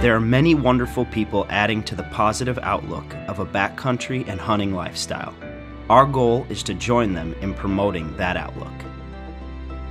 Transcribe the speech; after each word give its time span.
There 0.00 0.16
are 0.16 0.20
many 0.20 0.54
wonderful 0.54 1.04
people 1.04 1.46
adding 1.50 1.82
to 1.82 1.94
the 1.94 2.04
positive 2.04 2.58
outlook 2.62 3.04
of 3.28 3.38
a 3.38 3.44
backcountry 3.44 4.26
and 4.26 4.40
hunting 4.40 4.72
lifestyle. 4.72 5.34
Our 5.90 6.06
goal 6.06 6.46
is 6.48 6.62
to 6.62 6.72
join 6.72 7.12
them 7.12 7.34
in 7.42 7.52
promoting 7.52 8.16
that 8.16 8.38
outlook. 8.38 8.72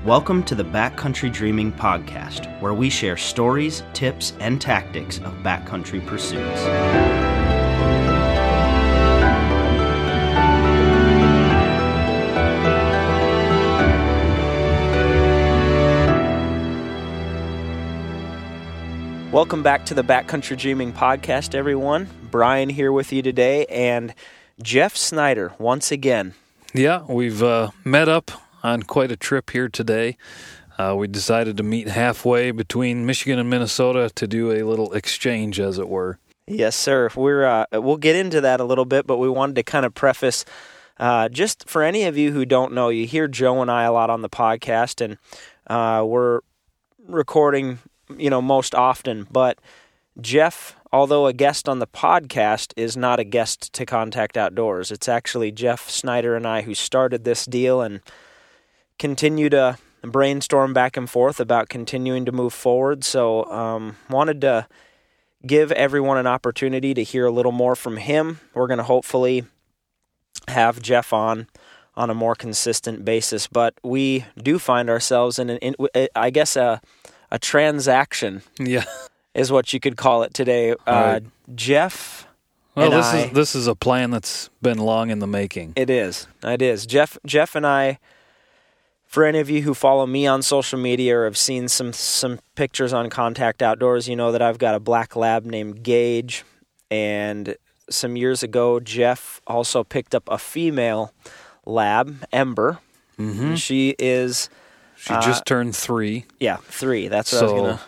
Welcome 0.04 0.42
to 0.46 0.56
the 0.56 0.64
Backcountry 0.64 1.32
Dreaming 1.32 1.72
Podcast, 1.72 2.60
where 2.60 2.74
we 2.74 2.90
share 2.90 3.18
stories, 3.18 3.84
tips, 3.94 4.34
and 4.40 4.60
tactics 4.60 5.20
of 5.20 5.32
backcountry 5.44 6.04
pursuits. 6.08 7.29
Welcome 19.40 19.64
back 19.64 19.86
to 19.86 19.94
the 19.94 20.04
Backcountry 20.04 20.58
Dreaming 20.58 20.92
Podcast, 20.92 21.56
everyone. 21.56 22.10
Brian 22.30 22.68
here 22.68 22.92
with 22.92 23.14
you 23.14 23.22
today, 23.22 23.66
and 23.68 24.14
Jeff 24.62 24.98
Snyder 24.98 25.54
once 25.58 25.94
again. 25.94 26.34
Yeah, 26.74 27.06
we've 27.08 27.42
uh, 27.42 27.70
met 27.86 28.10
up 28.10 28.32
on 28.64 28.84
quite 28.84 29.14
a 29.14 29.16
trip 29.16 29.52
here 29.52 29.70
today. 29.70 30.18
Uh, 30.78 30.94
we 30.98 31.08
decided 31.08 31.56
to 31.56 31.64
meet 31.64 31.88
halfway 31.88 32.52
between 32.52 33.06
Michigan 33.06 33.40
and 33.40 33.50
Minnesota 33.50 34.12
to 34.16 34.28
do 34.28 34.52
a 34.52 34.68
little 34.68 34.92
exchange, 34.92 35.58
as 35.58 35.80
it 35.80 35.88
were. 35.88 36.20
Yes, 36.46 36.76
sir. 36.76 37.10
We're 37.16 37.46
uh, 37.46 37.66
we'll 37.72 37.96
get 37.96 38.18
into 38.18 38.42
that 38.42 38.60
a 38.60 38.66
little 38.66 38.84
bit, 38.84 39.08
but 39.08 39.20
we 39.20 39.30
wanted 39.30 39.56
to 39.56 39.64
kind 39.64 39.86
of 39.86 39.96
preface. 39.96 40.44
Uh, 40.98 41.30
just 41.30 41.70
for 41.70 41.82
any 41.82 42.04
of 42.04 42.18
you 42.18 42.34
who 42.34 42.44
don't 42.44 42.74
know, 42.74 42.90
you 42.90 43.08
hear 43.08 43.30
Joe 43.30 43.62
and 43.62 43.72
I 43.72 43.84
a 43.84 43.94
lot 43.94 44.10
on 44.10 44.22
the 44.22 44.30
podcast, 44.30 45.00
and 45.00 45.18
uh, 45.68 46.04
we're 46.04 46.42
recording 47.08 47.80
you 48.18 48.30
know, 48.30 48.42
most 48.42 48.74
often. 48.76 49.28
But 49.32 49.60
Jeff, 50.20 50.76
although 50.92 51.28
a 51.28 51.34
guest 51.34 51.70
on 51.70 51.80
the 51.80 51.88
podcast, 51.88 52.74
is 52.76 52.98
not 52.98 53.20
a 53.20 53.24
guest 53.24 53.74
to 53.74 53.86
Contact 53.86 54.38
Outdoors. 54.38 54.92
It's 54.92 55.08
actually 55.08 55.52
Jeff 55.52 55.90
Snyder 55.90 56.36
and 56.36 56.48
I 56.48 56.62
who 56.62 56.74
started 56.74 57.24
this 57.24 57.46
deal 57.46 57.82
and 57.82 58.02
continue 58.98 59.50
to 59.50 59.78
brainstorm 60.02 60.74
back 60.74 60.98
and 60.98 61.10
forth 61.10 61.40
about 61.40 61.70
continuing 61.70 62.26
to 62.26 62.32
move 62.32 62.54
forward. 62.54 63.04
So, 63.04 63.46
um, 63.46 63.98
wanted 64.10 64.42
to 64.42 64.68
give 65.46 65.72
everyone 65.72 66.18
an 66.18 66.28
opportunity 66.28 66.94
to 66.94 67.04
hear 67.04 67.26
a 67.26 67.32
little 67.32 67.52
more 67.52 67.76
from 67.76 67.98
him. 67.98 68.40
We're 68.54 68.68
going 68.68 68.78
to 68.78 68.84
hopefully 68.84 69.46
have 70.48 70.82
Jeff 70.82 71.14
on 71.14 71.48
on 71.96 72.10
a 72.10 72.14
more 72.14 72.36
consistent 72.36 73.04
basis, 73.04 73.48
but 73.48 73.74
we 73.84 74.26
do 74.42 74.58
find 74.58 74.90
ourselves 74.90 75.38
in 75.38 75.50
an, 75.50 75.58
in, 75.58 76.08
I 76.16 76.30
guess, 76.30 76.56
a 76.56 76.82
a 77.32 77.40
transaction. 77.40 78.42
Yeah, 78.60 78.86
is 79.34 79.52
what 79.52 79.74
you 79.74 79.80
could 79.80 79.98
call 79.98 80.24
it 80.24 80.34
today. 80.34 80.72
Uh, 80.72 80.76
right. 80.86 81.24
Jeff. 81.56 82.28
Well, 82.76 82.92
this 82.92 83.06
I, 83.08 83.18
is 83.20 83.32
this 83.32 83.56
is 83.56 83.68
a 83.68 83.76
plan 83.76 84.12
that's 84.12 84.50
been 84.62 84.78
long 84.78 85.10
in 85.10 85.20
the 85.20 85.28
making. 85.28 85.74
It 85.76 85.90
is. 85.90 86.28
It 86.44 86.62
is. 86.62 86.86
Jeff. 86.86 87.18
Jeff 87.26 87.56
and 87.56 87.66
I. 87.66 88.00
For 89.06 89.26
any 89.26 89.40
of 89.40 89.50
you 89.50 89.64
who 89.64 89.74
follow 89.74 90.06
me 90.06 90.28
on 90.28 90.44
social 90.44 90.78
media 90.78 91.18
or 91.18 91.26
have 91.26 91.36
seen 91.36 91.68
some 91.68 91.94
some 91.94 92.40
pictures 92.54 92.94
on 92.94 93.10
Contact 93.10 93.64
Outdoors, 93.64 94.08
you 94.08 94.16
know 94.16 94.32
that 94.32 94.42
I've 94.42 94.60
got 94.60 94.76
a 94.76 94.80
black 94.80 95.16
lab 95.16 95.46
named 95.46 95.82
Gage, 95.82 96.44
and 96.92 97.56
some 97.90 98.16
years 98.16 98.44
ago, 98.44 98.80
Jeff 98.80 99.42
also 99.48 99.84
picked 99.84 100.14
up 100.14 100.30
a 100.30 100.38
female 100.38 101.12
lab, 101.66 102.24
Ember. 102.32 102.80
Mm-hmm. 103.18 103.56
She 103.56 103.96
is 104.00 104.50
she 105.00 105.14
uh, 105.14 105.22
just 105.22 105.46
turned 105.46 105.76
three. 105.76 106.26
Yeah, 106.40 106.58
three. 106.58 107.08
That's 107.08 107.32
what 107.32 107.40
so, 107.40 107.48
I 107.48 107.52
was 107.52 107.62
gonna. 107.62 107.82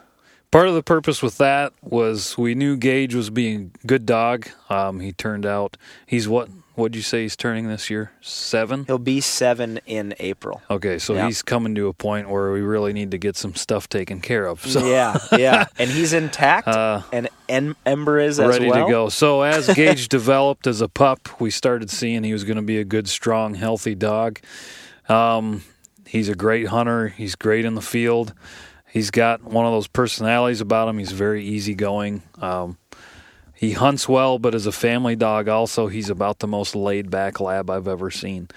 Part 0.50 0.68
of 0.68 0.76
the 0.76 0.84
purpose 0.84 1.22
with 1.22 1.38
that 1.38 1.74
was 1.82 2.38
we 2.38 2.56
knew 2.56 2.78
Gage 2.78 3.16
was 3.16 3.30
being 3.30 3.72
a 3.84 3.88
good 3.88 4.06
dog. 4.06 4.48
Um, 4.70 5.00
he 5.00 5.12
turned 5.12 5.46
out 5.46 5.78
he's 6.06 6.28
what? 6.28 6.50
What'd 6.76 6.96
you 6.96 7.02
say 7.02 7.24
he's 7.24 7.36
turning 7.36 7.68
this 7.68 7.90
year? 7.90 8.12
Seven. 8.22 8.86
He'll 8.86 8.98
be 8.98 9.20
seven 9.20 9.82
in 9.86 10.16
April. 10.20 10.62
Okay, 10.70 11.00
so 11.00 11.14
yep. 11.14 11.26
he's 11.26 11.42
coming 11.42 11.76
to 11.76 11.88
a 11.88 11.94
point 11.94 12.30
where 12.30 12.52
we 12.52 12.62
really 12.62 12.94
need 12.94 13.12
to 13.12 13.18
get 13.18 13.36
some 13.36 13.56
stuff 13.56 13.90
taken 13.90 14.22
care 14.22 14.46
of. 14.46 14.66
So 14.66 14.86
yeah, 14.86 15.18
yeah, 15.34 15.66
and 15.78 15.90
he's 15.90 16.14
intact, 16.14 16.70
uh, 16.70 17.02
and 17.12 17.28
em- 17.50 17.76
Ember 17.86 18.20
is 18.20 18.40
ready 18.40 18.70
well. 18.70 18.86
to 18.86 18.92
go. 18.92 19.10
So 19.10 19.42
as 19.42 19.68
Gage 19.76 20.08
developed 20.08 20.66
as 20.66 20.80
a 20.80 20.88
pup, 20.88 21.42
we 21.42 21.52
started 21.52 21.90
seeing 21.90 22.24
he 22.24 22.32
was 22.34 22.46
going 22.46 22.56
to 22.56 22.62
be 22.62 22.78
a 22.78 22.86
good, 22.86 23.10
strong, 23.10 23.56
healthy 23.56 23.96
dog. 23.96 24.40
Um, 25.10 25.64
He's 26.12 26.28
a 26.28 26.36
great 26.36 26.68
hunter. 26.68 27.08
He's 27.08 27.36
great 27.36 27.64
in 27.64 27.74
the 27.74 27.82
field. 27.82 28.34
He's 28.92 29.12
got 29.12 29.46
one 29.46 29.66
of 29.66 29.72
those 29.72 29.88
personalities 29.88 30.60
about 30.60 30.90
him. 30.90 30.98
He's 30.98 31.14
very 31.14 31.46
easygoing. 31.46 32.22
Um, 32.38 32.78
he 33.56 33.72
hunts 33.72 34.10
well, 34.10 34.38
but 34.38 34.54
as 34.54 34.66
a 34.66 34.74
family 34.74 35.16
dog, 35.16 35.48
also, 35.48 35.88
he's 35.88 36.10
about 36.10 36.40
the 36.40 36.48
most 36.48 36.76
laid 36.76 37.10
back 37.10 37.40
lab 37.40 37.70
I've 37.70 37.88
ever 37.88 38.12
seen. 38.12 38.50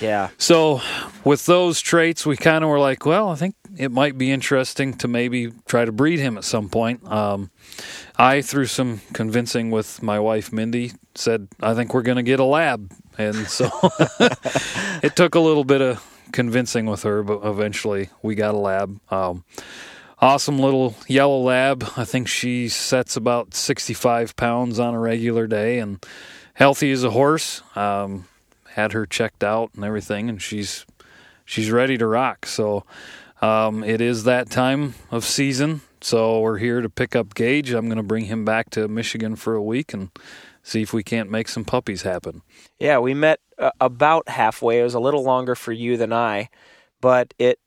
Yeah. 0.00 0.28
So, 0.38 0.82
with 1.24 1.46
those 1.46 1.80
traits, 1.80 2.24
we 2.24 2.36
kind 2.36 2.62
of 2.62 2.70
were 2.70 2.78
like, 2.78 3.04
well, 3.04 3.30
I 3.30 3.34
think 3.34 3.56
it 3.76 3.90
might 3.90 4.16
be 4.16 4.30
interesting 4.30 4.94
to 4.98 5.08
maybe 5.08 5.50
try 5.66 5.84
to 5.84 5.90
breed 5.90 6.20
him 6.20 6.38
at 6.38 6.44
some 6.44 6.68
point. 6.68 7.04
Um, 7.10 7.50
I, 8.16 8.40
through 8.40 8.66
some 8.66 9.00
convincing 9.14 9.72
with 9.72 10.00
my 10.00 10.20
wife, 10.20 10.52
Mindy, 10.52 10.92
said, 11.16 11.48
I 11.60 11.74
think 11.74 11.92
we're 11.92 12.02
going 12.02 12.18
to 12.18 12.22
get 12.22 12.38
a 12.38 12.44
lab. 12.44 12.92
And 13.18 13.48
so 13.48 13.68
it 15.02 15.16
took 15.16 15.34
a 15.34 15.40
little 15.40 15.64
bit 15.64 15.80
of 15.80 16.19
convincing 16.32 16.86
with 16.86 17.02
her, 17.02 17.22
but 17.22 17.40
eventually 17.44 18.10
we 18.22 18.34
got 18.34 18.54
a 18.54 18.58
lab. 18.58 19.00
Um, 19.10 19.44
awesome 20.18 20.58
little 20.58 20.94
yellow 21.08 21.40
lab. 21.40 21.84
I 21.96 22.04
think 22.04 22.28
she 22.28 22.68
sets 22.68 23.16
about 23.16 23.54
65 23.54 24.36
pounds 24.36 24.78
on 24.78 24.94
a 24.94 24.98
regular 24.98 25.46
day 25.46 25.78
and 25.78 26.04
healthy 26.54 26.92
as 26.92 27.04
a 27.04 27.10
horse. 27.10 27.62
Um, 27.74 28.26
had 28.74 28.92
her 28.92 29.06
checked 29.06 29.42
out 29.42 29.70
and 29.74 29.84
everything, 29.84 30.28
and 30.28 30.40
she's 30.40 30.86
she's 31.44 31.70
ready 31.70 31.98
to 31.98 32.06
rock. 32.06 32.46
So 32.46 32.84
um, 33.42 33.82
it 33.82 34.00
is 34.00 34.24
that 34.24 34.50
time 34.50 34.94
of 35.10 35.24
season. 35.24 35.80
So 36.00 36.40
we're 36.40 36.58
here 36.58 36.80
to 36.80 36.88
pick 36.88 37.14
up 37.14 37.34
Gage. 37.34 37.72
I'm 37.72 37.86
going 37.86 37.96
to 37.96 38.02
bring 38.02 38.26
him 38.26 38.44
back 38.44 38.70
to 38.70 38.88
Michigan 38.88 39.36
for 39.36 39.54
a 39.54 39.62
week 39.62 39.92
and 39.92 40.10
see 40.70 40.82
if 40.82 40.92
we 40.92 41.02
can't 41.02 41.30
make 41.30 41.48
some 41.48 41.64
puppies 41.64 42.02
happen. 42.02 42.42
Yeah, 42.78 42.98
we 42.98 43.12
met 43.12 43.40
uh, 43.58 43.72
about 43.80 44.28
halfway. 44.28 44.80
It 44.80 44.84
was 44.84 44.94
a 44.94 45.00
little 45.00 45.24
longer 45.24 45.54
for 45.54 45.72
you 45.72 45.96
than 45.96 46.12
I, 46.12 46.48
but 47.00 47.34
it 47.38 47.58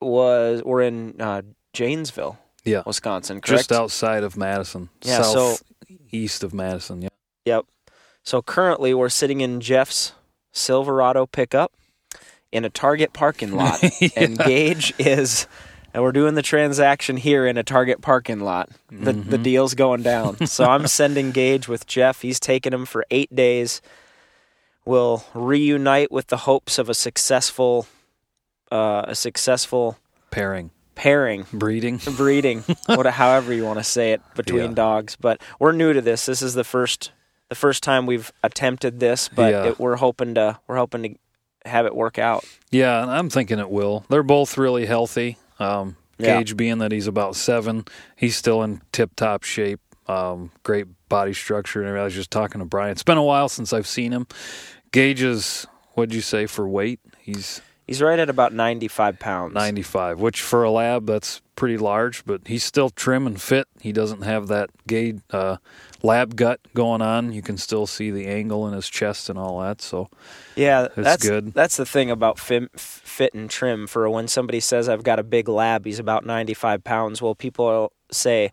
was 0.00 0.62
we're 0.64 0.82
in 0.82 1.20
uh, 1.20 1.42
Janesville, 1.72 2.38
yeah, 2.64 2.82
Wisconsin, 2.86 3.40
correct? 3.40 3.60
Just 3.60 3.72
outside 3.72 4.24
of 4.24 4.36
Madison, 4.36 4.90
yeah, 5.02 5.22
south 5.22 5.32
so, 5.32 5.56
east 6.10 6.44
of 6.44 6.52
Madison. 6.52 7.02
Yeah. 7.02 7.08
Yep. 7.46 7.66
So 8.22 8.42
currently 8.42 8.92
we're 8.92 9.08
sitting 9.08 9.40
in 9.40 9.60
Jeff's 9.60 10.12
Silverado 10.52 11.26
pickup 11.26 11.72
in 12.52 12.64
a 12.64 12.70
Target 12.70 13.12
parking 13.12 13.52
lot, 13.52 13.82
yeah. 14.00 14.08
and 14.16 14.38
Gage 14.38 14.92
is 14.98 15.46
and 15.92 16.02
we're 16.02 16.12
doing 16.12 16.34
the 16.34 16.42
transaction 16.42 17.16
here 17.16 17.46
in 17.46 17.56
a 17.56 17.62
Target 17.62 18.00
parking 18.00 18.40
lot. 18.40 18.68
The 18.90 19.12
mm-hmm. 19.12 19.30
the 19.30 19.38
deal's 19.38 19.74
going 19.74 20.02
down. 20.02 20.46
so 20.46 20.64
I'm 20.64 20.86
sending 20.86 21.30
Gage 21.30 21.68
with 21.68 21.86
Jeff. 21.86 22.22
He's 22.22 22.40
taking 22.40 22.72
him 22.72 22.86
for 22.86 23.04
eight 23.10 23.34
days. 23.34 23.80
We'll 24.84 25.24
reunite 25.34 26.10
with 26.10 26.28
the 26.28 26.38
hopes 26.38 26.78
of 26.78 26.88
a 26.88 26.94
successful, 26.94 27.86
uh, 28.72 29.04
a 29.08 29.14
successful 29.14 29.98
pairing, 30.30 30.70
pairing, 30.94 31.46
breeding, 31.52 32.00
breeding, 32.16 32.60
what, 32.86 33.06
however 33.06 33.52
you 33.52 33.64
want 33.64 33.78
to 33.78 33.84
say 33.84 34.12
it 34.12 34.22
between 34.34 34.70
yeah. 34.70 34.74
dogs. 34.74 35.16
But 35.16 35.40
we're 35.58 35.72
new 35.72 35.92
to 35.92 36.00
this. 36.00 36.26
This 36.26 36.40
is 36.40 36.54
the 36.54 36.64
first, 36.64 37.12
the 37.50 37.54
first 37.54 37.82
time 37.82 38.06
we've 38.06 38.32
attempted 38.42 39.00
this. 39.00 39.28
But 39.28 39.52
yeah. 39.52 39.64
it, 39.66 39.78
we're 39.78 39.96
hoping 39.96 40.34
to, 40.34 40.58
we're 40.66 40.76
hoping 40.76 41.02
to 41.02 41.68
have 41.68 41.84
it 41.84 41.94
work 41.94 42.18
out. 42.18 42.44
Yeah, 42.70 43.04
I'm 43.06 43.28
thinking 43.28 43.58
it 43.58 43.70
will. 43.70 44.04
They're 44.08 44.22
both 44.22 44.56
really 44.56 44.86
healthy. 44.86 45.36
Um, 45.60 45.96
yeah. 46.18 46.38
Gage 46.38 46.56
being 46.56 46.78
that 46.78 46.90
he's 46.92 47.06
about 47.06 47.36
seven, 47.36 47.84
he's 48.16 48.36
still 48.36 48.62
in 48.62 48.82
tip 48.92 49.14
top 49.14 49.44
shape. 49.44 49.80
Um, 50.08 50.50
great 50.64 50.86
body 51.08 51.32
structure. 51.32 51.82
And 51.82 51.96
I 51.96 52.02
was 52.02 52.14
just 52.14 52.32
talking 52.32 52.58
to 52.58 52.64
Brian. 52.64 52.92
It's 52.92 53.04
been 53.04 53.18
a 53.18 53.22
while 53.22 53.48
since 53.48 53.72
I've 53.72 53.86
seen 53.86 54.10
him. 54.10 54.26
Gage 54.90 55.22
is, 55.22 55.66
what'd 55.92 56.12
you 56.12 56.20
say 56.20 56.46
for 56.46 56.68
weight? 56.68 56.98
He's 57.18 57.62
he's 57.90 58.00
right 58.00 58.20
at 58.20 58.30
about 58.30 58.52
ninety 58.52 58.86
five 58.86 59.18
pounds. 59.18 59.52
Ninety 59.52 59.82
five, 59.82 60.20
which 60.20 60.40
for 60.40 60.62
a 60.62 60.70
lab 60.70 61.06
that's 61.06 61.42
pretty 61.56 61.76
large, 61.76 62.24
but 62.24 62.46
he's 62.46 62.62
still 62.62 62.88
trim 62.88 63.26
and 63.26 63.40
fit. 63.40 63.66
He 63.80 63.92
doesn't 63.92 64.22
have 64.22 64.46
that 64.46 64.70
Gage 64.86 65.20
uh, 65.30 65.56
lab 66.02 66.36
gut 66.36 66.60
going 66.72 67.02
on. 67.02 67.32
You 67.32 67.42
can 67.42 67.58
still 67.58 67.88
see 67.88 68.12
the 68.12 68.28
angle 68.28 68.66
in 68.68 68.74
his 68.74 68.88
chest 68.88 69.28
and 69.28 69.36
all 69.36 69.60
that. 69.60 69.82
So 69.82 70.08
yeah, 70.54 70.86
that's 70.94 71.26
good. 71.26 71.52
That's 71.52 71.76
the 71.76 71.84
thing 71.84 72.12
about 72.12 72.38
fit, 72.38 72.78
fit 72.78 73.34
and 73.34 73.50
trim. 73.50 73.88
For 73.88 74.08
when 74.08 74.28
somebody 74.28 74.60
says 74.60 74.88
I've 74.88 75.02
got 75.02 75.18
a 75.18 75.24
big 75.24 75.48
lab, 75.48 75.84
he's 75.84 75.98
about 75.98 76.24
95 76.24 76.84
pounds. 76.84 77.20
Well, 77.20 77.34
people 77.34 77.92
say 78.12 78.52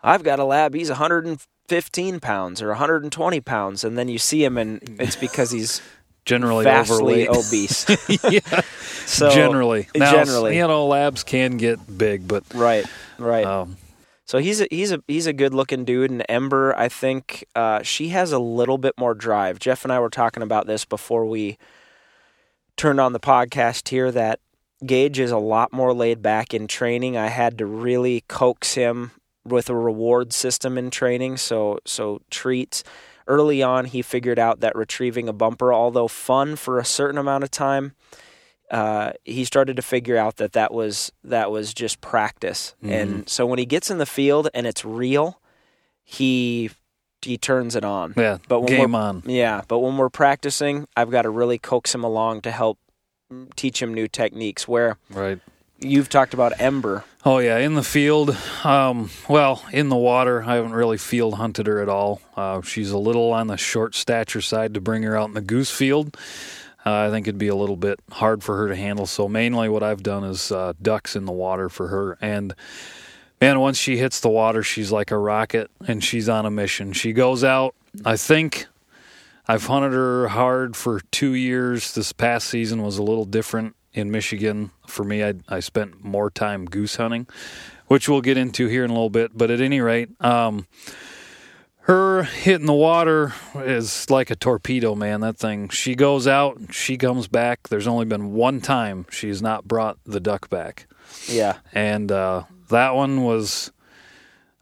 I've 0.00 0.22
got 0.22 0.38
a 0.38 0.44
lab, 0.44 0.74
he's 0.74 0.90
115 0.90 2.20
pounds 2.20 2.62
or 2.62 2.68
120 2.68 3.40
pounds, 3.40 3.82
and 3.82 3.98
then 3.98 4.06
you 4.06 4.18
see 4.18 4.44
him, 4.44 4.56
and 4.56 4.80
it's 5.00 5.16
because 5.16 5.50
he's 5.50 5.82
generally 6.26 6.64
vastly 6.64 7.28
overweight. 7.28 7.46
obese. 7.46 7.86
yeah. 8.30 8.60
So 9.06 9.30
generally, 9.30 9.88
now, 9.96 10.12
generally, 10.12 10.56
you 10.56 10.66
know, 10.66 10.86
labs 10.86 11.22
can 11.22 11.56
get 11.56 11.78
big, 11.96 12.28
but 12.28 12.42
right, 12.54 12.84
right. 13.18 13.46
Um, 13.46 13.76
So 14.26 14.38
he's 14.38 14.60
a, 14.60 14.66
he's 14.70 14.90
a 14.92 15.02
he's 15.06 15.26
a 15.26 15.32
good 15.32 15.54
looking 15.54 15.84
dude. 15.84 16.10
And 16.10 16.24
Ember, 16.28 16.74
I 16.76 16.88
think 16.88 17.46
uh, 17.54 17.82
she 17.82 18.08
has 18.08 18.32
a 18.32 18.38
little 18.40 18.76
bit 18.76 18.94
more 18.98 19.14
drive. 19.14 19.58
Jeff 19.60 19.84
and 19.84 19.92
I 19.92 20.00
were 20.00 20.10
talking 20.10 20.42
about 20.42 20.66
this 20.66 20.84
before 20.84 21.24
we 21.24 21.56
turned 22.76 23.00
on 23.00 23.12
the 23.12 23.20
podcast 23.20 23.88
here. 23.88 24.10
That 24.10 24.40
Gage 24.84 25.18
is 25.20 25.30
a 25.30 25.38
lot 25.38 25.72
more 25.72 25.94
laid 25.94 26.22
back 26.22 26.52
in 26.52 26.66
training. 26.66 27.16
I 27.16 27.28
had 27.28 27.56
to 27.58 27.66
really 27.66 28.24
coax 28.28 28.74
him 28.74 29.12
with 29.44 29.70
a 29.70 29.76
reward 29.76 30.32
system 30.32 30.76
in 30.76 30.90
training. 30.90 31.36
So 31.36 31.78
so 31.86 32.20
treats. 32.30 32.82
Early 33.26 33.62
on, 33.62 33.86
he 33.86 34.02
figured 34.02 34.38
out 34.38 34.60
that 34.60 34.76
retrieving 34.76 35.28
a 35.28 35.32
bumper, 35.32 35.72
although 35.72 36.08
fun 36.08 36.56
for 36.56 36.78
a 36.78 36.84
certain 36.84 37.18
amount 37.18 37.42
of 37.44 37.50
time, 37.50 37.94
uh, 38.70 39.12
he 39.24 39.44
started 39.44 39.76
to 39.76 39.82
figure 39.82 40.16
out 40.16 40.36
that 40.36 40.52
that 40.52 40.72
was 40.72 41.10
that 41.24 41.50
was 41.50 41.74
just 41.74 42.00
practice. 42.00 42.74
Mm-hmm. 42.82 42.92
And 42.92 43.28
so 43.28 43.44
when 43.46 43.58
he 43.58 43.66
gets 43.66 43.90
in 43.90 43.98
the 43.98 44.06
field 44.06 44.48
and 44.54 44.66
it's 44.66 44.84
real, 44.84 45.40
he 46.04 46.70
he 47.22 47.36
turns 47.36 47.74
it 47.74 47.84
on. 47.84 48.14
Yeah, 48.16 48.38
But 48.48 48.60
when 48.60 48.68
game 48.68 48.92
we're- 48.92 49.04
on. 49.04 49.22
Yeah, 49.26 49.62
but 49.66 49.80
when 49.80 49.96
we're 49.96 50.08
practicing, 50.10 50.86
I've 50.96 51.10
got 51.10 51.22
to 51.22 51.30
really 51.30 51.58
coax 51.58 51.94
him 51.94 52.04
along 52.04 52.42
to 52.42 52.50
help 52.52 52.78
teach 53.56 53.82
him 53.82 53.92
new 53.92 54.06
techniques. 54.06 54.68
Where 54.68 54.98
Right. 55.10 55.40
you've 55.80 56.08
talked 56.08 56.34
about 56.34 56.60
Ember. 56.60 57.04
Oh 57.28 57.38
yeah, 57.38 57.58
in 57.58 57.74
the 57.74 57.82
field. 57.82 58.36
Um, 58.62 59.10
well, 59.28 59.60
in 59.72 59.88
the 59.88 59.96
water, 59.96 60.44
I 60.44 60.54
haven't 60.54 60.74
really 60.74 60.96
field 60.96 61.34
hunted 61.34 61.66
her 61.66 61.82
at 61.82 61.88
all. 61.88 62.20
Uh, 62.36 62.62
she's 62.62 62.92
a 62.92 62.98
little 62.98 63.32
on 63.32 63.48
the 63.48 63.56
short 63.56 63.96
stature 63.96 64.40
side 64.40 64.74
to 64.74 64.80
bring 64.80 65.02
her 65.02 65.16
out 65.16 65.26
in 65.26 65.34
the 65.34 65.40
goose 65.40 65.72
field. 65.72 66.16
Uh, 66.86 66.92
I 66.92 67.10
think 67.10 67.26
it'd 67.26 67.36
be 67.36 67.48
a 67.48 67.56
little 67.56 67.74
bit 67.74 67.98
hard 68.12 68.44
for 68.44 68.56
her 68.58 68.68
to 68.68 68.76
handle. 68.76 69.06
So 69.06 69.26
mainly, 69.26 69.68
what 69.68 69.82
I've 69.82 70.04
done 70.04 70.22
is 70.22 70.52
uh, 70.52 70.74
ducks 70.80 71.16
in 71.16 71.24
the 71.24 71.32
water 71.32 71.68
for 71.68 71.88
her. 71.88 72.16
And 72.20 72.54
man, 73.40 73.58
once 73.58 73.76
she 73.76 73.96
hits 73.96 74.20
the 74.20 74.30
water, 74.30 74.62
she's 74.62 74.92
like 74.92 75.10
a 75.10 75.18
rocket, 75.18 75.68
and 75.88 76.04
she's 76.04 76.28
on 76.28 76.46
a 76.46 76.50
mission. 76.52 76.92
She 76.92 77.12
goes 77.12 77.42
out. 77.42 77.74
I 78.04 78.16
think 78.16 78.68
I've 79.48 79.66
hunted 79.66 79.94
her 79.94 80.28
hard 80.28 80.76
for 80.76 81.00
two 81.10 81.34
years. 81.34 81.92
This 81.92 82.12
past 82.12 82.46
season 82.46 82.84
was 82.84 82.98
a 82.98 83.02
little 83.02 83.24
different 83.24 83.74
in 83.96 84.10
Michigan. 84.10 84.70
For 84.86 85.02
me, 85.02 85.24
I, 85.24 85.34
I 85.48 85.60
spent 85.60 86.04
more 86.04 86.30
time 86.30 86.66
goose 86.66 86.96
hunting, 86.96 87.26
which 87.86 88.08
we'll 88.08 88.20
get 88.20 88.36
into 88.36 88.68
here 88.68 88.84
in 88.84 88.90
a 88.90 88.92
little 88.92 89.10
bit. 89.10 89.36
But 89.36 89.50
at 89.50 89.60
any 89.60 89.80
rate, 89.80 90.10
um, 90.22 90.66
her 91.80 92.24
hitting 92.24 92.66
the 92.66 92.72
water 92.74 93.32
is 93.54 94.10
like 94.10 94.30
a 94.30 94.36
torpedo, 94.36 94.94
man. 94.94 95.20
That 95.20 95.38
thing. 95.38 95.68
She 95.70 95.94
goes 95.94 96.26
out, 96.26 96.58
she 96.72 96.96
comes 96.96 97.26
back. 97.26 97.68
There's 97.68 97.86
only 97.86 98.04
been 98.04 98.32
one 98.34 98.60
time 98.60 99.06
she's 99.10 99.40
not 99.40 99.66
brought 99.66 99.98
the 100.04 100.20
duck 100.20 100.50
back 100.50 100.86
Yeah, 101.28 101.58
and 101.72 102.10
uh, 102.12 102.44
that 102.68 102.94
one 102.94 103.22
was 103.22 103.72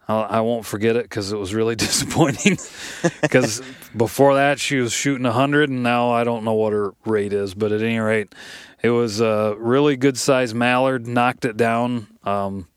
I 0.09 0.15
I 0.15 0.41
won't 0.41 0.67
forget 0.67 0.97
it 0.97 1.05
because 1.05 1.33
it 1.33 1.37
was 1.37 1.55
really 1.55 1.77
disappointing. 1.77 2.59
Because 3.21 3.63
before 3.97 4.35
that 4.35 4.59
she 4.59 4.79
was 4.79 4.93
shooting 4.93 5.25
hundred, 5.25 5.71
and 5.71 5.83
now 5.83 6.11
I 6.11 6.25
don't 6.25 6.45
know 6.45 6.55
what 6.55 6.73
her 6.73 6.93
rate 7.05 7.33
is. 7.33 7.55
But 7.55 7.73
at 7.73 7.83
any 7.83 7.99
rate, 7.99 8.35
it 8.83 8.91
was 8.91 9.21
a 9.21 9.57
really 9.59 9.97
good 9.97 10.19
sized 10.19 10.55
mallard. 10.55 11.07
Knocked 11.07 11.45
it 11.45 11.57
down. 11.57 12.09
Um, 12.25 12.69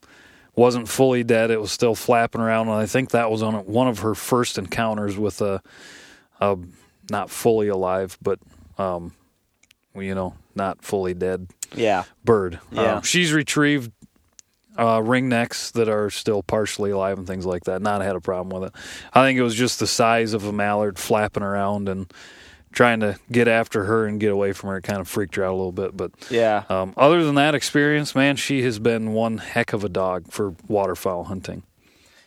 wasn't 0.56 0.90
fully 0.90 1.24
dead. 1.24 1.52
It 1.52 1.62
was 1.62 1.72
still 1.72 1.96
flapping 1.96 2.42
around, 2.42 2.68
and 2.68 2.78
I 2.78 2.88
think 2.88 3.12
that 3.12 3.30
was 3.30 3.44
on 3.44 3.54
one 3.66 3.88
of 3.88 4.00
her 4.00 4.16
first 4.16 4.58
encounters 4.58 5.18
with 5.18 5.42
a, 5.42 5.62
a 6.42 6.58
not 7.12 7.30
fully 7.30 7.68
alive, 7.68 8.18
but 8.22 8.40
um, 8.78 9.14
you 9.96 10.16
know, 10.16 10.34
not 10.56 10.82
fully 10.84 11.14
dead 11.14 11.48
yeah, 11.76 12.04
bird. 12.24 12.60
Yeah. 12.72 12.96
Um, 12.96 13.02
she's 13.04 13.34
retrieved 13.34 13.92
uh, 14.78 15.00
ringnecks 15.00 15.72
that 15.74 15.90
are 15.90 16.10
still 16.10 16.44
partially 16.44 16.92
alive 16.92 17.18
and 17.18 17.28
things 17.28 17.46
like 17.46 17.66
that. 17.66 17.82
Not 17.82 18.02
had 18.02 18.16
a 18.16 18.22
problem 18.22 18.62
with 18.62 18.70
it. 18.70 18.80
I 19.14 19.26
think 19.26 19.38
it 19.38 19.44
was 19.44 19.56
just 19.56 19.80
the 19.80 19.88
size 19.88 20.34
of 20.34 20.46
a 20.46 20.52
mallard 20.52 21.00
flapping 21.00 21.44
around 21.44 21.90
and 21.90 22.12
trying 22.72 23.00
to 23.00 23.18
get 23.32 23.48
after 23.48 23.86
her 23.86 24.06
and 24.06 24.20
get 24.20 24.32
away 24.32 24.54
from 24.54 24.70
her. 24.70 24.78
It 24.78 24.84
kind 24.84 25.00
of 25.00 25.08
freaked 25.08 25.36
her 25.36 25.44
out 25.44 25.54
a 25.54 25.56
little 25.56 25.72
bit. 25.72 25.98
But 25.98 26.12
yeah. 26.30 26.64
um, 26.70 26.94
other 26.96 27.24
than 27.24 27.36
that 27.36 27.56
experience, 27.56 28.14
man, 28.14 28.36
she 28.36 28.62
has 28.64 28.78
been 28.80 29.14
one 29.14 29.40
heck 29.40 29.74
of 29.74 29.84
a 29.84 29.90
dog 29.90 30.32
for 30.32 30.56
waterfowl 30.68 31.26
hunting. 31.26 31.64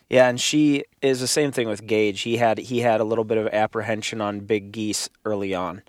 Yeah, 0.09 0.27
and 0.27 0.41
she 0.41 0.83
is 1.01 1.21
the 1.21 1.27
same 1.27 1.53
thing 1.53 1.69
with 1.69 1.87
Gage. 1.87 2.19
He 2.21 2.35
had 2.35 2.57
he 2.57 2.79
had 2.79 2.99
a 2.99 3.05
little 3.05 3.23
bit 3.23 3.37
of 3.37 3.47
apprehension 3.47 4.19
on 4.19 4.41
big 4.41 4.73
geese 4.73 5.09
early 5.23 5.55
on, 5.55 5.83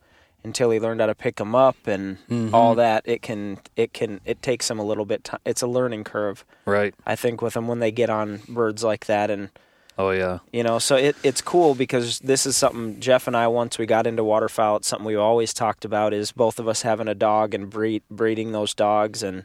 until 0.44 0.70
he 0.70 0.80
learned 0.80 1.00
how 1.00 1.06
to 1.06 1.14
pick 1.14 1.36
them 1.36 1.54
up 1.54 1.76
and 1.86 2.18
Mm-hmm. 2.28 2.54
all 2.54 2.74
that. 2.76 3.02
It 3.06 3.22
can 3.22 3.58
it 3.76 3.92
can 3.92 4.20
it 4.24 4.42
takes 4.42 4.70
him 4.70 4.78
a 4.78 4.84
little 4.84 5.04
bit. 5.04 5.24
Time. 5.24 5.40
It's 5.44 5.62
a 5.62 5.66
learning 5.66 6.04
curve, 6.04 6.44
Right. 6.66 6.94
I 7.06 7.16
think, 7.16 7.40
with 7.42 7.54
them 7.54 7.68
when 7.68 7.78
they 7.80 7.90
get 7.92 8.10
on 8.10 8.40
birds 8.48 8.82
like 8.84 9.06
that, 9.06 9.30
and 9.30 9.50
Oh, 9.98 10.10
yeah. 10.10 10.38
you 10.52 10.62
know, 10.62 10.78
so 10.78 10.96
it 10.96 11.16
it's 11.22 11.42
cool 11.42 11.74
because 11.74 12.18
this 12.20 12.46
is 12.46 12.56
something 12.56 12.98
Jeff 12.98 13.26
and 13.26 13.36
I 13.36 13.46
once 13.48 13.78
we 13.78 13.84
got 13.86 14.06
into 14.06 14.24
waterfowl. 14.24 14.76
It's 14.76 14.88
something 14.88 15.06
we've 15.06 15.18
always 15.18 15.52
talked 15.52 15.84
about 15.84 16.14
is 16.14 16.32
both 16.32 16.58
of 16.58 16.66
us 16.66 16.80
having 16.82 17.08
a 17.08 17.14
dog 17.14 17.52
and 17.54 17.68
breed, 17.68 18.02
breeding 18.10 18.52
those 18.52 18.72
dogs, 18.74 19.22
and 19.22 19.44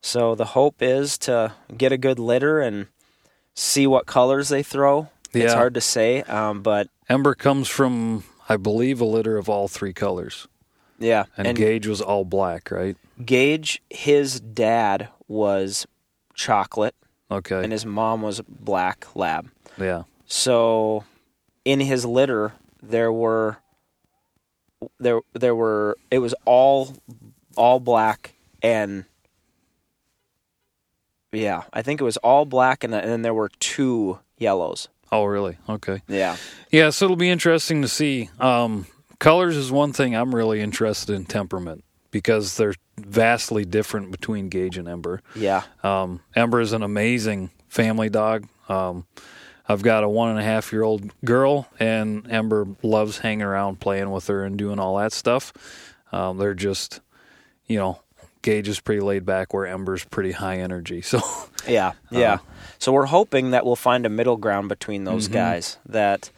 so 0.00 0.34
the 0.34 0.46
hope 0.46 0.76
is 0.80 1.18
to 1.18 1.52
get 1.76 1.92
a 1.92 1.98
good 1.98 2.18
litter 2.18 2.60
and 2.60 2.86
see 3.54 3.86
what 3.86 4.06
colors 4.06 4.48
they 4.48 4.62
throw. 4.62 5.08
It's 5.32 5.52
hard 5.52 5.74
to 5.74 5.80
say, 5.82 6.22
um, 6.22 6.62
but 6.62 6.88
Ember 7.10 7.34
comes 7.34 7.68
from, 7.68 8.24
I 8.48 8.56
believe, 8.56 9.00
a 9.00 9.04
litter 9.04 9.36
of 9.36 9.48
all 9.48 9.68
three 9.68 9.92
colors. 9.92 10.46
yeah. 10.98 11.24
And, 11.36 11.56
Gage 11.56 11.86
was 11.86 12.00
all 12.00 12.24
black, 12.24 12.70
right? 12.70 12.96
Gage, 13.24 13.82
his 13.90 14.40
dad 14.40 15.08
was 15.28 15.86
chocolate, 16.34 16.94
Okay. 17.30 17.62
and 17.62 17.72
his 17.72 17.84
mom 17.86 18.22
was 18.22 18.40
black 18.48 19.06
lab. 19.14 19.50
yeah. 19.78 20.04
So, 20.26 21.04
in 21.64 21.80
his 21.80 22.04
litter, 22.04 22.52
there 22.82 23.12
were 23.12 23.58
there 25.00 25.20
there 25.32 25.54
were 25.54 25.96
it 26.10 26.18
was 26.18 26.34
all 26.44 26.94
all 27.56 27.80
black 27.80 28.34
and 28.62 29.04
yeah, 31.32 31.62
I 31.72 31.82
think 31.82 32.00
it 32.00 32.04
was 32.04 32.16
all 32.18 32.44
black 32.44 32.84
and, 32.84 32.94
and 32.94 33.08
then 33.08 33.22
there 33.22 33.34
were 33.34 33.50
two 33.60 34.18
yellows. 34.38 34.88
Oh, 35.12 35.24
really? 35.24 35.56
Okay. 35.68 36.02
Yeah, 36.08 36.36
Yeah, 36.70 36.90
so 36.90 37.04
it'll 37.06 37.16
be 37.16 37.30
interesting 37.30 37.82
to 37.82 37.88
see. 37.88 38.28
Um, 38.40 38.86
colors 39.18 39.56
is 39.56 39.70
one 39.70 39.92
thing 39.92 40.14
I'm 40.16 40.34
really 40.34 40.60
interested 40.60 41.14
in 41.14 41.24
temperament 41.24 41.84
because 42.10 42.56
they're 42.56 42.74
vastly 42.98 43.64
different 43.64 44.10
between 44.10 44.48
Gage 44.48 44.78
and 44.78 44.88
Ember. 44.88 45.20
yeah, 45.34 45.62
Um, 45.82 46.20
Ember 46.34 46.60
is 46.60 46.72
an 46.72 46.82
amazing 46.82 47.50
family 47.68 48.08
dog. 48.08 48.46
Um, 48.68 49.06
I've 49.68 49.82
got 49.82 50.04
a 50.04 50.08
one 50.08 50.30
and 50.30 50.38
a 50.38 50.42
half 50.44 50.72
year 50.72 50.82
old 50.82 51.10
girl, 51.24 51.68
and 51.80 52.26
Ember 52.30 52.66
loves 52.82 53.18
hanging 53.18 53.42
around 53.42 53.80
playing 53.80 54.10
with 54.10 54.26
her 54.28 54.44
and 54.44 54.56
doing 54.56 54.78
all 54.78 54.96
that 54.98 55.12
stuff. 55.12 55.52
Um, 56.12 56.38
they're 56.38 56.54
just, 56.54 57.00
you 57.66 57.76
know, 57.78 58.00
Gage 58.46 58.68
is 58.68 58.78
pretty 58.78 59.00
laid 59.00 59.26
back, 59.26 59.52
where 59.52 59.66
Ember's 59.66 60.04
pretty 60.04 60.30
high 60.30 60.58
energy. 60.58 61.02
So, 61.02 61.18
yeah, 61.68 61.88
uh-huh. 61.88 62.18
yeah. 62.18 62.38
so 62.78 62.92
we're 62.92 63.06
hoping 63.06 63.50
that 63.50 63.66
we'll 63.66 63.74
find 63.74 64.06
a 64.06 64.08
middle 64.08 64.36
ground 64.36 64.68
between 64.68 65.02
those 65.02 65.24
mm-hmm. 65.24 65.34
guys. 65.34 65.78
That 65.86 66.30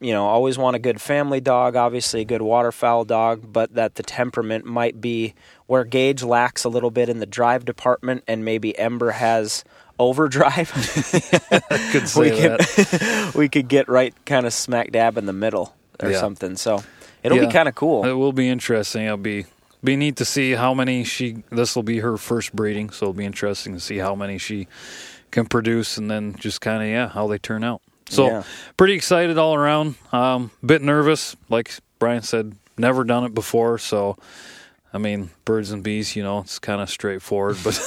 you 0.00 0.12
know 0.14 0.24
always 0.24 0.56
want 0.56 0.74
a 0.74 0.78
good 0.78 1.02
family 1.02 1.42
dog, 1.42 1.76
obviously 1.76 2.22
a 2.22 2.24
good 2.24 2.40
waterfowl 2.40 3.04
dog, 3.04 3.52
but 3.52 3.74
that 3.74 3.96
the 3.96 4.02
temperament 4.02 4.64
might 4.64 5.02
be 5.02 5.34
where 5.66 5.84
Gage 5.84 6.22
lacks 6.22 6.64
a 6.64 6.70
little 6.70 6.90
bit 6.90 7.10
in 7.10 7.18
the 7.18 7.26
drive 7.26 7.66
department, 7.66 8.24
and 8.26 8.42
maybe 8.42 8.78
Ember 8.78 9.10
has 9.10 9.64
overdrive. 9.98 10.70
could 11.92 12.08
say 12.08 12.20
we 12.20 12.30
that. 12.30 13.30
could 13.30 13.34
we 13.38 13.50
could 13.50 13.68
get 13.68 13.86
right 13.86 14.14
kind 14.24 14.46
of 14.46 14.54
smack 14.54 14.92
dab 14.92 15.18
in 15.18 15.26
the 15.26 15.34
middle 15.34 15.76
or 16.02 16.10
Yeah. 16.10 16.20
something. 16.20 16.56
So 16.56 16.82
it'll 17.22 17.36
Yeah. 17.36 17.48
be 17.48 17.52
kind 17.52 17.68
of 17.68 17.74
cool. 17.74 18.06
It 18.06 18.12
will 18.12 18.32
be 18.32 18.48
interesting. 18.48 19.04
It'll 19.04 19.18
be 19.18 19.44
be 19.84 19.96
neat 19.96 20.16
to 20.16 20.24
see 20.24 20.52
how 20.52 20.74
many 20.74 21.04
she. 21.04 21.42
This 21.50 21.74
will 21.76 21.82
be 21.82 21.98
her 22.00 22.16
first 22.16 22.54
breeding, 22.54 22.90
so 22.90 23.06
it'll 23.06 23.12
be 23.14 23.24
interesting 23.26 23.74
to 23.74 23.80
see 23.80 23.98
how 23.98 24.14
many 24.14 24.38
she 24.38 24.68
can 25.30 25.46
produce, 25.46 25.96
and 25.98 26.10
then 26.10 26.34
just 26.38 26.60
kind 26.60 26.82
of 26.82 26.88
yeah 26.88 27.08
how 27.08 27.26
they 27.26 27.38
turn 27.38 27.64
out. 27.64 27.82
So 28.08 28.26
Yeah. 28.26 28.42
pretty 28.76 28.94
excited 28.94 29.38
all 29.38 29.54
around. 29.54 29.94
Um, 30.12 30.50
bit 30.64 30.82
nervous, 30.82 31.34
like 31.48 31.72
Brian 31.98 32.22
said, 32.22 32.54
never 32.76 33.04
done 33.04 33.24
it 33.24 33.34
before, 33.34 33.78
so. 33.78 34.16
I 34.94 34.98
mean, 34.98 35.30
birds 35.46 35.70
and 35.70 35.82
bees, 35.82 36.14
you 36.16 36.22
know, 36.22 36.40
it's 36.40 36.58
kind 36.58 36.82
of 36.82 36.90
straightforward, 36.90 37.56
but 37.64 37.80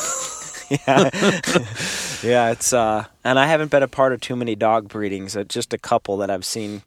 yeah, 0.71 1.09
yeah. 2.23 2.49
It's 2.49 2.73
uh, 2.73 3.05
and 3.23 3.37
I 3.37 3.45
haven't 3.45 3.69
been 3.69 3.83
a 3.83 3.87
part 3.87 4.11
of 4.11 4.21
too 4.21 4.35
many 4.35 4.55
dog 4.55 4.87
breedings. 4.87 5.37
Uh, 5.37 5.43
just 5.43 5.71
a 5.71 5.77
couple 5.77 6.17
that 6.17 6.31
I've 6.31 6.43
seen 6.45 6.81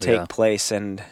take 0.00 0.16
Yeah. 0.20 0.26
place, 0.26 0.70
and 0.72 1.02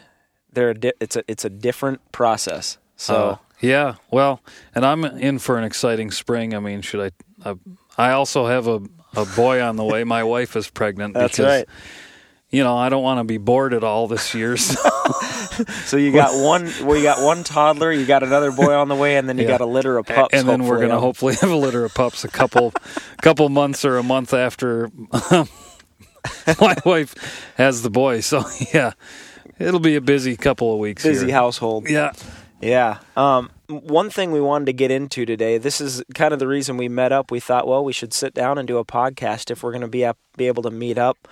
they're 0.51 0.71
a 0.71 0.73
di- 0.73 0.93
it's 0.99 1.15
a 1.15 1.23
it's 1.27 1.45
a 1.45 1.51
different 1.51 2.01
process. 2.11 2.79
So 2.97 3.15
Uh, 3.15 3.37
yeah, 3.61 3.95
well, 4.11 4.41
and 4.75 4.85
I'm 4.85 5.03
in 5.05 5.39
for 5.39 5.57
an 5.57 5.63
exciting 5.63 6.11
spring. 6.11 6.53
I 6.53 6.59
mean, 6.59 6.81
should 6.81 7.11
I? 7.43 7.49
I, 7.49 7.55
I 7.97 8.11
also 8.11 8.45
have 8.45 8.67
a, 8.67 8.81
a 9.15 9.25
boy 9.35 9.61
on 9.61 9.75
the 9.77 9.83
way. 9.85 10.03
My 10.03 10.23
wife 10.35 10.55
is 10.55 10.69
pregnant. 10.69 11.13
That's 11.15 11.37
because, 11.37 11.59
right. 11.61 11.65
you 12.51 12.63
know, 12.63 12.75
I 12.77 12.89
don't 12.89 13.01
want 13.03 13.19
to 13.19 13.23
be 13.23 13.37
bored 13.37 13.73
at 13.73 13.83
all 13.83 14.07
this 14.07 14.33
year. 14.35 14.57
So. 14.57 14.75
So 15.85 15.97
you 15.97 16.11
got 16.11 16.35
one. 16.43 16.69
Well, 16.83 16.95
you 16.95 17.01
got 17.01 17.23
one 17.23 17.43
toddler. 17.43 17.91
You 17.91 18.05
got 18.05 18.21
another 18.21 18.51
boy 18.51 18.75
on 18.75 18.89
the 18.89 18.95
way, 18.95 19.17
and 19.17 19.27
then 19.27 19.39
you 19.39 19.45
Yeah. 19.45 19.57
got 19.57 19.61
a 19.61 19.65
litter 19.65 19.97
of 19.97 20.05
pups. 20.05 20.31
and 20.35 20.47
then 20.47 20.65
we're 20.65 20.77
going 20.77 20.91
to 20.91 20.99
hopefully 20.99 21.33
have 21.41 21.49
a 21.49 21.55
litter 21.55 21.83
of 21.83 21.95
pups 21.95 22.23
a 22.23 22.27
couple 22.27 22.73
couple 23.23 23.49
months 23.49 23.83
or 23.83 23.97
a 23.97 24.03
month 24.03 24.35
after 24.35 24.91
my 26.59 26.75
wife 26.85 27.15
has 27.57 27.81
the 27.81 27.89
boy. 27.89 28.19
So 28.19 28.43
yeah, 28.73 28.91
it'll 29.57 29.79
be 29.79 29.95
a 29.95 30.01
busy 30.01 30.35
couple 30.37 30.71
of 30.73 30.79
weeks. 30.79 31.01
busy 31.03 31.25
here. 31.27 31.35
household. 31.35 31.89
Yeah, 31.89 32.11
Yeah. 32.61 32.99
Um, 33.15 33.49
one 33.67 34.09
thing 34.09 34.31
we 34.31 34.41
wanted 34.41 34.65
to 34.65 34.73
get 34.73 34.91
into 34.91 35.25
today. 35.25 35.57
This 35.57 35.79
is 35.81 36.03
kind 36.15 36.33
of 36.33 36.39
the 36.39 36.47
reason 36.47 36.77
we 36.77 36.87
met 36.89 37.11
up. 37.11 37.31
We 37.31 37.39
thought, 37.39 37.67
well, 37.67 37.83
we 37.83 37.93
should 37.93 38.13
sit 38.13 38.33
down 38.33 38.57
and 38.57 38.67
do 38.67 38.77
a 38.77 38.85
podcast 38.85 39.51
if 39.51 39.63
we're 39.63 39.71
going 39.71 39.81
to 39.81 39.87
be 39.87 40.05
up, 40.05 40.17
be 40.37 40.47
able 40.47 40.63
to 40.63 40.71
meet 40.71 40.97
up. 40.97 41.27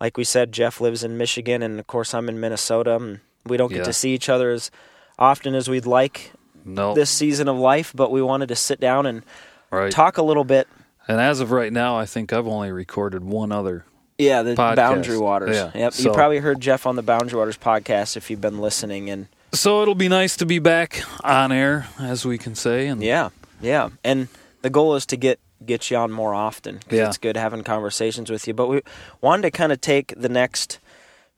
Like 0.00 0.16
we 0.16 0.24
said, 0.24 0.52
Jeff 0.52 0.80
lives 0.80 1.04
in 1.04 1.16
Michigan, 1.16 1.62
and 1.62 1.78
of 1.78 1.86
course, 1.86 2.14
I'm 2.14 2.28
in 2.28 2.40
Minnesota. 2.40 2.96
And 2.96 3.20
we 3.46 3.56
don't 3.56 3.70
get 3.70 3.78
Yeah. 3.78 3.84
to 3.84 3.92
see 3.92 4.14
each 4.14 4.28
other 4.28 4.50
as 4.50 4.70
often 5.18 5.54
as 5.54 5.68
we'd 5.68 5.86
like 5.86 6.32
no, 6.64 6.94
this 6.94 7.10
season 7.10 7.48
of 7.48 7.56
life. 7.56 7.92
But 7.94 8.10
we 8.10 8.20
wanted 8.20 8.48
to 8.48 8.56
sit 8.56 8.80
down 8.80 9.06
and 9.06 9.22
right. 9.70 9.92
talk 9.92 10.18
a 10.18 10.22
little 10.22 10.44
bit. 10.44 10.66
And 11.06 11.20
as 11.20 11.40
of 11.40 11.50
right 11.52 11.72
now, 11.72 11.96
I 11.98 12.06
think 12.06 12.32
I've 12.32 12.46
only 12.48 12.72
recorded 12.72 13.22
one 13.24 13.52
other. 13.52 13.84
Yeah, 14.18 14.42
the 14.42 14.54
Podcast. 14.54 14.76
Boundary 14.76 15.18
Waters. 15.18 15.56
Yeah. 15.56 15.70
Yep. 15.74 15.92
you 15.98 16.12
probably 16.12 16.38
heard 16.38 16.60
Jeff 16.60 16.86
on 16.86 16.96
the 16.96 17.02
Boundary 17.02 17.38
Waters 17.38 17.58
podcast 17.58 18.16
if 18.16 18.30
you've 18.30 18.40
been 18.40 18.60
listening. 18.60 19.10
And 19.10 19.26
So 19.54 19.82
it'll 19.82 19.94
be 19.94 20.08
nice 20.08 20.36
to 20.38 20.46
be 20.46 20.58
back 20.58 21.02
on 21.22 21.52
air, 21.52 21.86
as 21.98 22.26
we 22.26 22.38
can 22.38 22.54
say. 22.54 22.86
And 22.88 23.02
Yeah, 23.02 23.30
yeah, 23.62 23.90
and 24.02 24.28
the 24.62 24.70
goal 24.70 24.94
is 24.96 25.06
to 25.06 25.16
get 25.16 25.38
get 25.64 25.90
you 25.90 25.96
on 25.96 26.10
more 26.12 26.34
often 26.34 26.80
'cause 26.80 26.98
Yeah. 26.98 27.06
it's 27.08 27.16
good 27.16 27.36
having 27.38 27.62
conversations 27.64 28.30
with 28.30 28.46
you. 28.46 28.52
But 28.52 28.66
we 28.68 28.82
wanted 29.22 29.42
to 29.42 29.50
kind 29.50 29.72
of 29.72 29.80
take 29.80 30.12
the 30.14 30.28
next 30.28 30.78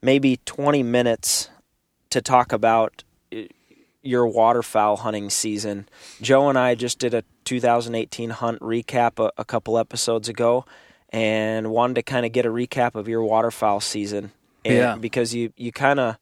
maybe 0.03 0.41
twenty 0.47 0.83
minutes 0.83 1.49
to 2.11 2.21
talk 2.21 2.53
about 2.53 3.05
your 4.03 4.27
waterfowl 4.27 4.97
hunting 4.99 5.29
season. 5.31 5.89
Joe 6.23 6.49
and 6.49 6.59
I 6.59 6.75
just 6.75 6.99
did 6.99 7.13
a 7.15 7.23
2018 7.45 8.31
hunt 8.31 8.61
recap 8.61 9.25
a, 9.25 9.31
a 9.37 9.45
couple 9.45 9.79
episodes 9.79 10.29
ago, 10.29 10.65
and 11.11 11.71
wanted 11.71 11.95
to 11.95 12.03
kind 12.03 12.25
of 12.27 12.33
get 12.33 12.47
a 12.47 12.51
recap 12.51 12.95
of 12.95 13.07
your 13.09 13.23
waterfowl 13.23 13.81
season. 13.81 14.33
And 14.65 14.75
Yeah. 14.77 14.95
because 14.97 15.35
you 15.35 15.53
you 15.57 15.71
kind 15.71 16.01
of 16.01 16.17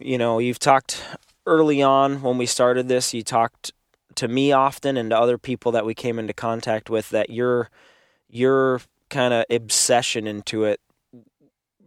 you 0.00 0.18
know 0.18 0.38
you've 0.38 0.58
talked 0.58 1.02
early 1.46 1.82
on 1.82 2.22
when 2.22 2.38
we 2.38 2.46
started 2.46 2.88
this 2.88 3.14
you 3.14 3.22
talked 3.22 3.72
to 4.14 4.28
me 4.28 4.52
often 4.52 4.96
and 4.96 5.10
to 5.10 5.18
other 5.18 5.38
people 5.38 5.72
that 5.72 5.86
we 5.86 5.94
came 5.94 6.18
into 6.18 6.32
contact 6.32 6.90
with 6.90 7.10
that 7.10 7.30
your 7.30 7.70
your 8.28 8.80
kind 9.08 9.34
of 9.34 9.44
obsession 9.50 10.26
into 10.26 10.64
it 10.64 10.80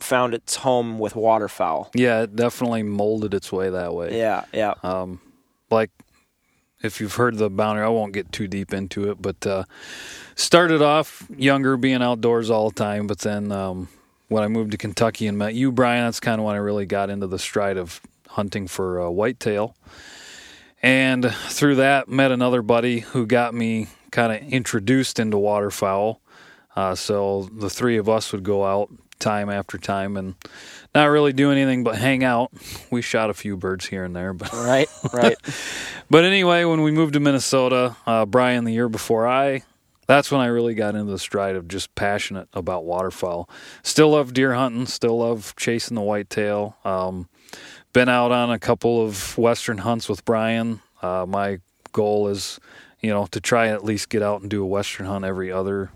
found 0.04 0.34
its 0.34 0.58
home 0.58 1.00
with 1.00 1.16
waterfowl. 1.16 1.90
yeah, 1.96 2.24
it 2.24 2.36
definitely 2.36 2.84
molded 2.84 3.34
its 3.34 3.52
way 3.52 3.70
that 3.70 3.94
way. 3.94 4.18
Yeah, 4.18 4.44
yeah. 4.54 4.74
Um, 4.84 5.22
like 5.72 5.90
if 6.84 7.00
you've 7.00 7.16
heard 7.16 7.38
the 7.38 7.50
boundary, 7.50 7.86
I 7.86 7.90
won't 7.90 8.14
get 8.14 8.32
too 8.32 8.48
deep 8.48 8.74
into 8.74 9.10
it, 9.10 9.22
but 9.22 9.48
uh, 9.48 9.64
started 10.36 10.82
off 10.82 11.26
younger, 11.36 11.78
being 11.78 12.04
outdoors 12.04 12.50
all 12.50 12.70
the 12.70 12.76
time. 12.76 13.08
But 13.08 13.20
then 13.20 13.52
um, 13.52 13.88
when 14.34 14.44
I 14.44 14.48
moved 14.48 14.72
to 14.72 14.78
Kentucky 14.78 15.28
and 15.28 15.38
met 15.38 15.54
you, 15.54 15.72
Brian, 15.72 16.06
that's 16.06 16.20
kind 16.20 16.40
of 16.40 16.46
when 16.46 16.56
I 16.56 16.60
really 16.60 16.88
got 16.88 17.12
into 17.12 17.28
the 17.28 17.38
stride 17.38 17.78
of 17.78 18.02
hunting 18.30 18.68
for 18.68 19.00
uh, 19.00 19.10
whitetail. 19.10 19.76
And 20.82 21.32
through 21.32 21.76
that, 21.76 22.10
met 22.10 22.32
another 22.32 22.64
buddy 22.64 23.02
who 23.02 23.28
got 23.28 23.54
me 23.54 23.88
kind 24.12 24.34
of 24.34 24.52
introduced 24.52 25.20
into 25.20 25.38
waterfowl. 25.38 26.20
Uh, 26.76 26.96
so 26.96 27.48
the 27.54 27.70
three 27.70 27.98
of 27.98 28.10
us 28.10 28.32
would 28.32 28.44
go 28.44 28.66
out 28.66 28.90
time 29.20 29.50
after 29.52 29.78
time 29.78 30.18
and 30.18 30.34
not 30.96 31.06
really 31.06 31.32
do 31.32 31.52
anything 31.52 31.84
but 31.84 31.96
hang 31.96 32.24
out. 32.24 32.52
We 32.90 33.04
shot 33.04 33.30
a 33.30 33.34
few 33.36 33.56
birds 33.56 33.86
here 33.86 34.04
and 34.04 34.16
there, 34.16 34.34
but 34.34 34.52
Right, 34.52 34.90
right. 35.14 35.38
but 36.10 36.24
anyway, 36.24 36.64
when 36.66 36.82
we 36.82 36.92
moved 36.92 37.14
to 37.14 37.20
Minnesota, 37.20 37.96
uh, 38.08 38.26
Brian, 38.26 38.66
the 38.66 38.74
year 38.74 38.90
before 38.90 39.28
I, 39.28 39.62
that's 40.08 40.32
when 40.32 40.42
I 40.42 40.48
really 40.48 40.74
got 40.74 40.96
into 40.96 41.12
the 41.12 41.20
stride 41.20 41.56
of 41.56 41.68
just 41.68 41.94
passionate 41.96 42.48
about 42.54 42.86
waterfowl. 42.86 43.50
Still 43.84 44.12
love 44.12 44.34
deer 44.34 44.54
hunting, 44.54 44.86
still 44.86 45.18
love 45.20 45.54
chasing 45.58 45.96
the 45.96 46.02
whitetail. 46.02 46.78
Um, 46.84 47.30
been 47.94 48.10
out 48.10 48.32
on 48.32 48.52
a 48.52 48.60
couple 48.60 49.06
of 49.06 49.38
western 49.38 49.80
hunts 49.80 50.10
with 50.10 50.26
Brian. 50.26 50.82
Uh, 51.02 51.26
my 51.28 51.60
goal 51.92 52.28
is, 52.28 52.60
you 53.02 53.10
know, 53.10 53.28
to 53.28 53.40
try 53.40 53.68
at 53.68 53.84
least 53.84 54.10
get 54.10 54.24
out 54.24 54.42
and 54.42 54.50
do 54.50 54.64
a 54.64 54.68
western 54.68 55.06
hunt 55.06 55.26
every 55.26 55.52
other 55.52 55.92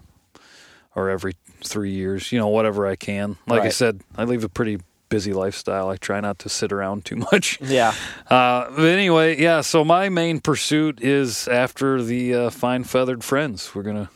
or 0.95 1.09
every 1.09 1.33
three 1.63 1.91
years, 1.91 2.31
you 2.31 2.39
know, 2.39 2.47
whatever 2.47 2.87
I 2.87 2.95
can. 2.95 3.37
Like 3.47 3.63
I 3.63 3.69
said, 3.69 4.01
I 4.15 4.23
leave 4.23 4.43
a 4.43 4.49
pretty 4.49 4.79
busy 5.09 5.33
lifestyle. 5.33 5.89
I 5.89 5.97
try 5.97 6.19
not 6.19 6.39
to 6.39 6.49
sit 6.49 6.71
around 6.71 7.05
too 7.05 7.15
much. 7.17 7.59
Yeah. 7.67 7.93
Uh, 8.29 8.69
but 8.75 8.85
anyway, 8.85 9.39
yeah. 9.39 9.61
So 9.61 9.83
my 9.83 10.09
main 10.09 10.39
pursuit 10.39 11.01
is 11.01 11.47
after 11.47 12.01
the 12.01 12.33
uh, 12.33 12.49
fine 12.49 12.83
feathered 12.83 13.23
friends. 13.23 13.75
We're 13.75 13.83
gonna. 13.83 14.09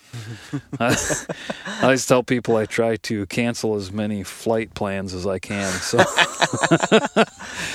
I, 0.80 0.96
I 1.66 1.84
always 1.84 2.06
tell 2.06 2.24
people 2.24 2.56
I 2.58 2.66
try 2.66 2.96
to 2.98 3.26
cancel 3.28 3.76
as 3.76 3.92
many 3.92 4.24
flight 4.24 4.74
plans 4.74 5.14
as 5.14 5.26
I 5.26 5.40
can. 5.40 5.72
So 5.72 6.00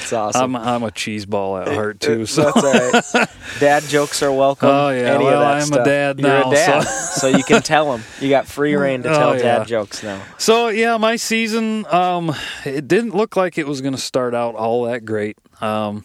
It's 0.02 0.12
awesome. 0.12 0.56
I'm 0.56 0.62
I'm 0.68 0.82
a 0.82 0.90
cheese 0.90 1.26
ball 1.26 1.56
at 1.58 1.68
heart 1.68 2.00
too. 2.00 2.26
So 2.26 2.50
That's 2.54 3.14
all 3.14 3.20
right. 3.20 3.28
Dad 3.60 3.82
jokes 3.84 4.22
are 4.22 4.32
welcome. 4.32 4.68
Oh, 4.68 4.90
yeah. 4.90 5.14
Any 5.14 5.24
Well, 5.24 5.42
I'm 5.42 5.58
a 5.58 5.62
stuff. 5.62 5.84
dad 5.84 6.18
You're 6.20 6.28
now, 6.28 6.50
a 6.50 6.54
dad, 6.54 6.80
so- 6.82 7.30
so. 7.30 7.36
you 7.36 7.42
can 7.44 7.62
tell 7.62 7.90
them. 7.96 8.04
You 8.20 8.28
got 8.28 8.46
free 8.46 8.74
rein 8.74 9.02
to 9.04 9.08
tell 9.08 9.30
Oh, 9.30 9.32
yeah. 9.34 9.58
dad 9.58 9.66
jokes 9.66 10.02
now. 10.02 10.22
so 10.38 10.68
yeah, 10.68 10.96
my 10.98 11.16
season 11.16 11.86
um, 11.86 12.34
it 12.64 12.86
didn't 12.88 13.14
look 13.14 13.36
like 13.36 13.58
it 13.58 13.66
was 13.66 13.80
going 13.80 13.94
to 13.94 14.00
start 14.00 14.34
out 14.34 14.54
all 14.54 14.84
that 14.84 15.04
great. 15.04 15.38
Um, 15.60 16.04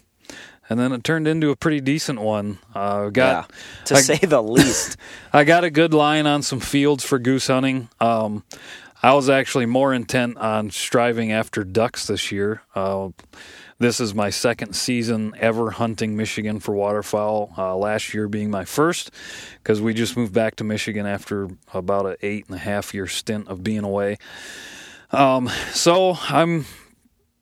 and 0.72 0.80
then 0.80 0.94
it 0.94 1.04
turned 1.04 1.28
into 1.28 1.50
a 1.50 1.56
pretty 1.58 1.82
decent 1.82 2.22
one. 2.22 2.58
Uh, 2.74 3.10
got 3.10 3.50
yeah, 3.50 3.56
to 3.88 3.96
I- 3.96 4.00
say 4.00 4.18
the 4.20 4.42
least. 4.42 4.96
I 5.34 5.44
got 5.44 5.66
a 5.66 5.70
good 5.70 5.94
line 5.94 6.25
on 6.25 6.44
some 6.44 6.62
fields 6.62 7.04
for 7.04 7.20
goose 7.20 7.48
hunting. 7.48 7.90
Um, 8.00 8.46
I 9.04 9.13
was 9.13 9.30
actually 9.30 9.66
more 9.66 9.94
intent 9.94 10.38
on 10.38 10.72
striving 10.72 11.34
after 11.34 11.66
ducks 11.66 12.08
this 12.08 12.32
year. 12.32 12.62
Uh, 12.74 13.10
this 13.80 14.00
is 14.00 14.16
my 14.16 14.30
second 14.30 14.74
season 14.74 15.34
ever 15.40 15.72
hunting 15.72 16.16
Michigan 16.16 16.62
for 16.62 16.74
waterfowl. 16.74 17.54
Uh, 17.58 17.75
last 17.75 18.13
year 18.13 18.30
being 18.30 18.50
my 18.50 18.63
first, 18.63 19.12
because 19.62 19.82
we 19.82 19.94
just 19.94 20.16
moved 20.16 20.34
back 20.34 20.56
to 20.56 20.63
Michigan 20.63 21.06
after 21.06 21.50
about 21.74 22.06
an 22.06 22.16
eight 22.22 22.46
and 22.46 22.56
a 22.56 22.60
half 22.60 22.94
year 22.94 23.08
stint 23.08 23.50
of 23.50 23.62
being 23.62 23.84
away. 23.84 24.20
Um, 25.12 25.50
so 25.74 26.16
I'm 26.30 26.66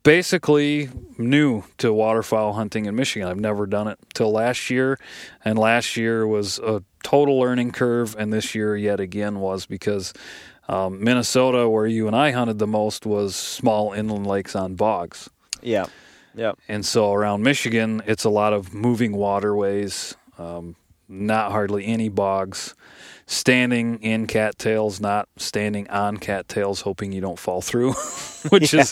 basically 0.10 0.89
new 1.20 1.63
to 1.78 1.94
waterfowl 1.94 2.54
hunting 2.54 2.88
in 2.88 2.96
Michigan. 2.96 3.28
I've 3.28 3.39
never 3.39 3.68
done 3.68 3.88
it 3.88 4.00
till 4.16 4.32
last 4.32 4.72
year, 4.72 4.98
and 5.46 5.56
last 5.56 5.98
year 5.98 6.25
was 6.25 6.58
a 6.58 6.82
total 7.04 7.38
learning 7.38 7.74
curve, 7.74 8.16
and 8.18 8.34
this 8.34 8.56
year 8.56 8.75
yet 8.75 9.00
again 9.00 9.39
was 9.39 9.68
because 9.68 10.12
um, 10.68 11.04
Minnesota, 11.04 11.70
where 11.70 11.86
you 11.86 12.08
and 12.08 12.16
I 12.16 12.32
hunted 12.32 12.58
the 12.58 12.66
most, 12.66 13.06
was 13.06 13.36
small 13.36 13.94
inland 13.94 14.25
lakes 14.25 14.56
on 14.56 14.74
bogs. 14.74 15.30
Yeah, 15.62 15.86
yeah, 16.34 16.54
And 16.68 16.84
so 16.84 17.13
around 17.13 17.44
Michigan, 17.44 18.01
it's 18.08 18.24
a 18.24 18.32
lot 18.32 18.51
of 18.51 18.74
moving 18.74 19.16
waterways, 19.16 20.16
um, 20.39 20.75
not 21.08 21.51
hardly 21.51 21.86
any 21.86 22.10
bogs, 22.10 22.74
standing 23.30 24.02
in 24.02 24.26
cattails, 24.26 25.00
not 25.00 25.30
standing 25.38 25.88
on 25.92 26.18
cattails, 26.18 26.82
hoping 26.82 27.12
you 27.12 27.22
don't 27.22 27.38
fall 27.38 27.62
through, 27.62 27.94
which 28.50 28.74
is, 28.74 28.92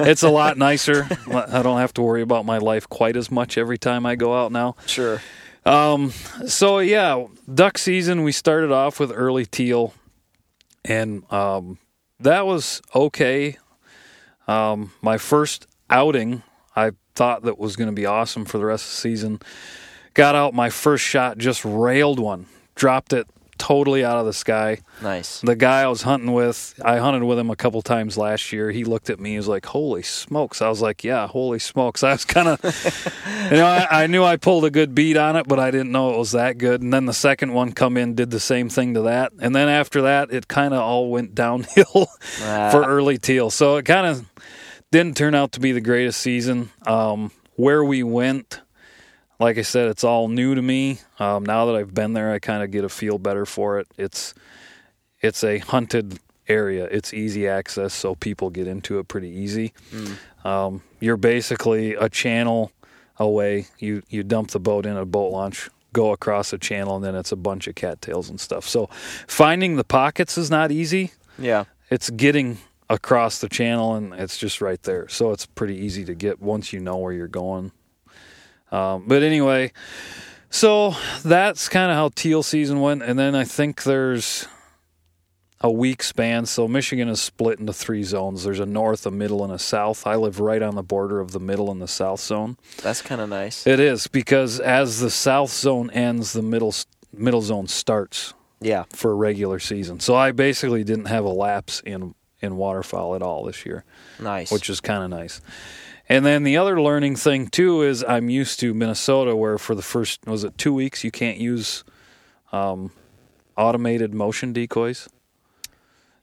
it's 0.00 0.24
a 0.24 0.28
lot 0.28 0.58
nicer. 0.68 1.06
I 1.30 1.62
don't 1.62 1.78
have 1.78 1.94
to 1.94 2.02
worry 2.02 2.22
about 2.22 2.44
my 2.44 2.58
life 2.58 2.88
quite 2.88 3.16
as 3.16 3.30
much 3.30 3.56
every 3.56 3.78
time 3.78 4.04
I 4.04 4.16
go 4.16 4.36
out 4.36 4.50
now. 4.50 4.74
sure. 4.86 5.22
Um, 5.64 6.10
so 6.48 6.80
yeah, 6.80 7.24
duck 7.52 7.78
season, 7.78 8.24
we 8.24 8.32
started 8.32 8.72
off 8.72 8.98
with 8.98 9.12
early 9.14 9.46
teal, 9.46 9.94
and 10.84 11.22
um, 11.32 11.78
that 12.18 12.44
was 12.44 12.82
okay. 12.96 13.58
Um, 14.48 14.90
my 15.00 15.18
first 15.18 15.68
outing, 15.88 16.42
I 16.74 16.90
thought 17.14 17.44
that 17.44 17.60
was 17.60 17.76
going 17.76 17.86
to 17.90 17.94
be 17.94 18.06
awesome 18.06 18.44
for 18.44 18.58
the 18.58 18.64
rest 18.64 18.86
of 18.86 18.90
the 18.90 18.96
season. 18.96 19.40
Got 20.14 20.34
out 20.34 20.52
my 20.52 20.68
first 20.68 21.04
shot, 21.04 21.38
just 21.38 21.64
railed 21.64 22.18
one, 22.18 22.46
dropped 22.74 23.12
it 23.12 23.28
totally 23.62 24.04
out 24.04 24.18
of 24.18 24.26
the 24.26 24.32
sky. 24.32 24.78
Nice. 25.00 25.40
The 25.40 25.54
guy 25.54 25.82
I 25.82 25.86
was 25.86 26.02
hunting 26.02 26.32
with, 26.32 26.74
I 26.84 26.98
hunted 26.98 27.22
with 27.22 27.38
him 27.38 27.48
a 27.48 27.54
couple 27.54 27.80
times 27.80 28.18
last 28.18 28.52
year. 28.52 28.72
He 28.72 28.82
looked 28.82 29.08
at 29.08 29.20
me, 29.20 29.30
he 29.30 29.36
was 29.36 29.46
like, 29.46 29.66
"Holy 29.66 30.02
smokes!" 30.02 30.60
I 30.60 30.68
was 30.68 30.80
like, 30.82 31.04
"Yeah, 31.04 31.28
holy 31.28 31.60
smokes!" 31.60 32.02
I 32.02 32.10
was 32.10 32.24
kind 32.24 32.48
of, 32.48 32.60
you 33.52 33.58
know, 33.58 33.66
I, 33.66 34.02
I 34.02 34.06
knew 34.08 34.24
I 34.24 34.36
pulled 34.36 34.64
a 34.64 34.70
good 34.70 34.96
beat 34.96 35.16
on 35.16 35.36
it, 35.36 35.46
but 35.46 35.60
I 35.60 35.70
didn't 35.70 35.92
know 35.92 36.12
it 36.12 36.18
was 36.18 36.32
that 36.32 36.58
good. 36.58 36.82
And 36.82 36.92
then 36.92 37.06
the 37.06 37.14
second 37.14 37.52
one 37.52 37.70
come 37.70 37.96
in, 37.96 38.16
did 38.16 38.32
the 38.32 38.40
same 38.40 38.68
thing 38.68 38.94
to 38.94 39.02
that, 39.02 39.32
and 39.38 39.54
then 39.54 39.68
after 39.68 40.02
that, 40.02 40.32
it 40.32 40.48
kind 40.48 40.74
of 40.74 40.80
all 40.80 41.08
went 41.08 41.32
downhill 41.42 42.08
for 42.72 42.84
early 42.84 43.16
teal. 43.18 43.48
So 43.50 43.76
it 43.76 43.84
kind 43.84 44.08
of 44.08 44.28
didn't 44.90 45.16
turn 45.16 45.36
out 45.36 45.52
to 45.52 45.60
be 45.60 45.70
the 45.70 45.80
greatest 45.80 46.20
season. 46.20 46.70
Um, 46.84 47.30
where 47.54 47.84
we 47.84 48.02
went, 48.02 48.60
like 49.42 49.58
I 49.58 49.62
said, 49.62 49.88
it's 49.88 50.04
all 50.04 50.28
new 50.28 50.54
to 50.54 50.62
me. 50.62 50.98
Um, 51.18 51.44
now 51.44 51.66
that 51.66 51.74
I've 51.76 51.94
been 51.94 52.12
there, 52.12 52.32
I 52.32 52.38
kind 52.38 52.62
of 52.62 52.70
get 52.70 52.84
a 52.84 52.88
feel 52.88 53.18
better 53.18 53.46
for 53.46 53.78
it. 53.78 53.86
It's 53.98 54.34
it's 55.20 55.44
a 55.44 55.58
hunted 55.58 56.18
area. 56.48 56.84
It's 56.90 57.14
easy 57.14 57.46
access, 57.48 57.94
so 57.94 58.14
people 58.14 58.50
get 58.50 58.66
into 58.66 58.98
it 58.98 59.08
pretty 59.08 59.28
easy. 59.28 59.72
Um, 60.44 60.82
you're 61.00 61.16
basically 61.16 61.94
a 61.94 62.08
channel 62.08 62.72
away. 63.16 63.66
You 63.78 64.02
you 64.08 64.22
dump 64.22 64.50
the 64.50 64.60
boat 64.60 64.86
in 64.86 64.96
a 64.96 65.04
boat 65.06 65.32
launch, 65.32 65.68
go 65.92 66.12
across 66.12 66.52
a 66.52 66.58
channel, 66.58 66.96
and 66.96 67.04
then 67.04 67.14
it's 67.14 67.32
a 67.32 67.36
bunch 67.36 67.68
of 67.68 67.74
cattails 67.74 68.28
and 68.28 68.40
stuff. 68.40 68.66
So 68.66 68.86
finding 69.26 69.76
the 69.76 69.84
pockets 69.84 70.36
is 70.36 70.50
not 70.50 70.72
easy. 70.72 71.12
Yeah. 71.38 71.64
It's 71.90 72.10
getting 72.10 72.58
across 72.88 73.38
the 73.40 73.48
channel, 73.48 73.94
and 73.94 74.12
it's 74.14 74.38
just 74.38 74.60
right 74.60 74.82
there. 74.82 75.08
So 75.08 75.30
it's 75.32 75.46
pretty 75.46 75.76
easy 75.76 76.04
to 76.06 76.14
get 76.14 76.40
once 76.40 76.72
you 76.72 76.80
know 76.80 76.96
where 76.96 77.12
you're 77.12 77.28
going. 77.28 77.72
Um, 78.72 79.04
but 79.06 79.22
anyway, 79.22 79.70
so 80.50 80.94
that's 81.24 81.68
kind 81.68 81.90
of 81.90 81.96
how 81.96 82.10
teal 82.14 82.42
season 82.42 82.80
went, 82.80 83.02
and 83.02 83.18
then 83.18 83.34
I 83.34 83.44
think 83.44 83.82
there's 83.84 84.48
a 85.60 85.70
week 85.70 86.02
span. 86.02 86.44
So 86.46 86.66
Michigan 86.66 87.08
is 87.08 87.20
split 87.20 87.60
into 87.60 87.72
three 87.72 88.02
zones. 88.02 88.42
There's 88.42 88.58
a 88.58 88.66
north, 88.66 89.06
a 89.06 89.10
middle, 89.12 89.44
and 89.44 89.52
a 89.52 89.58
south. 89.60 90.06
I 90.06 90.16
live 90.16 90.40
right 90.40 90.60
on 90.62 90.74
the 90.74 90.82
border 90.82 91.20
of 91.20 91.30
the 91.32 91.38
middle 91.38 91.70
and 91.70 91.80
the 91.80 91.86
south 91.86 92.18
zone. 92.20 92.56
That's 92.82 93.00
kind 93.02 93.20
of 93.20 93.28
nice. 93.28 93.64
It 93.66 93.78
is 93.78 94.08
because 94.08 94.58
as 94.58 94.98
the 95.00 95.10
south 95.10 95.52
zone 95.52 95.90
ends, 95.90 96.32
the 96.32 96.42
middle 96.42 96.74
middle 97.14 97.42
zone 97.42 97.68
starts 97.68 98.32
Yeah. 98.60 98.84
for 98.92 99.12
a 99.12 99.14
regular 99.14 99.58
season. 99.60 100.00
So 100.00 100.14
I 100.16 100.32
basically 100.32 100.82
didn't 100.82 101.04
have 101.06 101.24
a 101.24 101.28
lapse 101.32 101.80
in 101.84 102.14
in 102.40 102.56
waterfowl 102.56 103.14
at 103.14 103.22
all 103.22 103.44
this 103.44 103.64
year 103.64 103.84
Nice. 104.18 104.50
which 104.50 104.68
is 104.68 104.80
kind 104.80 105.04
of 105.04 105.10
nice. 105.10 105.40
And 106.08 106.26
then 106.26 106.42
the 106.42 106.56
other 106.56 106.80
learning 106.80 107.16
thing 107.16 107.48
too 107.48 107.82
is 107.82 108.04
I'm 108.06 108.28
used 108.28 108.60
to 108.60 108.74
Minnesota, 108.74 109.34
where 109.36 109.58
for 109.58 109.74
the 109.74 109.82
first 109.82 110.26
was 110.26 110.44
it 110.44 110.58
two 110.58 110.74
weeks 110.74 111.04
you 111.04 111.10
can't 111.10 111.38
use 111.38 111.84
um, 112.52 112.90
automated 113.56 114.12
motion 114.12 114.52
decoys. 114.52 115.08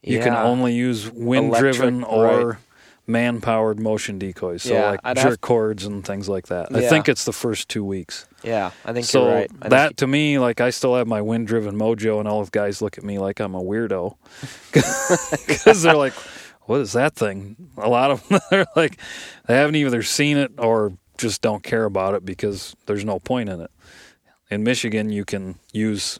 You 0.01 0.19
can 0.19 0.33
only 0.33 0.73
use 0.73 1.11
wind 1.11 1.53
driven 1.53 2.03
Electric, 2.03 2.11
or 2.11 2.47
right. 2.47 2.57
man 3.05 3.41
powered 3.41 3.79
motion 3.79 4.17
decoys. 4.17 4.63
So 4.63 4.73
Yeah, 4.73 4.89
like 4.91 4.99
I'd 5.03 5.17
jerk 5.17 5.41
cords 5.41 5.85
and 5.85 6.05
things 6.05 6.29
like 6.29 6.47
that. 6.47 6.73
I 6.73 6.87
think 6.87 7.09
it's 7.09 7.25
the 7.25 7.33
first 7.33 7.67
two 7.67 7.83
weeks. 7.83 8.25
Yeah, 8.43 8.71
I 8.85 8.93
think 8.93 9.05
So 9.05 9.23
you're 9.23 9.33
right. 9.33 9.51
I 9.57 9.59
think 9.59 9.69
that 9.71 9.97
to 9.97 10.07
me, 10.07 10.39
like 10.39 10.61
I 10.61 10.69
still 10.69 10.95
have 10.95 11.07
my 11.07 11.21
wind 11.21 11.47
driven 11.47 11.75
mojo, 11.75 12.19
and 12.19 12.27
all 12.27 12.39
of 12.39 12.51
guys 12.51 12.81
look 12.81 12.97
at 12.97 13.03
me 13.03 13.19
like 13.19 13.41
I'm 13.41 13.55
a 13.55 13.61
weirdo 13.61 14.15
because 15.47 15.83
they're 15.83 15.95
like, 15.95 16.13
"What 16.69 16.81
is 16.81 16.93
that 16.93 17.15
thing?" 17.15 17.55
A 17.77 17.89
lot 17.89 18.11
of 18.11 18.27
them 18.27 18.39
are 18.51 18.67
like, 18.75 18.99
they 19.47 19.55
haven't 19.55 19.75
either 19.75 20.03
seen 20.03 20.37
it 20.37 20.51
or 20.57 20.93
just 21.17 21.41
don't 21.41 21.63
care 21.63 21.85
about 21.85 22.13
it 22.13 22.23
because 22.23 22.75
there's 22.85 23.03
no 23.03 23.19
point 23.19 23.49
in 23.49 23.59
it. 23.59 23.71
In 24.51 24.63
Michigan, 24.63 25.09
you 25.11 25.25
can 25.25 25.55
use 25.73 26.19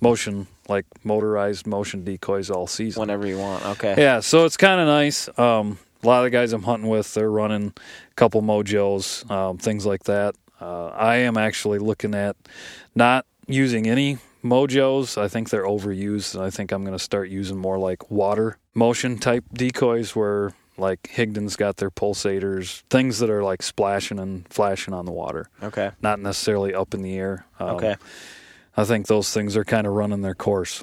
motion 0.00 0.46
like 0.68 0.86
motorized 1.04 1.66
motion 1.66 2.04
decoys 2.04 2.48
all 2.50 2.66
season. 2.66 3.00
whenever 3.00 3.26
you 3.26 3.38
want. 3.38 3.64
Okay. 3.66 3.94
Yeah, 3.98 4.20
so 4.20 4.44
it's 4.44 4.56
kind 4.56 4.80
of 4.80 4.86
nice. 4.86 5.28
Um, 5.38 5.78
a 6.02 6.06
lot 6.06 6.18
of 6.18 6.24
the 6.24 6.30
guys 6.30 6.52
I'm 6.52 6.62
hunting 6.62 6.88
with, 6.88 7.12
they're 7.12 7.30
running 7.30 7.74
a 7.76 8.14
couple 8.14 8.40
mojos, 8.40 9.28
um, 9.30 9.58
things 9.58 9.84
like 9.84 10.04
that. 10.04 10.34
Uh, 10.60 10.86
I 10.88 11.16
am 11.16 11.36
actually 11.36 11.78
looking 11.78 12.14
at 12.14 12.36
not 12.94 13.26
using 13.52 13.86
any 13.86 14.18
mojos. 14.44 15.18
I 15.20 15.28
think 15.28 15.50
they're 15.50 15.64
overused, 15.66 16.40
I 16.40 16.50
think 16.50 16.72
I'm 16.72 16.82
going 16.84 16.96
to 16.96 17.02
start 17.02 17.28
using 17.28 17.56
more 17.58 17.78
like 17.78 18.10
water 18.10 18.58
motion 18.74 19.18
type 19.18 19.44
decoys 19.52 20.14
where 20.16 20.52
like 20.78 21.10
Higdon's 21.14 21.56
got 21.56 21.76
their 21.76 21.90
pulsators, 21.90 22.82
things 22.88 23.18
that 23.18 23.28
are 23.28 23.42
like 23.42 23.62
splashing 23.62 24.18
and 24.18 24.48
flashing 24.48 24.94
on 24.94 25.04
the 25.04 25.12
water, 25.12 25.48
Okay. 25.62 25.90
not 26.00 26.20
necessarily 26.20 26.74
up 26.74 26.94
in 26.94 27.02
the 27.02 27.16
air. 27.18 27.44
Um, 27.58 27.76
Okay. 27.76 27.96
I 28.76 28.84
think 28.84 29.06
those 29.08 29.30
things 29.32 29.56
are 29.56 29.64
kind 29.64 29.86
of 29.86 29.92
running 29.92 30.22
their 30.22 30.34
course. 30.34 30.82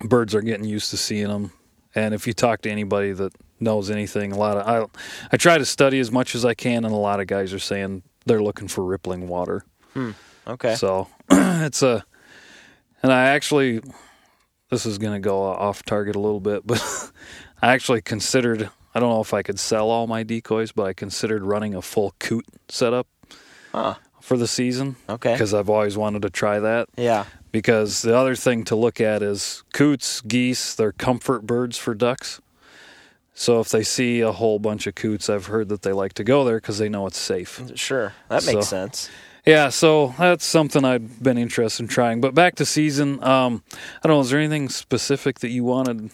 Birds 0.00 0.34
are 0.34 0.40
getting 0.40 0.64
used 0.64 0.88
to 0.90 0.96
seeing 0.96 1.28
them, 1.28 1.52
and 1.94 2.14
if 2.14 2.26
you 2.26 2.32
talk 2.32 2.62
to 2.62 2.70
anybody 2.70 3.12
that 3.12 3.34
knows 3.58 3.90
anything, 3.90 4.32
a 4.32 4.38
lot 4.38 4.56
of 4.56 4.66
I, 4.66 4.86
I 5.30 5.36
try 5.36 5.58
to 5.58 5.66
study 5.66 6.00
as 6.00 6.10
much 6.10 6.34
as 6.34 6.46
I 6.46 6.54
can, 6.54 6.86
and 6.86 6.94
a 6.94 6.96
lot 6.96 7.20
of 7.20 7.26
guys 7.26 7.52
are 7.52 7.58
saying 7.58 8.02
they're 8.24 8.42
looking 8.42 8.68
for 8.68 8.82
rippling 8.84 9.28
water. 9.28 9.64
Okay. 10.46 10.74
So 10.76 11.08
it's 11.66 11.82
a, 11.82 12.04
and 13.02 13.12
I 13.12 13.28
actually, 13.28 13.80
this 14.70 14.86
is 14.86 14.98
going 14.98 15.14
to 15.14 15.20
go 15.20 15.42
off 15.42 15.82
target 15.84 16.16
a 16.16 16.20
little 16.20 16.40
bit, 16.40 16.66
but 16.66 16.82
I 17.62 17.72
actually 17.72 18.02
considered. 18.02 18.70
I 18.94 18.98
don't 18.98 19.10
know 19.10 19.20
if 19.20 19.32
I 19.32 19.42
could 19.42 19.60
sell 19.60 19.88
all 19.88 20.08
my 20.08 20.24
decoys, 20.24 20.72
but 20.72 20.82
I 20.82 20.92
considered 20.92 21.44
running 21.44 21.74
a 21.76 21.82
full 21.82 22.12
coot 22.18 22.44
setup 22.68 23.06
Huh. 23.72 23.94
for 24.20 24.36
the 24.36 24.48
season 24.48 24.96
Okay. 25.08 25.32
because 25.32 25.54
I've 25.54 25.70
always 25.70 25.96
wanted 25.96 26.22
to 26.22 26.30
try 26.30 26.58
that 26.58 26.88
Yeah. 26.96 27.26
because 27.52 28.02
the 28.02 28.16
other 28.16 28.34
thing 28.34 28.64
to 28.64 28.74
look 28.74 29.00
at 29.00 29.22
is 29.22 29.62
coots, 29.72 30.20
geese, 30.22 30.74
they're 30.74 30.90
comfort 30.90 31.46
birds 31.46 31.78
for 31.78 31.94
ducks. 31.94 32.40
So 33.32 33.60
if 33.60 33.68
they 33.68 33.84
see 33.84 34.20
a 34.20 34.32
whole 34.32 34.58
bunch 34.58 34.88
of 34.88 34.96
coots, 34.96 35.30
I've 35.30 35.46
heard 35.46 35.68
that 35.68 35.82
they 35.82 35.92
like 35.92 36.14
to 36.14 36.24
go 36.24 36.44
there 36.44 36.56
because 36.56 36.78
they 36.78 36.88
know 36.88 37.06
it's 37.06 37.16
safe. 37.16 37.62
Sure. 37.76 38.12
That 38.28 38.44
makes 38.44 38.52
So- 38.66 38.70
sense. 38.76 39.08
Yeah, 39.46 39.70
so 39.70 40.14
that's 40.18 40.44
something 40.44 40.84
I've 40.84 41.22
been 41.22 41.38
interested 41.38 41.82
in 41.84 41.88
trying. 41.88 42.20
But 42.20 42.34
back 42.34 42.56
to 42.56 42.66
season, 42.66 43.22
um, 43.24 43.62
I 44.02 44.08
don't 44.08 44.16
know. 44.16 44.20
Is 44.20 44.30
there 44.30 44.40
anything 44.40 44.68
specific 44.68 45.40
that 45.40 45.48
you 45.50 45.64
wanted? 45.64 46.10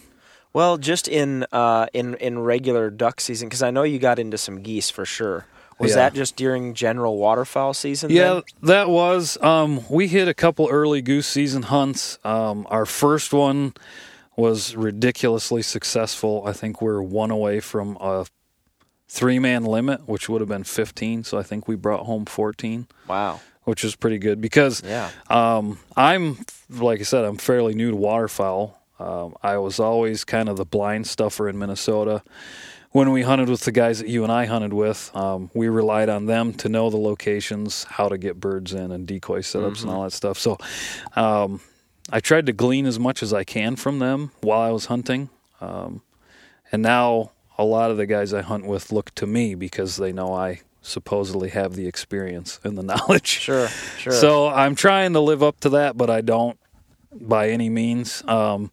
Well, 0.53 0.77
just 0.77 1.07
in 1.07 1.45
uh, 1.51 1.87
in 1.93 2.15
in 2.15 2.39
regular 2.39 2.89
duck 2.89 3.19
season, 3.21 3.47
because 3.47 3.61
I 3.61 3.69
know 3.71 3.83
you 3.83 3.99
got 3.99 4.17
into 4.17 4.37
some 4.37 4.61
geese 4.61 4.89
for 4.89 5.05
sure. 5.05 5.45
Was 5.79 5.91
Yeah. 5.91 5.95
that 5.97 6.13
just 6.15 6.35
during 6.35 6.73
general 6.73 7.17
waterfowl 7.17 7.75
season? 7.75 8.09
Yeah, 8.09 8.33
then? 8.35 8.43
that 8.63 8.89
was. 8.89 9.37
Um, 9.43 9.81
we 9.89 10.07
hit 10.07 10.27
a 10.27 10.33
couple 10.33 10.67
early 10.71 11.03
goose 11.03 11.27
season 11.27 11.63
hunts. 11.63 12.17
Um, 12.23 12.65
our 12.71 12.85
first 12.87 13.31
one 13.33 13.73
was 14.35 14.75
ridiculously 14.75 15.61
successful. 15.61 16.43
I 16.47 16.53
think 16.53 16.81
we're 16.81 17.01
one 17.01 17.29
away 17.29 17.59
from 17.59 17.95
a 18.01 18.25
three 19.07 19.39
man 19.39 19.63
limit, 19.63 20.07
which 20.07 20.27
would 20.29 20.41
have 20.41 20.49
been 20.49 20.63
15. 20.63 21.23
So 21.23 21.37
I 21.37 21.43
think 21.43 21.67
we 21.67 21.75
brought 21.75 22.05
home 22.05 22.25
14, 22.25 22.87
Wow. 23.07 23.39
which 23.63 23.83
is 23.83 23.95
pretty 23.95 24.17
good 24.19 24.41
because 24.41 24.81
Yeah. 24.85 25.09
um, 25.29 25.79
I'm, 25.95 26.39
like 26.69 26.99
I 26.99 27.03
said, 27.03 27.23
I'm 27.25 27.37
fairly 27.37 27.73
new 27.73 27.91
to 27.91 27.95
waterfowl. 27.97 28.79
Um, 28.99 29.35
I 29.43 29.57
was 29.57 29.79
always 29.79 30.23
kind 30.23 30.49
of 30.49 30.57
the 30.57 30.65
blind 30.65 31.07
stuffer 31.07 31.47
in 31.47 31.57
Minnesota. 31.57 32.23
When 32.91 33.11
we 33.11 33.21
hunted 33.21 33.47
with 33.49 33.61
the 33.61 33.71
guys 33.71 33.99
that 33.99 34.07
you 34.07 34.23
and 34.23 34.31
I 34.31 34.45
hunted 34.45 34.73
with, 34.73 35.11
um, 35.15 35.51
we 35.53 35.67
relied 35.69 36.09
on 36.09 36.25
them 36.25 36.53
to 36.55 36.69
know 36.69 36.89
the 36.89 36.97
locations, 36.97 37.83
how 37.83 38.09
to 38.09 38.17
get 38.17 38.39
birds 38.39 38.73
in, 38.73 38.91
and 38.91 39.05
decoy 39.05 39.39
setups 39.41 39.81
and 39.83 39.91
all 39.91 40.03
that 40.03 40.13
stuff. 40.13 40.39
So 40.39 40.57
um, 41.15 41.59
I 42.11 42.19
tried 42.21 42.45
to 42.47 42.53
glean 42.53 42.85
as 42.87 42.97
much 42.97 43.21
as 43.21 43.33
I 43.33 43.43
can 43.43 43.75
from 43.75 43.99
them 43.99 44.31
while 44.41 44.61
I 44.61 44.71
was 44.71 44.85
hunting. 44.85 45.29
Um, 45.61 46.01
and 46.71 46.81
now 46.81 47.31
a 47.57 47.63
lot 47.63 47.91
of 47.91 47.97
the 47.97 48.05
guys 48.05 48.33
I 48.33 48.41
hunt 48.41 48.65
with 48.65 48.91
look 48.91 49.13
to 49.15 49.25
me 49.27 49.55
because 49.55 49.97
they 49.97 50.11
know 50.11 50.33
I 50.33 50.61
supposedly 50.81 51.49
have 51.49 51.75
the 51.75 51.87
experience 51.87 52.59
and 52.63 52.77
the 52.77 52.83
knowledge. 52.95 53.27
Sure. 53.27 53.67
Sure. 53.97 54.13
So 54.13 54.47
I'm 54.47 54.75
trying 54.75 55.13
to 55.13 55.19
live 55.19 55.43
up 55.43 55.59
to 55.61 55.69
that, 55.69 55.97
but 55.97 56.09
I 56.09 56.21
don't 56.21 56.57
by 57.11 57.49
any 57.49 57.69
means. 57.69 58.23
Um, 58.27 58.71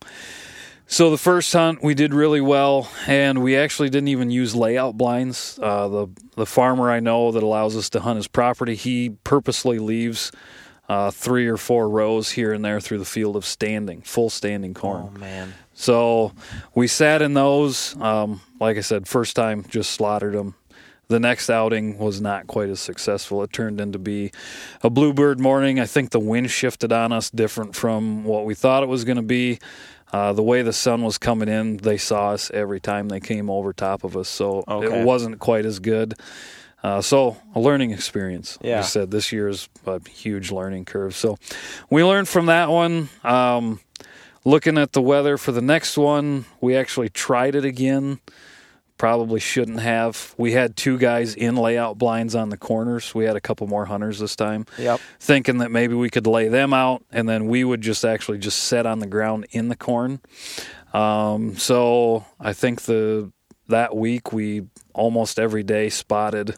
so 0.87 1.11
the 1.11 1.19
first 1.19 1.53
hunt 1.53 1.83
we 1.83 1.95
did 1.95 2.13
really 2.13 2.43
well, 2.43 2.91
and 3.07 3.43
we 3.43 3.57
actually 3.57 3.89
didn't 3.89 4.09
even 4.09 4.31
use 4.31 4.55
layout 4.55 4.97
blinds. 4.99 5.59
Uh, 5.61 5.89
the 5.89 6.07
the 6.37 6.47
farmer 6.47 6.91
I 6.91 7.01
know 7.01 7.33
that 7.33 7.43
allows 7.43 7.75
us 7.77 7.89
to 7.91 8.01
hunt 8.01 8.17
his 8.19 8.29
property, 8.29 8.75
he 8.75 9.11
purposely 9.25 9.79
leaves 9.79 10.31
uh, 10.89 11.11
three 11.11 11.49
or 11.49 11.57
four 11.57 11.89
rows 11.89 12.33
here 12.33 12.53
and 12.53 12.63
there 12.63 12.81
through 12.81 12.99
the 12.99 13.07
field 13.07 13.35
of 13.35 13.47
standing, 13.47 14.03
full 14.03 14.29
standing 14.29 14.75
corn. 14.75 15.11
oh 15.15 15.19
man. 15.19 15.55
So 15.75 16.33
we 16.75 16.87
sat 16.87 17.21
in 17.23 17.35
those. 17.35 17.97
Um, 18.01 18.41
like 18.61 18.77
I 18.77 18.81
said, 18.81 19.07
first 19.09 19.37
time 19.37 19.65
just 19.69 19.91
slaughtered 19.91 20.35
them. 20.35 20.55
The 21.09 21.21
next 21.21 21.51
outing 21.51 21.99
was 21.99 22.21
not 22.21 22.47
quite 22.47 22.71
as 22.71 22.81
successful. 22.81 23.43
It 23.43 23.53
turned 23.53 23.81
into 23.81 23.99
be 23.99 24.31
a 24.83 24.89
bluebird 24.89 25.39
morning. 25.39 25.79
I 25.79 25.85
think 25.87 26.11
the 26.11 26.19
wind 26.21 26.51
shifted 26.51 26.93
on 26.93 27.13
us 27.13 27.29
different 27.29 27.77
from 27.77 28.25
what 28.25 28.47
we 28.47 28.55
thought 28.55 28.83
it 28.83 28.89
was 28.89 29.05
going 29.05 29.17
to 29.19 29.23
be. 29.23 29.59
Uh, 30.13 30.33
the 30.33 30.43
way 30.43 30.63
the 30.63 30.73
sun 30.73 31.03
was 31.03 31.19
coming 31.19 31.49
in, 31.49 31.77
they 31.79 31.99
saw 31.99 32.31
us 32.31 32.51
every 32.55 32.81
time 32.81 33.09
they 33.09 33.21
came 33.21 33.51
over 33.51 33.73
top 33.73 34.05
of 34.05 34.17
us, 34.17 34.29
so 34.29 34.63
Okay. 34.69 35.01
it 35.01 35.05
wasn't 35.05 35.39
quite 35.41 35.67
as 35.67 35.79
good. 35.81 36.15
Uh, 36.85 37.01
so 37.01 37.37
a 37.55 37.61
learning 37.61 37.91
experience. 37.91 38.57
Like 38.61 38.69
Yeah. 38.69 38.79
I 38.79 38.83
said 38.83 39.11
this 39.11 39.33
year 39.33 39.49
is 39.49 39.69
a 39.87 40.01
huge 40.09 40.53
learning 40.53 40.85
curve. 40.85 41.17
So 41.17 41.37
we 41.91 42.05
learned 42.05 42.29
from 42.29 42.47
that 42.47 42.71
one. 42.71 43.09
Um, 43.25 43.81
looking 44.45 44.79
at 44.79 44.93
the 44.93 45.03
weather 45.03 45.37
for 45.39 45.53
the 45.53 45.63
next 45.63 45.97
one, 45.97 46.45
we 46.61 46.77
actually 46.77 47.09
tried 47.09 47.55
it 47.55 47.65
again. 47.65 48.21
Probably 48.97 49.41
shouldn't 49.41 49.81
have. 49.81 50.35
We 50.39 50.53
had 50.53 50.77
two 50.77 50.99
guys 50.99 51.35
in 51.35 51.57
layout 51.57 51.99
blinds 51.99 52.35
on 52.37 52.51
the 52.51 52.57
corners. 52.57 53.13
We 53.15 53.25
had 53.25 53.35
a 53.35 53.41
couple 53.41 53.67
more 53.67 53.87
hunters 53.87 54.21
this 54.21 54.37
time, 54.37 54.67
Yep. 54.79 55.01
thinking 55.19 55.59
that 55.59 55.71
maybe 55.73 55.95
we 55.95 56.11
could 56.11 56.27
lay 56.29 56.47
them 56.49 56.73
out 56.73 57.03
and 57.11 57.29
then 57.29 57.49
we 57.49 57.65
would 57.65 57.81
just 57.81 58.05
actually 58.05 58.39
just 58.39 58.61
set 58.63 58.87
on 58.87 59.01
the 59.01 59.07
ground 59.09 59.47
in 59.51 59.69
the 59.69 59.75
corn. 59.77 60.21
Um, 60.93 61.57
so 61.57 62.25
I 62.39 62.53
think 62.53 62.83
the 62.83 63.33
that 63.69 63.97
week 63.97 64.33
we 64.33 64.67
almost 64.93 65.39
every 65.41 65.65
day 65.65 65.89
spotted 65.89 66.55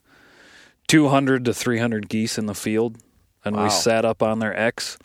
200 0.89 1.45
to 1.47 1.55
300 1.55 2.09
geese 2.09 2.37
in 2.37 2.47
the 2.47 2.55
field, 2.55 2.99
and 3.45 3.57
Wow. 3.57 3.65
we 3.65 3.71
sat 3.71 4.05
up 4.05 4.23
on 4.23 4.41
their 4.41 4.55
X. 4.59 4.99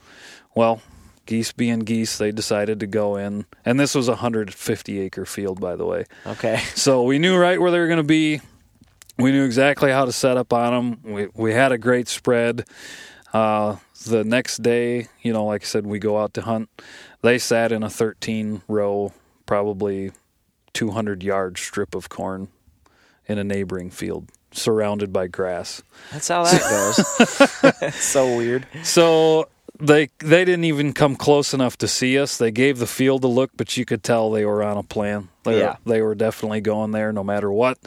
Well, 0.53 0.81
geese 1.25 1.51
being 1.51 1.79
geese, 1.79 2.17
they 2.17 2.31
decided 2.31 2.79
to 2.79 2.87
go 2.87 3.15
in. 3.15 3.45
And 3.65 3.79
this 3.79 3.95
was 3.95 4.07
a 4.07 4.11
150 4.11 4.99
acre 4.99 5.25
field, 5.25 5.59
by 5.59 5.75
the 5.75 5.85
way. 5.85 6.05
Okay. 6.25 6.61
So 6.75 7.03
we 7.03 7.19
knew 7.19 7.37
right 7.37 7.59
where 7.61 7.71
they 7.71 7.79
were 7.79 7.87
going 7.87 7.97
to 7.97 8.03
be. 8.03 8.41
We 9.17 9.31
knew 9.31 9.45
exactly 9.45 9.91
how 9.91 10.05
to 10.05 10.11
set 10.11 10.35
up 10.37 10.51
on 10.51 10.73
them. 10.73 11.13
We, 11.13 11.27
we 11.35 11.53
had 11.53 11.71
a 11.71 11.77
great 11.77 12.07
spread. 12.07 12.65
Uh, 13.33 13.77
the 14.05 14.23
next 14.23 14.63
day, 14.63 15.07
you 15.21 15.31
know, 15.31 15.45
like 15.45 15.61
I 15.63 15.65
said, 15.65 15.85
we 15.85 15.99
go 15.99 16.17
out 16.17 16.33
to 16.35 16.41
hunt. 16.41 16.69
They 17.21 17.37
sat 17.37 17.71
in 17.71 17.83
a 17.83 17.89
13 17.89 18.63
row, 18.67 19.13
probably 19.45 20.11
200 20.73 21.23
yard 21.23 21.57
strip 21.57 21.93
of 21.93 22.09
corn 22.09 22.47
in 23.27 23.37
a 23.37 23.43
neighboring 23.43 23.91
field, 23.91 24.29
surrounded 24.51 25.13
by 25.13 25.27
grass. 25.27 25.83
That's 26.11 26.27
how 26.27 26.43
that 26.43 26.61
goes. 26.61 27.95
so 28.03 28.35
weird. 28.35 28.65
So 28.83 29.49
they 29.81 30.09
they 30.19 30.45
didn't 30.45 30.65
even 30.65 30.93
come 30.93 31.15
close 31.15 31.53
enough 31.53 31.77
to 31.79 31.87
see 31.87 32.17
us. 32.19 32.37
They 32.37 32.51
gave 32.51 32.79
the 32.79 32.87
field 32.87 33.23
a 33.23 33.27
look, 33.27 33.51
but 33.57 33.75
you 33.77 33.85
could 33.85 34.03
tell 34.03 34.31
they 34.31 34.45
were 34.45 34.63
on 34.63 34.77
a 34.77 34.83
plan. 34.83 35.29
They, 35.43 35.59
Yeah. 35.59 35.75
were, 35.85 35.91
they 35.93 36.01
were 36.01 36.15
definitely 36.15 36.61
going 36.61 36.91
there, 36.91 37.11
no 37.11 37.23
matter 37.23 37.51
what. 37.51 37.77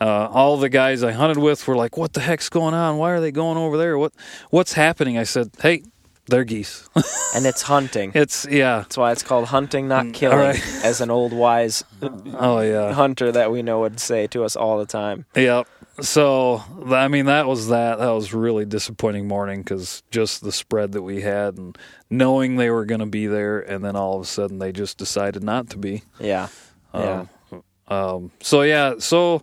Uh, 0.00 0.28
all 0.30 0.56
the 0.58 0.68
guys 0.68 1.02
I 1.02 1.12
hunted 1.12 1.38
with 1.38 1.66
were 1.66 1.74
like, 1.76 1.96
"What 1.96 2.12
the 2.12 2.20
heck's 2.20 2.48
going 2.48 2.74
on? 2.74 2.98
Why 2.98 3.10
are 3.12 3.20
they 3.20 3.32
going 3.32 3.56
over 3.58 3.76
there? 3.76 3.98
What 3.98 4.12
what's 4.50 4.74
happening?" 4.74 5.18
I 5.18 5.24
said, 5.24 5.50
"Hey, 5.60 5.82
they're 6.26 6.44
geese." 6.44 6.88
And 7.34 7.44
it's 7.44 7.60
hunting. 7.62 8.12
it's 8.14 8.46
yeah. 8.50 8.78
That's 8.78 8.96
why 8.96 9.12
it's 9.12 9.22
called 9.22 9.48
hunting, 9.48 9.86
not 9.86 10.14
killing, 10.14 10.38
right. 10.38 10.62
as 10.82 11.02
an 11.02 11.10
old 11.10 11.32
wise 11.34 11.84
Oh 12.00 12.60
yeah. 12.60 12.92
hunter 12.94 13.30
that 13.32 13.52
we 13.52 13.60
know 13.62 13.80
would 13.80 14.00
say 14.00 14.26
to 14.28 14.44
us 14.44 14.56
all 14.56 14.78
the 14.78 14.86
time. 14.86 15.26
Yep. 15.36 15.68
So 16.00 16.62
I 16.86 17.08
mean, 17.08 17.26
that 17.26 17.46
was 17.46 17.68
that. 17.68 17.98
That 17.98 18.10
was 18.10 18.32
a 18.32 18.38
really 18.38 18.64
disappointing 18.64 19.26
morning 19.26 19.62
because 19.62 20.02
just 20.10 20.42
the 20.42 20.52
spread 20.52 20.92
that 20.92 21.02
we 21.02 21.22
had 21.22 21.58
and 21.58 21.76
knowing 22.08 22.56
they 22.56 22.70
were 22.70 22.84
going 22.84 23.00
to 23.00 23.06
be 23.06 23.26
there, 23.26 23.60
and 23.60 23.84
then 23.84 23.96
all 23.96 24.16
of 24.16 24.22
a 24.22 24.26
sudden 24.26 24.58
they 24.58 24.72
just 24.72 24.98
decided 24.98 25.42
not 25.42 25.70
to 25.70 25.78
be. 25.78 26.02
Yeah. 26.20 26.48
Yeah. 26.94 27.26
Um, 27.52 27.62
um, 27.88 28.30
so 28.40 28.62
yeah, 28.62 28.94
so 28.98 29.42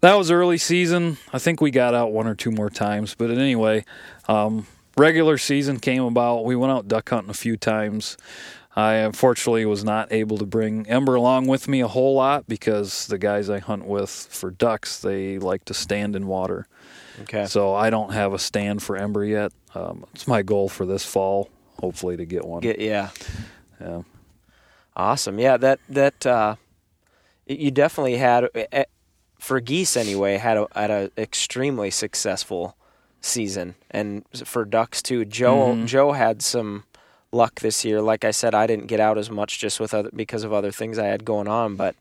that 0.00 0.14
was 0.14 0.30
early 0.30 0.58
season. 0.58 1.16
I 1.32 1.38
think 1.38 1.60
we 1.60 1.70
got 1.70 1.94
out 1.94 2.12
one 2.12 2.26
or 2.26 2.34
two 2.34 2.50
more 2.50 2.70
times, 2.70 3.14
but 3.14 3.30
anyway, 3.30 3.84
um, 4.28 4.66
regular 4.96 5.38
season 5.38 5.78
came 5.80 6.02
about. 6.04 6.44
We 6.44 6.56
went 6.56 6.72
out 6.72 6.88
duck 6.88 7.08
hunting 7.08 7.30
a 7.30 7.34
few 7.34 7.56
times. 7.56 8.16
I 8.76 8.94
unfortunately 8.96 9.64
was 9.64 9.84
not 9.84 10.12
able 10.12 10.36
to 10.36 10.44
bring 10.44 10.86
Ember 10.86 11.14
along 11.14 11.46
with 11.46 11.66
me 11.66 11.80
a 11.80 11.88
whole 11.88 12.14
lot 12.14 12.46
because 12.46 13.06
the 13.06 13.16
guys 13.16 13.48
I 13.48 13.58
hunt 13.58 13.86
with 13.86 14.10
for 14.10 14.50
ducks 14.50 15.00
they 15.00 15.38
like 15.38 15.64
to 15.66 15.74
stand 15.74 16.14
in 16.14 16.26
water. 16.26 16.68
Okay. 17.22 17.46
So 17.46 17.74
I 17.74 17.88
don't 17.88 18.12
have 18.12 18.34
a 18.34 18.38
stand 18.38 18.82
for 18.82 18.96
Ember 18.96 19.24
yet. 19.24 19.52
Um, 19.74 20.04
it's 20.14 20.28
my 20.28 20.42
goal 20.42 20.68
for 20.68 20.84
this 20.84 21.04
fall, 21.06 21.48
hopefully 21.80 22.18
to 22.18 22.26
get 22.26 22.44
one. 22.44 22.60
Get, 22.60 22.78
yeah. 22.78 23.08
yeah. 23.80 24.02
Awesome. 24.94 25.38
Yeah, 25.38 25.56
that 25.56 25.80
that 25.88 26.26
uh, 26.26 26.56
you 27.46 27.70
definitely 27.70 28.16
had 28.16 28.48
eh, 28.54 28.84
for 29.38 29.60
geese 29.60 29.96
anyway 29.96 30.36
had 30.36 30.56
a 30.58 30.66
had 30.74 30.90
a 30.90 31.10
extremely 31.16 31.90
successful 31.90 32.76
season, 33.20 33.74
and 33.90 34.24
for 34.44 34.64
ducks 34.64 35.00
too. 35.02 35.24
Joe 35.24 35.74
Mhm. 35.74 35.86
Joe 35.86 36.12
had 36.12 36.42
some 36.42 36.84
luck 37.36 37.60
this 37.60 37.84
year. 37.84 38.00
Like 38.02 38.24
I 38.24 38.30
said, 38.32 38.54
I 38.54 38.66
didn't 38.66 38.86
get 38.86 38.98
out 39.00 39.18
as 39.18 39.30
much 39.30 39.58
just 39.58 39.78
with 39.78 39.94
other 39.94 40.10
because 40.14 40.42
of 40.44 40.52
other 40.52 40.72
things 40.72 40.98
I 40.98 41.06
had 41.06 41.24
going 41.24 41.46
on, 41.48 41.76
but 41.76 41.94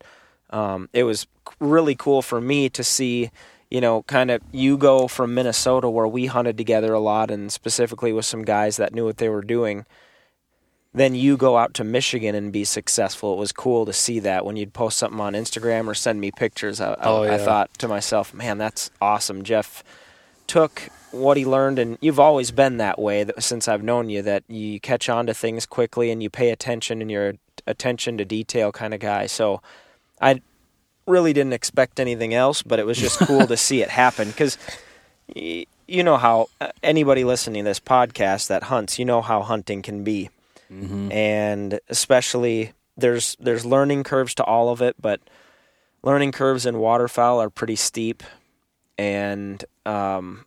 um, 0.49 0.89
it 0.93 1.03
was 1.03 1.27
really 1.59 1.95
cool 1.95 2.21
for 2.21 2.39
me 2.41 2.69
to 2.69 2.83
see. 2.83 3.29
You 3.71 3.81
know, 3.81 4.03
kind 4.03 4.29
of 4.31 4.41
you 4.51 4.77
go 4.77 5.07
from 5.07 5.33
Minnesota 5.33 5.89
where 5.89 6.07
we 6.07 6.27
hunted 6.27 6.55
together 6.57 6.93
a 6.93 6.99
lot, 6.99 7.29
and 7.31 7.51
specifically 7.51 8.13
with 8.13 8.25
some 8.25 8.43
guys 8.43 8.77
that 8.77 8.93
knew 8.93 9.05
what 9.05 9.17
they 9.17 9.29
were 9.29 9.41
doing 9.43 9.85
then 10.93 11.13
you 11.13 11.35
go 11.35 11.57
out 11.57 11.73
to 11.73 11.83
Michigan 11.83 12.35
and 12.35 12.53
be 12.53 12.63
successful. 12.63 13.33
It 13.33 13.37
was 13.37 13.51
cool 13.51 13.85
to 13.85 13.91
see 13.91 14.19
that 14.21 14.45
when 14.45 14.55
you'd 14.55 14.71
post 14.71 14.97
something 14.97 15.19
on 15.19 15.33
Instagram 15.33 15.87
or 15.87 15.93
send 15.93 16.21
me 16.21 16.31
pictures. 16.31 16.79
I, 16.79 16.93
I- 16.93 16.97
Oh, 17.01 17.23
I 17.23 17.31
yeah. 17.31 17.37
thought 17.39 17.73
to 17.79 17.89
myself, 17.89 18.33
man, 18.33 18.57
that's 18.57 18.89
awesome. 19.01 19.43
Jeff 19.43 19.83
took 20.47 20.89
what 21.11 21.37
he 21.37 21.45
learned, 21.45 21.79
and 21.79 21.97
you've 22.01 22.19
always 22.19 22.51
been 22.51 22.77
that 22.77 22.99
way 22.99 23.23
that, 23.23 23.41
since 23.41 23.67
I've 23.67 23.83
known 23.83 24.09
you. 24.09 24.21
That 24.21 24.43
you 24.47 24.79
catch 24.79 25.09
on 25.09 25.27
to 25.27 25.33
things 25.33 25.65
quickly 25.65 26.11
and 26.11 26.21
you 26.21 26.29
pay 26.29 26.49
attention, 26.51 27.01
and 27.01 27.09
you're 27.09 27.33
attention 27.67 28.17
to 28.17 28.25
detail 28.25 28.71
kind 28.71 28.93
of 28.93 28.99
guy. 28.99 29.27
So 29.27 29.61
I 30.21 30.41
really 31.07 31.33
didn't 31.33 31.53
expect 31.53 31.99
anything 31.99 32.33
else, 32.33 32.63
but 32.63 32.79
it 32.79 32.85
was 32.85 32.97
just 32.97 33.19
cool 33.19 33.47
to 33.47 33.57
see 33.57 33.81
it 33.81 33.89
happen 33.89 34.27
because 34.27 34.57
you 35.33 36.03
know 36.03 36.17
how 36.17 36.47
uh, 36.59 36.71
anybody 36.83 37.23
listening 37.23 37.63
to 37.63 37.69
this 37.69 37.79
podcast 37.79 38.47
that 38.47 38.63
hunts, 38.63 38.99
you 38.99 39.05
know 39.05 39.21
how 39.21 39.41
hunting 39.41 39.81
can 39.81 40.03
be 40.03 40.29
Mm-hmm. 40.71 41.11
and 41.11 41.79
especially 41.89 42.73
there's 42.97 43.37
there's 43.39 43.67
learning 43.67 44.03
curves 44.03 44.33
to 44.33 44.43
all 44.43 44.69
of 44.69 44.81
it, 44.81 44.95
but 44.99 45.21
learning 46.01 46.31
curves 46.31 46.65
in 46.65 46.79
waterfowl 46.79 47.39
are 47.39 47.51
pretty 47.51 47.75
steep, 47.75 48.23
and 48.97 49.63
um, 49.85 50.45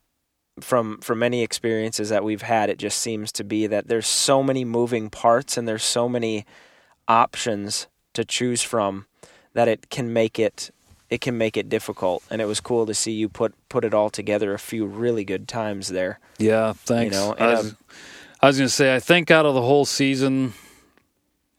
from 0.60 0.98
from 1.00 1.18
many 1.18 1.42
experiences 1.42 2.08
that 2.08 2.24
we've 2.24 2.42
had, 2.42 2.70
it 2.70 2.78
just 2.78 2.98
seems 2.98 3.32
to 3.32 3.44
be 3.44 3.66
that 3.66 3.88
there's 3.88 4.06
so 4.06 4.42
many 4.42 4.64
moving 4.64 5.10
parts 5.10 5.56
and 5.56 5.68
there's 5.68 5.84
so 5.84 6.08
many 6.08 6.44
options 7.06 7.86
to 8.14 8.24
choose 8.24 8.62
from 8.62 9.06
that 9.54 9.68
it 9.68 9.90
can 9.90 10.12
make 10.12 10.38
it 10.38 10.70
it 11.10 11.20
can 11.20 11.38
make 11.38 11.56
it 11.56 11.68
difficult. 11.68 12.22
And 12.30 12.42
it 12.42 12.44
was 12.44 12.60
cool 12.60 12.86
to 12.86 12.94
see 12.94 13.12
you 13.12 13.28
put 13.28 13.54
put 13.68 13.84
it 13.84 13.94
all 13.94 14.10
together 14.10 14.54
a 14.54 14.58
few 14.58 14.86
really 14.86 15.24
good 15.24 15.48
times 15.48 15.88
there. 15.88 16.20
Yeah, 16.38 16.72
thanks. 16.72 17.14
know, 17.16 17.34
I 17.38 17.54
was, 17.54 17.74
I 18.40 18.46
was 18.46 18.58
going 18.58 18.68
to 18.68 18.74
say, 18.74 18.94
I 18.94 19.00
think 19.00 19.30
out 19.30 19.46
of 19.46 19.54
the 19.54 19.62
whole 19.62 19.84
season, 19.84 20.54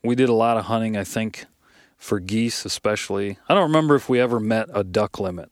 we 0.04 0.16
did 0.16 0.30
a 0.30 0.34
lot 0.34 0.58
of 0.58 0.66
hunting. 0.66 0.96
I 0.96 1.04
think 1.04 1.46
for 1.98 2.20
geese, 2.20 2.66
especially. 2.66 3.38
I 3.48 3.54
don't 3.54 3.64
remember 3.64 3.96
if 3.96 4.08
we 4.08 4.20
ever 4.20 4.40
met 4.40 4.70
a 4.74 4.84
duck 4.84 5.20
limit. 5.20 5.52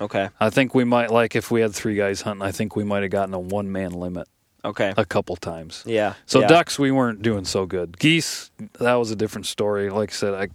Okay. 0.00 0.28
I 0.40 0.50
think 0.50 0.74
we 0.74 0.84
might, 0.84 1.10
like, 1.10 1.36
if 1.36 1.50
we 1.50 1.60
had 1.60 1.74
three 1.74 1.94
guys 1.94 2.22
hunting, 2.22 2.42
I 2.42 2.52
think 2.52 2.74
we 2.76 2.84
might 2.84 3.02
have 3.02 3.10
gotten 3.10 3.34
a 3.34 3.38
one 3.38 3.70
man 3.70 3.92
limit 3.92 4.28
Okay. 4.64 4.92
a 4.96 5.04
couple 5.04 5.36
times. 5.36 5.82
Yeah. 5.86 6.14
So 6.26 6.40
yeah. 6.40 6.46
ducks, 6.46 6.78
we 6.78 6.90
weren't 6.90 7.22
doing 7.22 7.44
so 7.44 7.66
good. 7.66 7.98
Geese, 7.98 8.50
that 8.78 8.94
was 8.94 9.10
a 9.10 9.16
different 9.16 9.46
story. 9.46 9.90
Like 9.90 10.10
I 10.10 10.12
said, 10.14 10.34
I 10.34 10.48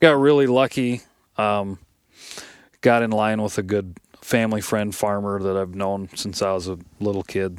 got 0.00 0.18
really 0.18 0.46
lucky. 0.46 1.02
Um, 1.38 1.78
got 2.80 3.02
in 3.02 3.10
line 3.10 3.40
with 3.42 3.58
a 3.58 3.62
good 3.62 3.96
family 4.20 4.60
friend 4.60 4.94
farmer 4.94 5.40
that 5.40 5.56
I've 5.56 5.74
known 5.74 6.08
since 6.14 6.42
I 6.42 6.52
was 6.52 6.66
a 6.68 6.78
little 6.98 7.22
kid. 7.22 7.58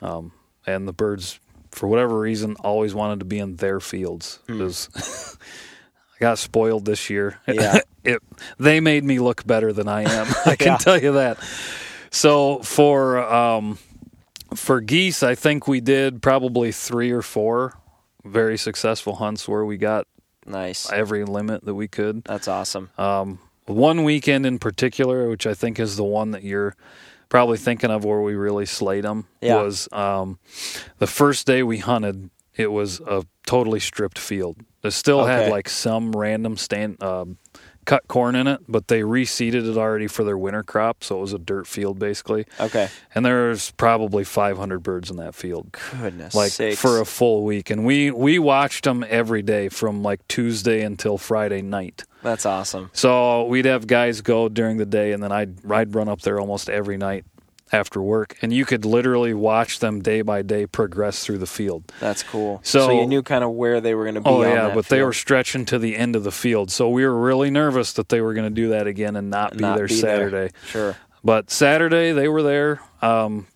Um, 0.00 0.32
and 0.66 0.88
the 0.88 0.92
birds, 0.92 1.38
for 1.70 1.86
whatever 1.86 2.18
reason, 2.18 2.56
always 2.60 2.94
wanted 2.94 3.18
to 3.20 3.24
be 3.26 3.38
in 3.38 3.56
their 3.56 3.80
fields. 3.80 4.38
I 4.48 4.52
got 6.20 6.38
spoiled 6.38 6.84
this 6.84 7.10
year. 7.10 7.38
Yeah. 7.48 7.80
it, 8.04 8.22
they 8.58 8.80
made 8.80 9.04
me 9.04 9.18
look 9.18 9.46
better 9.46 9.72
than 9.72 9.88
I 9.88 10.02
am. 10.02 10.26
I 10.46 10.56
can 10.56 10.68
Yeah. 10.72 10.76
tell 10.76 11.00
you 11.00 11.12
that. 11.12 11.38
So 12.10 12.58
for 12.60 13.18
um, 13.18 13.78
for 14.54 14.80
geese, 14.80 15.22
I 15.22 15.34
think 15.34 15.66
we 15.68 15.80
did 15.80 16.22
probably 16.22 16.72
three 16.72 17.10
or 17.10 17.22
four 17.22 17.74
very 18.24 18.58
successful 18.58 19.16
hunts 19.16 19.48
where 19.48 19.64
we 19.64 19.76
got 19.78 20.06
Nice. 20.46 20.90
every 20.92 21.24
limit 21.24 21.64
that 21.64 21.74
we 21.74 21.88
could. 21.88 22.22
That's 22.24 22.48
awesome. 22.48 22.90
Um, 22.98 23.38
one 23.66 24.02
weekend 24.04 24.44
in 24.44 24.58
particular, 24.58 25.28
which 25.28 25.46
I 25.46 25.54
think 25.54 25.78
is 25.78 25.96
the 25.96 26.04
one 26.04 26.32
that 26.32 26.42
you're 26.42 26.74
probably 27.28 27.56
thinking 27.58 27.90
of 27.90 28.04
where 28.04 28.20
we 28.20 28.34
really 28.34 28.66
slayed 28.66 29.04
them, 29.04 29.26
Yeah. 29.40 29.62
was 29.62 29.88
um, 29.92 30.38
the 30.98 31.06
first 31.06 31.46
day 31.46 31.62
we 31.62 31.78
hunted. 31.78 32.28
It 32.60 32.70
was 32.70 33.00
a 33.00 33.24
totally 33.46 33.80
stripped 33.80 34.18
field. 34.18 34.58
It 34.82 34.92
still 34.92 35.24
had 35.24 35.50
like 35.50 35.68
some 35.68 36.12
random 36.12 36.56
stand 36.56 37.02
um, 37.02 37.38
cut 37.84 38.06
corn 38.08 38.36
in 38.36 38.46
it, 38.46 38.60
but 38.68 38.88
they 38.88 39.00
reseeded 39.00 39.68
it 39.68 39.76
already 39.76 40.06
for 40.06 40.24
their 40.24 40.38
winter 40.38 40.62
crop, 40.62 41.02
so 41.02 41.18
it 41.18 41.20
was 41.20 41.32
a 41.32 41.38
dirt 41.38 41.66
field 41.66 41.98
basically. 41.98 42.46
Okay. 42.58 42.88
And 43.14 43.24
there's 43.24 43.72
probably 43.72 44.24
500 44.24 44.78
birds 44.78 45.10
in 45.10 45.16
that 45.16 45.34
field 45.34 45.76
Goodness 46.00 46.34
like 46.34 46.52
sakes. 46.52 46.80
for 46.80 47.00
a 47.00 47.04
full 47.04 47.44
week 47.44 47.70
and 47.70 47.84
we 47.84 48.10
we 48.10 48.38
watched 48.38 48.84
them 48.84 49.04
every 49.08 49.42
day 49.42 49.68
from 49.68 50.02
like 50.02 50.26
Tuesday 50.28 50.82
until 50.82 51.18
Friday 51.18 51.62
night. 51.62 52.04
That's 52.22 52.46
awesome. 52.46 52.90
So 52.92 53.44
we'd 53.46 53.64
have 53.64 53.86
guys 53.86 54.20
go 54.20 54.48
during 54.48 54.76
the 54.76 54.86
day 54.86 55.12
and 55.12 55.22
then 55.22 55.32
I'd 55.32 55.70
I'd 55.70 55.94
run 55.94 56.08
up 56.08 56.20
there 56.22 56.38
almost 56.38 56.70
every 56.70 56.96
night 56.96 57.24
after 57.72 58.00
work 58.02 58.36
and 58.42 58.52
you 58.52 58.64
could 58.64 58.84
literally 58.84 59.32
watch 59.34 59.78
them 59.78 60.00
day 60.02 60.22
by 60.22 60.42
day 60.42 60.66
progress 60.66 61.24
through 61.24 61.38
the 61.38 61.46
field. 61.46 61.92
That's 62.00 62.22
cool. 62.22 62.60
So- 62.64 62.90
you 63.00 63.06
knew 63.06 63.22
kind 63.22 63.44
of 63.44 63.50
where 63.52 63.80
they 63.80 63.94
were 63.94 64.04
going 64.04 64.16
to 64.16 64.20
be. 64.20 64.28
Oh 64.28 64.42
yeah, 64.42 64.74
but 64.74 64.86
they 64.86 65.02
were 65.02 65.12
stretching 65.12 65.64
to 65.66 65.78
the 65.78 65.96
end 65.96 66.16
of 66.16 66.24
the 66.24 66.32
field. 66.32 66.70
So 66.70 66.88
we 66.88 67.04
were 67.04 67.18
really 67.18 67.50
nervous 67.50 67.92
that 67.94 68.08
they 68.08 68.20
were 68.20 68.34
going 68.34 68.48
to 68.48 68.54
do 68.54 68.70
that 68.70 68.86
again 68.86 69.16
and 69.16 69.30
not 69.30 69.52
be 69.56 69.60
Not 69.62 69.76
there 69.76 69.86
be 69.86 70.00
there. 70.00 70.30
Saturday. 70.30 70.54
Sure. 70.66 70.96
But 71.22 71.50
Saturday 71.50 72.12
they 72.12 72.28
were 72.28 72.42
there. 72.42 72.80
Um, 73.02 73.46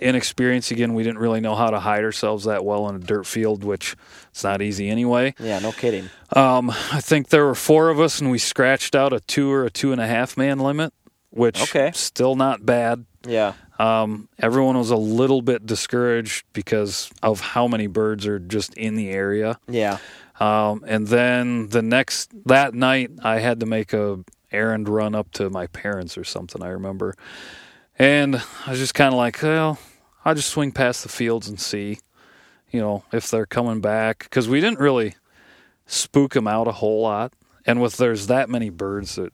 inexperience 0.00 0.70
again. 0.70 0.94
We 0.94 1.02
didn't 1.02 1.18
really 1.18 1.40
know 1.40 1.54
how 1.54 1.70
to 1.70 1.80
hide 1.80 2.04
ourselves 2.04 2.44
that 2.44 2.64
well 2.64 2.88
in 2.88 2.96
a 2.96 2.98
dirt 2.98 3.26
field, 3.26 3.64
which 3.64 3.96
it's 4.30 4.44
not 4.44 4.62
easy 4.62 4.88
anyway. 4.88 5.34
Yeah. 5.38 5.58
No 5.58 5.72
kidding. 5.72 6.10
Um, 6.34 6.70
I 6.70 7.00
think 7.00 7.28
there 7.28 7.44
were 7.44 7.54
four 7.54 7.88
of 7.88 8.00
us, 8.00 8.20
and 8.20 8.30
we 8.30 8.38
scratched 8.38 8.94
out 8.94 9.12
a 9.12 9.20
two 9.20 9.50
or 9.52 9.64
a 9.64 9.70
two 9.70 9.92
and 9.92 10.00
a 10.00 10.06
half 10.06 10.36
man 10.36 10.58
limit, 10.58 10.92
which 11.36 11.60
Okay. 11.62 11.92
still 11.94 12.34
not 12.36 12.64
bad. 12.66 13.04
Yeah. 13.26 13.54
Um, 13.78 14.28
everyone 14.38 14.78
was 14.78 14.90
a 14.90 14.96
little 14.96 15.42
bit 15.42 15.66
discouraged 15.66 16.46
because 16.52 17.10
of 17.22 17.40
how 17.40 17.68
many 17.68 17.86
birds 17.86 18.26
are 18.26 18.38
just 18.38 18.72
in 18.74 18.94
the 18.94 19.10
area. 19.10 19.58
Yeah. 19.68 19.98
Um, 20.40 20.84
and 20.86 21.06
then 21.08 21.68
the 21.68 21.82
next 21.82 22.30
that 22.46 22.74
night, 22.74 23.10
I 23.22 23.38
had 23.38 23.60
to 23.60 23.66
make 23.66 23.92
a 23.92 24.24
errand 24.52 24.88
run 24.88 25.14
up 25.14 25.30
to 25.32 25.50
my 25.50 25.66
parents 25.66 26.16
or 26.16 26.24
something. 26.24 26.62
I 26.62 26.68
remember, 26.68 27.14
and 27.98 28.36
I 28.66 28.70
was 28.70 28.78
just 28.78 28.94
kind 28.94 29.12
of 29.12 29.18
like, 29.18 29.42
well, 29.42 29.78
I'll 30.24 30.34
just 30.34 30.50
swing 30.50 30.72
past 30.72 31.02
the 31.02 31.08
fields 31.08 31.48
and 31.48 31.60
see, 31.60 31.98
you 32.70 32.80
know, 32.80 33.04
if 33.12 33.30
they're 33.30 33.46
coming 33.46 33.80
back 33.80 34.20
because 34.24 34.48
we 34.48 34.60
didn't 34.60 34.78
really 34.80 35.14
spook 35.86 36.34
them 36.34 36.46
out 36.48 36.68
a 36.68 36.72
whole 36.72 37.02
lot. 37.02 37.32
And 37.66 37.80
with 37.80 37.96
there's 37.96 38.26
that 38.28 38.48
many 38.48 38.70
birds 38.70 39.16
that 39.16 39.32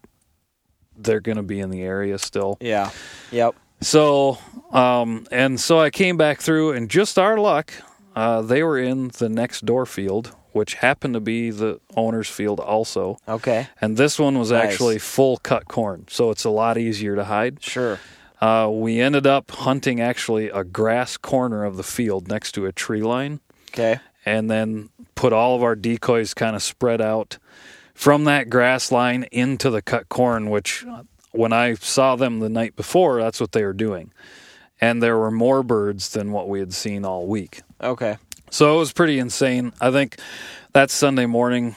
they're 0.97 1.21
going 1.21 1.37
to 1.37 1.43
be 1.43 1.61
in 1.61 1.71
the 1.71 1.83
area 1.83 2.19
still. 2.19 2.57
Yeah. 2.61 2.91
Yep. 3.31 3.55
So, 3.81 4.39
um, 4.73 5.27
and 5.31 5.59
so 5.61 5.81
I 5.81 5.91
came 5.91 6.17
back 6.17 6.41
through, 6.41 6.73
and 6.73 6.89
just 6.89 7.19
our 7.19 7.37
luck, 7.39 7.73
uh, 8.15 8.43
they 8.43 8.63
were 8.63 8.79
in 8.79 9.09
the 9.19 9.29
next 9.29 9.65
door 9.67 9.87
field, 9.87 10.35
which 10.53 10.75
happened 10.75 11.15
to 11.15 11.21
be 11.21 11.51
the 11.51 11.81
owner's 11.97 12.29
field 12.29 12.61
also. 12.61 13.17
Okay. 13.27 13.69
And 13.81 13.97
this 13.97 14.19
one 14.19 14.39
was 14.39 14.51
Nice. 14.53 14.65
actually 14.73 14.99
full 14.99 15.39
cut 15.39 15.67
corn, 15.67 16.05
so 16.09 16.31
it's 16.31 16.45
a 16.45 16.51
lot 16.51 16.79
easier 16.79 17.17
to 17.17 17.25
hide. 17.25 17.63
Sure. 17.63 17.99
Uh, 18.41 18.69
we 18.71 19.01
ended 19.01 19.27
up 19.27 19.51
hunting 19.51 20.01
actually 20.01 20.49
a 20.49 20.63
grass 20.65 21.17
corner 21.17 21.65
of 21.65 21.77
the 21.77 21.83
field 21.85 22.29
next 22.29 22.53
to 22.53 22.67
a 22.67 22.73
tree 22.73 23.03
line, 23.03 23.41
Okay. 23.73 23.99
and 24.27 24.51
then 24.51 24.91
put 25.15 25.33
all 25.33 25.57
of 25.57 25.63
our 25.63 25.75
decoys 25.75 26.35
kind 26.35 26.55
of 26.55 26.63
spread 26.63 27.01
out 27.01 27.39
from 27.95 28.25
that 28.25 28.51
grass 28.51 28.91
line 28.93 29.25
into 29.33 29.71
the 29.71 29.83
cut 29.83 30.09
corn, 30.09 30.51
which 30.51 30.85
when 31.31 31.53
I 31.53 31.75
saw 31.75 32.17
them 32.17 32.41
the 32.41 32.49
night 32.49 32.77
before, 32.77 33.21
that's 33.21 33.41
what 33.41 33.53
they 33.53 33.65
were 33.65 33.73
doing. 33.73 34.13
And 34.81 35.03
there 35.03 35.17
were 35.17 35.31
more 35.31 35.63
birds 35.63 36.11
than 36.11 36.33
what 36.33 36.49
we 36.49 36.59
had 36.59 36.73
seen 36.73 37.05
all 37.05 37.27
week. 37.27 37.63
Okay. 37.81 38.17
So 38.51 38.75
it 38.75 38.79
was 38.79 38.93
pretty 38.93 39.19
insane. 39.19 39.73
I 39.81 39.91
think 39.91 40.19
that 40.73 40.91
Sunday 40.91 41.27
morning, 41.27 41.77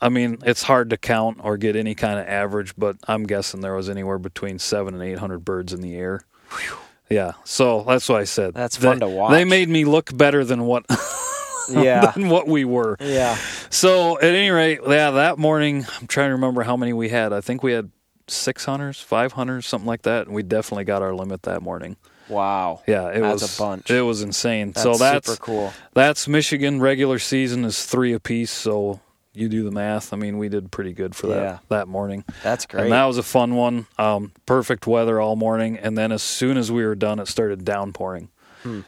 I 0.00 0.08
mean, 0.08 0.38
it's 0.44 0.62
hard 0.62 0.90
to 0.90 0.96
count 0.96 1.38
or 1.42 1.56
get 1.56 1.76
any 1.76 1.94
kind 1.94 2.18
of 2.18 2.26
average, 2.26 2.74
but 2.76 2.96
I'm 3.06 3.24
guessing 3.24 3.60
there 3.60 3.74
was 3.74 3.88
anywhere 3.90 4.18
between 4.18 4.58
seven 4.58 4.94
and 4.94 5.02
800 5.02 5.44
birds 5.44 5.72
in 5.72 5.82
the 5.82 5.94
air. 5.96 6.22
Yeah. 7.10 7.32
So 7.44 7.84
that's 7.86 8.08
what 8.08 8.20
I 8.20 8.24
said. 8.24 8.54
That's 8.54 8.76
They- 8.78 8.88
fun 8.88 9.00
to 9.00 9.08
watch. 9.08 9.32
They 9.32 9.44
made 9.44 9.68
me 9.68 9.84
look 9.84 10.16
better 10.16 10.44
than 10.44 10.62
what 10.64 10.84
Yeah. 11.84 12.10
than 12.12 12.28
what 12.28 12.46
we 12.46 12.64
were. 12.64 12.96
yeah. 13.00 13.36
So 13.70 14.18
at 14.18 14.24
any 14.24 14.50
rate, 14.50 14.80
yeah, 14.86 15.10
that 15.12 15.38
morning 15.38 15.86
I'm 16.00 16.06
trying 16.06 16.28
to 16.30 16.34
remember 16.34 16.62
how 16.62 16.76
many 16.76 16.92
we 16.92 17.08
had. 17.08 17.32
I 17.32 17.40
think 17.40 17.62
we 17.62 17.72
had 17.72 17.90
six 18.28 18.64
hunters, 18.64 19.00
five 19.00 19.32
hunters, 19.32 19.66
something 19.66 19.86
like 19.88 20.02
that, 20.02 20.26
and 20.26 20.34
we 20.34 20.42
definitely 20.42 20.84
got 20.84 21.02
our 21.02 21.14
limit 21.14 21.42
that 21.42 21.62
morning. 21.62 21.96
Wow. 22.28 22.82
Yeah, 22.86 23.08
it 23.08 23.20
That's 23.20 23.42
was 23.42 23.58
a 23.58 23.62
bunch. 23.62 23.90
It 23.90 24.02
was 24.02 24.22
insane. 24.22 24.68
That's 24.72 24.82
so 24.82 24.94
that's 24.94 25.26
super 25.26 25.42
cool. 25.42 25.72
that's 25.94 26.28
Michigan 26.28 26.80
regular 26.80 27.18
season 27.18 27.64
is 27.64 27.84
three 27.84 28.12
apiece. 28.12 28.52
So 28.52 29.00
you 29.32 29.48
do 29.48 29.64
the 29.64 29.72
math. 29.72 30.12
I 30.12 30.16
mean, 30.16 30.38
we 30.38 30.48
did 30.48 30.70
pretty 30.70 30.92
good 30.92 31.16
for 31.16 31.26
Yeah. 31.28 31.34
that 31.40 31.60
that 31.70 31.88
morning, 31.88 32.24
That's 32.44 32.66
great. 32.66 32.84
and 32.84 32.92
that 32.92 33.04
was 33.06 33.18
a 33.18 33.24
fun 33.24 33.56
one. 33.56 33.86
Um, 33.98 34.30
perfect 34.46 34.86
weather 34.86 35.20
all 35.20 35.34
morning, 35.34 35.76
and 35.76 35.98
then 35.98 36.12
as 36.12 36.22
soon 36.22 36.56
as 36.56 36.70
we 36.70 36.84
were 36.84 36.94
done, 36.94 37.18
it 37.18 37.26
started 37.26 37.64
downpouring 37.64 38.28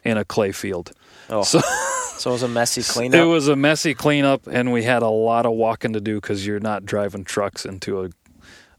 in 0.04 0.18
a 0.18 0.24
clay 0.24 0.52
field. 0.52 0.92
Oh. 1.30 1.42
So 1.42 1.60
So 2.18 2.30
it 2.30 2.34
was 2.34 2.42
a 2.44 2.48
messy 2.48 2.82
cleanup. 2.92 3.20
it 3.20 3.24
was 3.24 3.48
a 3.48 3.56
messy 3.56 3.94
cleanup, 3.94 4.46
and 4.46 4.72
we 4.72 4.84
had 4.84 5.02
a 5.02 5.08
lot 5.08 5.44
of 5.44 5.52
walking 5.52 5.94
to 5.94 6.00
do 6.00 6.20
because 6.20 6.46
you're 6.46 6.60
not 6.60 6.84
driving 6.84 7.24
trucks 7.24 7.64
into 7.64 8.04
a 8.04 8.10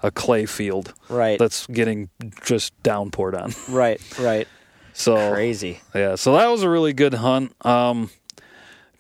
a 0.01 0.11
clay 0.11 0.45
field 0.45 0.93
right. 1.07 1.39
that's 1.39 1.65
getting 1.67 2.09
just 2.43 2.73
downpoured 2.83 3.41
on. 3.41 3.53
right. 3.73 4.01
Right. 4.19 4.47
So 4.91 5.31
Crazy. 5.33 5.79
yeah, 5.95 6.15
so 6.15 6.33
that 6.33 6.47
was 6.47 6.61
a 6.61 6.69
really 6.69 6.91
good 6.93 7.13
hunt. 7.13 7.53
Um, 7.65 8.09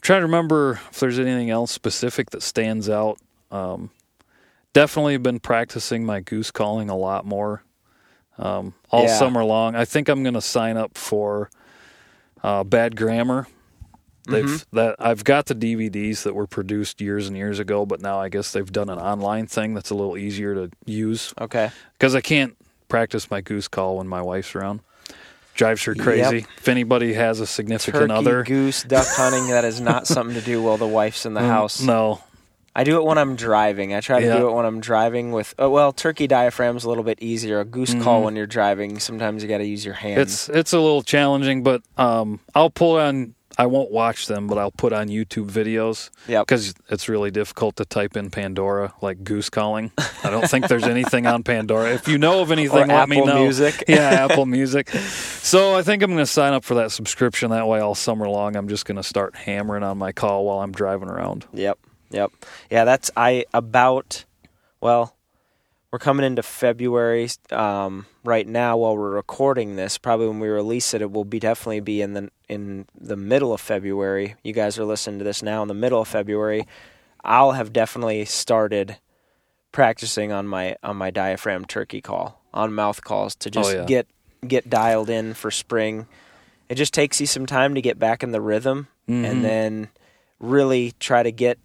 trying 0.01 0.21
to 0.21 0.25
remember 0.25 0.79
if 0.91 0.99
there's 1.01 1.19
anything 1.19 1.49
else 1.49 1.71
specific 1.71 2.29
that 2.31 2.41
stands 2.41 2.89
out. 2.89 3.19
Um, 3.51 3.91
definitely 4.71 5.17
been 5.17 5.39
practicing 5.39 6.05
my 6.05 6.21
goose 6.21 6.51
calling 6.51 6.89
a 6.89 6.97
lot 6.97 7.25
more 7.25 7.63
um, 8.37 8.73
all 8.89 9.03
Yeah. 9.03 9.17
summer 9.19 9.43
long. 9.43 9.75
I 9.75 9.85
think 9.85 10.07
I'm 10.09 10.23
going 10.23 10.33
to 10.35 10.41
sign 10.41 10.77
up 10.77 10.97
for 10.97 11.49
uh, 12.43 12.63
Bad 12.63 12.95
Grammar. 12.95 13.47
They've 14.25 14.45
Mm-hmm. 14.45 14.75
that 14.77 14.95
I've 14.99 15.25
got 15.25 15.47
the 15.47 15.55
DVDs 15.55 16.23
that 16.23 16.33
were 16.33 16.47
produced 16.47 17.01
years 17.01 17.27
and 17.27 17.35
years 17.35 17.59
ago, 17.59 17.85
but 17.85 17.99
now 17.99 18.19
I 18.21 18.29
guess 18.29 18.53
they've 18.53 18.71
done 18.71 18.89
an 18.89 18.97
online 18.97 19.47
thing 19.47 19.73
that's 19.73 19.89
a 19.89 19.95
little 19.95 20.17
easier 20.17 20.55
to 20.55 20.71
use 20.85 21.33
Okay. 21.41 21.71
because 21.97 22.15
I 22.15 22.21
can't 22.21 22.55
practice 22.87 23.29
my 23.29 23.41
goose 23.41 23.67
call 23.67 23.97
when 23.97 24.07
my 24.07 24.21
wife's 24.21 24.55
around. 24.55 24.79
Drives 25.55 25.83
her 25.83 25.93
crazy. 25.93 26.37
Yep. 26.37 26.45
If 26.57 26.67
anybody 26.69 27.13
has 27.13 27.39
a 27.41 27.45
significant 27.45 28.01
Turkey, 28.09 28.13
other, 28.13 28.43
goose, 28.43 28.83
duck 28.83 29.05
hunting, 29.07 29.47
that 29.51 29.65
is 29.65 29.81
not 29.81 30.07
something 30.07 30.35
to 30.35 30.41
do 30.41 30.63
while 30.63 30.77
the 30.77 30.87
wife's 30.87 31.25
in 31.25 31.33
the 31.33 31.41
Mm, 31.41 31.47
house. 31.47 31.81
No, 31.81 32.21
I 32.75 32.83
do 32.83 32.97
it 32.97 33.03
when 33.05 33.17
I'm 33.17 33.35
driving. 33.35 33.93
I 33.93 33.99
try 34.01 34.19
to 34.19 34.25
Yeah. 34.25 34.37
do 34.37 34.49
it 34.49 34.53
when 34.53 34.65
I'm 34.65 34.79
driving 34.79 35.31
with, 35.31 35.53
oh, 35.59 35.69
well, 35.69 35.93
turkey 35.93 36.27
diaphragm's 36.27 36.83
a 36.83 36.89
little 36.89 37.03
bit 37.03 37.21
easier. 37.21 37.59
A 37.59 37.65
goose 37.65 37.93
call 37.93 38.23
when 38.23 38.35
you're 38.35 38.47
driving, 38.47 38.97
sometimes 38.99 39.43
you 39.43 39.49
got 39.49 39.59
to 39.59 39.65
use 39.65 39.85
your 39.85 39.93
hands. 39.93 40.13
Mm-hmm. 40.13 40.21
it's 40.21 40.49
it's 40.49 40.73
a 40.73 40.79
little 40.79 41.03
challenging, 41.03 41.61
but 41.63 41.83
um, 41.97 42.39
I'll 42.55 42.69
pull 42.71 42.97
on. 42.97 43.35
I 43.55 43.67
won't 43.67 43.91
watch 43.91 44.25
them, 44.25 44.47
but 44.47 44.57
I'll 44.57 44.71
put 44.71 44.93
on 44.93 45.09
YouTube 45.09 45.51
videos 45.51 46.09
Yep. 46.27 46.47
because 46.47 46.73
it's 46.89 47.07
really 47.07 47.29
difficult 47.29 47.75
to 47.75 47.85
type 47.85 48.17
in 48.17 48.31
Pandora 48.31 48.93
like 48.99 49.23
goose 49.23 49.51
calling. 49.51 49.91
I 50.23 50.31
don't 50.31 50.49
think 50.49 50.67
there's 50.67 50.85
anything 50.85 51.27
on 51.27 51.43
Pandora. 51.43 51.93
If 51.93 52.07
you 52.07 52.17
know 52.17 52.41
of 52.41 52.51
anything, 52.51 52.85
Or 52.89 52.95
let 52.95 53.07
me 53.07 53.17
know. 53.17 53.21
Apple 53.25 53.35
know. 53.35 53.43
Music. 53.43 53.83
yeah, 53.87 54.25
Apple 54.27 54.47
Music. 54.47 54.89
So 54.89 55.75
I 55.75 55.83
think 55.83 56.01
I'm 56.01 56.09
going 56.09 56.17
to 56.17 56.25
sign 56.25 56.53
up 56.53 56.63
for 56.63 56.73
that 56.73 56.91
subscription. 56.91 57.51
That 57.51 57.67
way, 57.67 57.79
all 57.79 57.93
summer 57.93 58.27
long, 58.27 58.55
I'm 58.55 58.67
just 58.69 58.85
going 58.87 58.97
to 58.97 59.03
start 59.03 59.35
hammering 59.35 59.83
on 59.83 59.99
my 59.99 60.13
call 60.13 60.45
while 60.45 60.57
I'm 60.61 60.71
driving 60.71 61.09
around. 61.09 61.45
Yep. 61.53 61.77
Yep. 62.13 62.31
Yeah, 62.69 62.85
that's 62.85 63.11
I 63.17 63.45
about 63.53 64.23
well, 64.79 65.15
we're 65.91 65.99
coming 65.99 66.25
into 66.25 66.43
February 66.43 67.29
um, 67.51 68.05
right 68.23 68.47
now 68.47 68.77
while 68.77 68.95
we're 68.97 69.11
recording 69.11 69.75
this. 69.75 69.97
Probably 69.97 70.27
when 70.27 70.39
we 70.39 70.47
release 70.47 70.93
it 70.93 71.01
it 71.01 71.11
will 71.11 71.25
be 71.25 71.39
definitely 71.39 71.79
be 71.81 72.01
in 72.01 72.13
the 72.13 72.29
in 72.49 72.85
the 72.99 73.15
middle 73.17 73.53
of 73.53 73.61
February. 73.61 74.35
You 74.43 74.53
guys 74.53 74.77
are 74.79 74.85
listening 74.85 75.19
to 75.19 75.25
this 75.25 75.41
now 75.43 75.61
in 75.61 75.67
the 75.67 75.73
middle 75.73 76.01
of 76.01 76.07
February. 76.07 76.67
I'll 77.23 77.53
have 77.53 77.71
definitely 77.73 78.25
started 78.25 78.97
practicing 79.71 80.31
on 80.31 80.47
my 80.47 80.75
on 80.83 80.97
my 80.97 81.09
diaphragm 81.11 81.65
turkey 81.65 82.01
call, 82.01 82.41
on 82.53 82.73
mouth 82.73 83.03
calls 83.03 83.35
to 83.35 83.49
just 83.49 83.71
Oh, 83.71 83.79
yeah. 83.79 83.85
get 83.85 84.07
get 84.47 84.69
dialed 84.69 85.09
in 85.09 85.33
for 85.33 85.49
spring. 85.51 86.07
It 86.69 86.75
just 86.75 86.93
takes 86.93 87.19
you 87.21 87.27
some 87.27 87.45
time 87.45 87.75
to 87.75 87.81
get 87.81 87.97
back 87.99 88.23
in 88.23 88.31
the 88.31 88.41
rhythm 88.41 88.87
Mhm. 89.07 89.25
and 89.25 89.45
then 89.45 89.89
really 90.39 90.93
try 90.99 91.23
to 91.23 91.31
get 91.31 91.59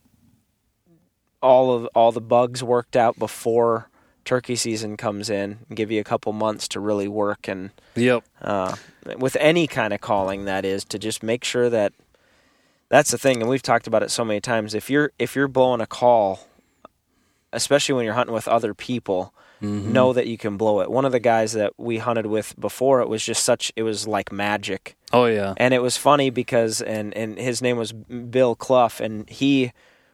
all 1.43 1.73
of 1.73 1.87
all 1.95 2.13
the 2.13 2.21
bugs 2.21 2.63
worked 2.63 2.97
out 2.97 3.19
before 3.19 3.89
turkey 4.25 4.57
season 4.57 4.97
comes 4.97 5.31
in 5.31 5.59
and 5.69 5.77
give 5.77 5.91
you 5.91 6.01
a 6.01 6.05
couple 6.05 6.33
months 6.33 6.69
to 6.69 6.81
really 6.81 7.09
work 7.09 7.49
and 7.49 7.71
Yep. 7.95 8.25
uh, 8.43 8.77
with 9.17 9.37
any 9.41 9.67
kind 9.67 9.93
of 9.95 10.01
calling 10.01 10.45
that 10.45 10.65
is 10.65 10.85
to 10.87 10.99
just 10.99 11.23
make 11.23 11.45
sure 11.45 11.71
that 11.71 11.93
that's 12.91 13.11
the 13.11 13.19
thing 13.19 13.41
and 13.41 13.49
we've 13.49 13.63
talked 13.63 13.87
about 13.87 14.03
it 14.03 14.11
so 14.11 14.25
many 14.25 14.41
times 14.41 14.75
if 14.75 14.91
you're 14.91 15.13
if 15.19 15.35
you're 15.37 15.49
blowing 15.49 15.81
a 15.81 15.87
call 15.87 16.47
especially 17.53 17.95
when 17.95 18.05
you're 18.05 18.15
hunting 18.15 18.35
with 18.35 18.49
other 18.49 18.75
people 18.75 19.33
Mm-hmm. 19.61 19.93
know 19.93 20.13
that 20.13 20.29
you 20.29 20.39
can 20.39 20.57
blow 20.57 20.79
it 20.83 20.89
one 20.89 21.05
of 21.05 21.11
the 21.11 21.19
guys 21.19 21.53
that 21.55 21.73
we 21.79 21.99
hunted 21.99 22.27
with 22.27 22.55
before 22.61 23.01
it 23.01 23.09
was 23.09 23.25
just 23.25 23.43
such 23.43 23.73
it 23.75 23.83
was 23.83 24.07
like 24.07 24.31
magic 24.31 24.95
Oh 25.13 25.25
yeah. 25.25 25.55
and 25.57 25.75
it 25.75 25.83
was 25.83 25.97
funny 25.97 26.31
because 26.31 26.81
and 26.81 27.13
and 27.17 27.37
his 27.37 27.61
name 27.61 27.77
was 27.77 27.93
Bill 27.93 28.55
Clough 28.55 29.01
and 29.01 29.29
he 29.29 29.73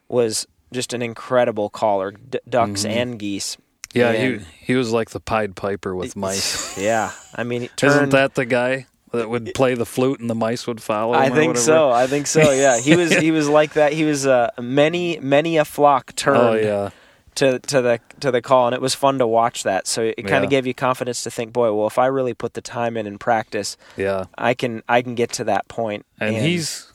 was 0.08 0.46
just 0.72 0.92
an 0.92 1.03
incredible 1.03 1.68
caller 1.70 2.11
d- 2.12 2.38
ducks 2.48 2.85
and 2.85 3.18
geese 3.18 3.57
Mm-hmm. 3.57 3.98
Yeah, 4.00 4.11
And- 4.11 4.40
he 4.40 4.46
he 4.66 4.74
was 4.74 4.90
like 4.92 5.11
the 5.11 5.20
Pied 5.20 5.55
Piper 5.55 5.94
with 5.94 6.16
mice. 6.16 6.77
yeah 6.88 7.12
i 7.37 7.44
mean 7.44 7.62
he 7.62 7.87
Isn't 7.87 8.11
that 8.11 8.35
the 8.35 8.44
guy 8.44 8.87
that 9.12 9.31
would 9.31 9.55
play 9.55 9.74
the 9.77 9.87
flute 9.87 10.18
and 10.18 10.29
the 10.29 10.35
mice 10.35 10.66
would 10.66 10.83
follow? 10.83 11.14
I 11.14 11.31
think 11.31 11.57
so. 11.57 11.92
I 11.92 12.09
think 12.09 12.27
so. 12.27 12.50
Yeah, 12.50 12.81
he 12.81 12.96
was. 12.96 13.14
He 13.27 13.31
was 13.31 13.48
like 13.48 13.74
that. 13.74 13.92
He 13.92 14.03
was 14.03 14.27
uh, 14.27 14.50
many, 14.61 15.20
many 15.20 15.57
a 15.59 15.64
flock 15.64 16.16
turned 16.16 16.37
Oh 16.40 16.55
yeah. 16.55 16.90
to 17.37 17.61
to 17.61 17.81
the 17.81 18.00
to 18.18 18.33
the 18.33 18.42
call, 18.42 18.66
and 18.66 18.74
it 18.74 18.81
was 18.83 18.92
fun 18.96 19.18
to 19.18 19.27
watch 19.29 19.62
that. 19.62 19.87
So 19.87 20.03
it 20.03 20.16
kind 20.16 20.42
Yeah. 20.42 20.42
of 20.42 20.50
gave 20.50 20.66
you 20.66 20.74
confidence 20.74 21.22
to 21.22 21.31
think, 21.31 21.53
boy, 21.53 21.72
well, 21.72 21.87
if 21.87 21.96
I 21.96 22.07
really 22.07 22.35
put 22.35 22.55
the 22.55 22.61
time 22.61 22.96
in 22.96 23.07
and 23.07 23.20
practice, 23.20 23.77
Yeah. 23.96 24.24
I 24.37 24.55
can 24.55 24.83
I 24.88 25.00
can 25.03 25.14
get 25.14 25.31
to 25.35 25.44
that 25.44 25.68
point. 25.68 26.05
And 26.18 26.35
he's 26.35 26.90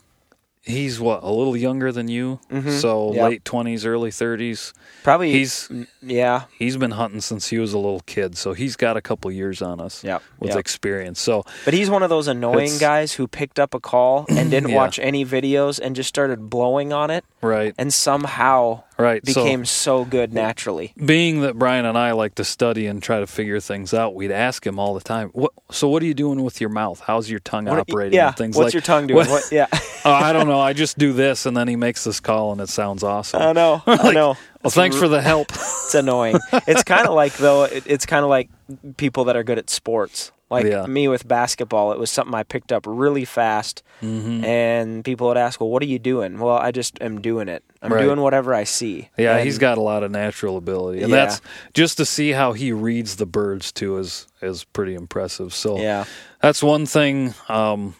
he's 0.62 1.00
what, 1.00 1.22
a 1.22 1.30
little 1.30 1.56
younger 1.56 1.90
than 1.90 2.08
you? 2.08 2.38
Mm-hmm. 2.50 2.70
So 2.72 3.12
Yep. 3.14 3.22
late 3.30 3.44
twenties, 3.44 3.86
early 3.86 4.10
thirties. 4.10 4.72
probably 5.02 5.32
He's 5.32 5.70
yeah, 6.02 6.44
he's 6.58 6.76
been 6.76 6.90
hunting 6.92 7.20
since 7.20 7.48
he 7.48 7.58
was 7.58 7.72
a 7.72 7.78
little 7.78 8.00
kid, 8.00 8.36
so 8.36 8.52
he's 8.52 8.76
got 8.76 8.96
a 8.96 9.00
couple 9.00 9.30
years 9.32 9.62
on 9.62 9.80
us 9.80 10.04
Yep, 10.04 10.22
with 10.38 10.50
yep. 10.50 10.58
experience. 10.58 11.20
So 11.20 11.44
But 11.64 11.74
he's 11.74 11.88
one 11.90 12.02
of 12.02 12.10
those 12.10 12.28
annoying 12.28 12.76
guys 12.78 13.12
who 13.12 13.26
picked 13.26 13.58
up 13.58 13.72
a 13.74 13.80
call 13.80 14.26
and 14.28 14.50
didn't 14.50 14.70
Yeah. 14.70 14.76
watch 14.76 14.98
any 14.98 15.24
videos 15.24 15.80
and 15.82 15.96
just 15.96 16.08
started 16.08 16.50
blowing 16.50 16.92
on 16.92 17.10
it, 17.10 17.24
right. 17.42 17.74
and 17.78 17.92
somehow 17.92 18.82
Right. 19.00 19.26
so- 19.26 19.42
became 19.42 19.64
so, 19.64 20.04
good 20.04 20.32
naturally. 20.32 20.92
being 21.04 21.40
that 21.42 21.58
Brian 21.58 21.84
and 21.84 21.96
I 21.98 22.12
like 22.12 22.34
to 22.36 22.44
study 22.44 22.86
and 22.86 23.02
try 23.02 23.20
to 23.20 23.26
figure 23.26 23.60
things 23.60 23.92
out, 23.94 24.14
we'd 24.14 24.30
ask 24.30 24.66
him 24.66 24.78
all 24.78 24.94
the 24.94 25.00
time, 25.00 25.30
"What? 25.32 25.52
So, 25.70 25.88
what 25.88 26.02
are 26.02 26.06
you 26.06 26.14
doing 26.14 26.42
with 26.42 26.60
your 26.60 26.70
mouth? 26.70 27.00
How's 27.06 27.30
your 27.30 27.40
tongue 27.40 27.64
What- 27.66 27.78
operating? 27.80 28.14
yeah. 28.14 28.32
things 28.32 28.56
What's 28.56 28.66
like 28.68 28.74
your 28.74 28.82
tongue 28.82 29.06
doing? 29.06 29.16
What- 29.16 29.28
What, 29.28 29.44
yeah. 29.52 29.66
oh, 30.04 30.12
I 30.12 30.32
don't 30.32 30.48
know. 30.48 30.60
I 30.60 30.72
just 30.72 30.98
do 30.98 31.12
this, 31.12 31.46
and 31.46 31.56
then 31.56 31.68
he 31.68 31.76
makes 31.76 32.04
this 32.04 32.20
call, 32.20 32.52
and 32.52 32.60
it 32.60 32.68
sounds 32.68 33.02
awesome. 33.02 33.40
I 33.42 33.52
know. 33.52 33.82
I 33.86 34.12
know. 34.12 34.36
Well, 34.62 34.70
thanks 34.70 34.96
for 34.96 35.08
the 35.08 35.20
help. 35.22 35.52
It's 35.90 35.94
annoying. 35.96 36.38
it's 36.68 36.84
kind 36.84 37.08
of 37.08 37.14
like 37.14 37.36
though. 37.36 37.64
It, 37.64 37.82
it's 37.84 38.06
kind 38.06 38.22
of 38.22 38.30
like 38.30 38.48
people 38.96 39.24
that 39.24 39.34
are 39.36 39.42
good 39.42 39.58
at 39.58 39.68
sports. 39.70 40.30
Like 40.50 40.66
Yeah. 40.66 40.84
me 40.86 41.06
with 41.06 41.26
basketball, 41.28 41.92
it 41.92 41.98
was 41.98 42.10
something 42.10 42.34
I 42.34 42.42
picked 42.42 42.72
up 42.72 42.84
really 42.88 43.24
fast, 43.24 43.82
Mm-hmm. 44.02 44.44
and 44.44 45.04
people 45.04 45.28
would 45.28 45.36
ask, 45.36 45.60
"Well, 45.60 45.70
what 45.70 45.82
are 45.82 45.86
you 45.86 45.98
doing?" 45.98 46.38
Well, 46.38 46.56
I 46.56 46.70
just 46.72 46.98
am 47.00 47.20
doing 47.20 47.48
it. 47.48 47.62
I'm 47.82 47.92
Right. 47.92 48.02
doing 48.02 48.20
whatever 48.20 48.52
I 48.54 48.64
see. 48.64 49.08
Yeah, 49.16 49.36
And- 49.36 49.44
he's 49.44 49.58
got 49.58 49.78
a 49.78 49.80
lot 49.82 50.02
of 50.02 50.10
natural 50.10 50.56
ability, 50.56 51.02
and 51.02 51.10
Yeah. 51.10 51.16
that's 51.26 51.40
just 51.74 51.96
to 51.98 52.04
see 52.04 52.32
how 52.32 52.52
he 52.52 52.72
reads 52.72 53.16
the 53.16 53.26
birds 53.26 53.70
too 53.72 53.96
is 53.98 54.26
is 54.42 54.64
pretty 54.64 54.94
impressive. 54.94 55.52
So 55.54 55.78
Yeah. 55.78 56.04
that's 56.42 56.62
one 56.62 56.84
thing 56.86 57.34
um, 57.48 57.94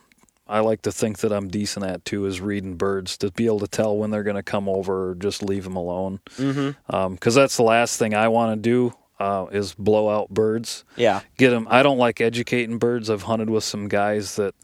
I 0.48 0.58
like 0.60 0.82
to 0.82 0.90
think 0.90 1.18
that 1.18 1.32
I'm 1.32 1.46
decent 1.48 1.86
at 1.86 2.04
too 2.04 2.26
is 2.26 2.40
reading 2.40 2.74
birds 2.74 3.16
to 3.18 3.30
be 3.30 3.46
able 3.46 3.60
to 3.60 3.68
tell 3.68 3.96
when 3.96 4.10
they're 4.10 4.24
going 4.24 4.34
to 4.36 4.42
come 4.42 4.68
over 4.68 5.10
or 5.10 5.14
just 5.14 5.42
leave 5.44 5.62
them 5.64 5.76
alone. 5.76 6.18
Mm-hmm. 6.38 7.12
Because 7.14 7.36
that's 7.36 7.56
the 7.56 7.62
last 7.62 7.98
thing 8.00 8.14
I 8.14 8.26
want 8.26 8.56
to 8.56 8.60
do 8.60 8.92
uh, 9.20 9.46
is 9.52 9.74
blow 9.74 10.08
out 10.08 10.30
birds. 10.30 10.84
Yeah. 10.96 11.20
Get 11.36 11.50
them. 11.50 11.68
I 11.70 11.82
don't 11.84 11.98
like 11.98 12.20
educating 12.20 12.78
birds. 12.78 13.08
I've 13.10 13.22
hunted 13.22 13.50
with 13.50 13.62
some 13.64 13.86
guys 13.88 14.36
that 14.36 14.54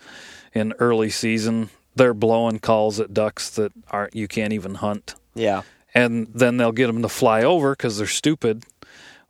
in 0.55 0.73
early 0.79 1.11
season 1.11 1.69
they're 1.95 2.15
blowing 2.15 2.59
calls 2.59 2.99
at 3.01 3.15
ducks 3.15 3.51
that 3.51 3.73
aren't 3.91 4.15
you 4.17 4.27
can't 4.29 4.53
even 4.53 4.75
hunt 4.77 5.15
Yeah. 5.35 5.63
and 5.95 6.27
then 6.35 6.57
they'll 6.57 6.73
get 6.73 6.87
them 6.89 7.03
to 7.03 7.09
fly 7.09 7.43
over 7.43 7.73
because 7.73 7.99
they're 7.99 8.07
stupid. 8.07 8.65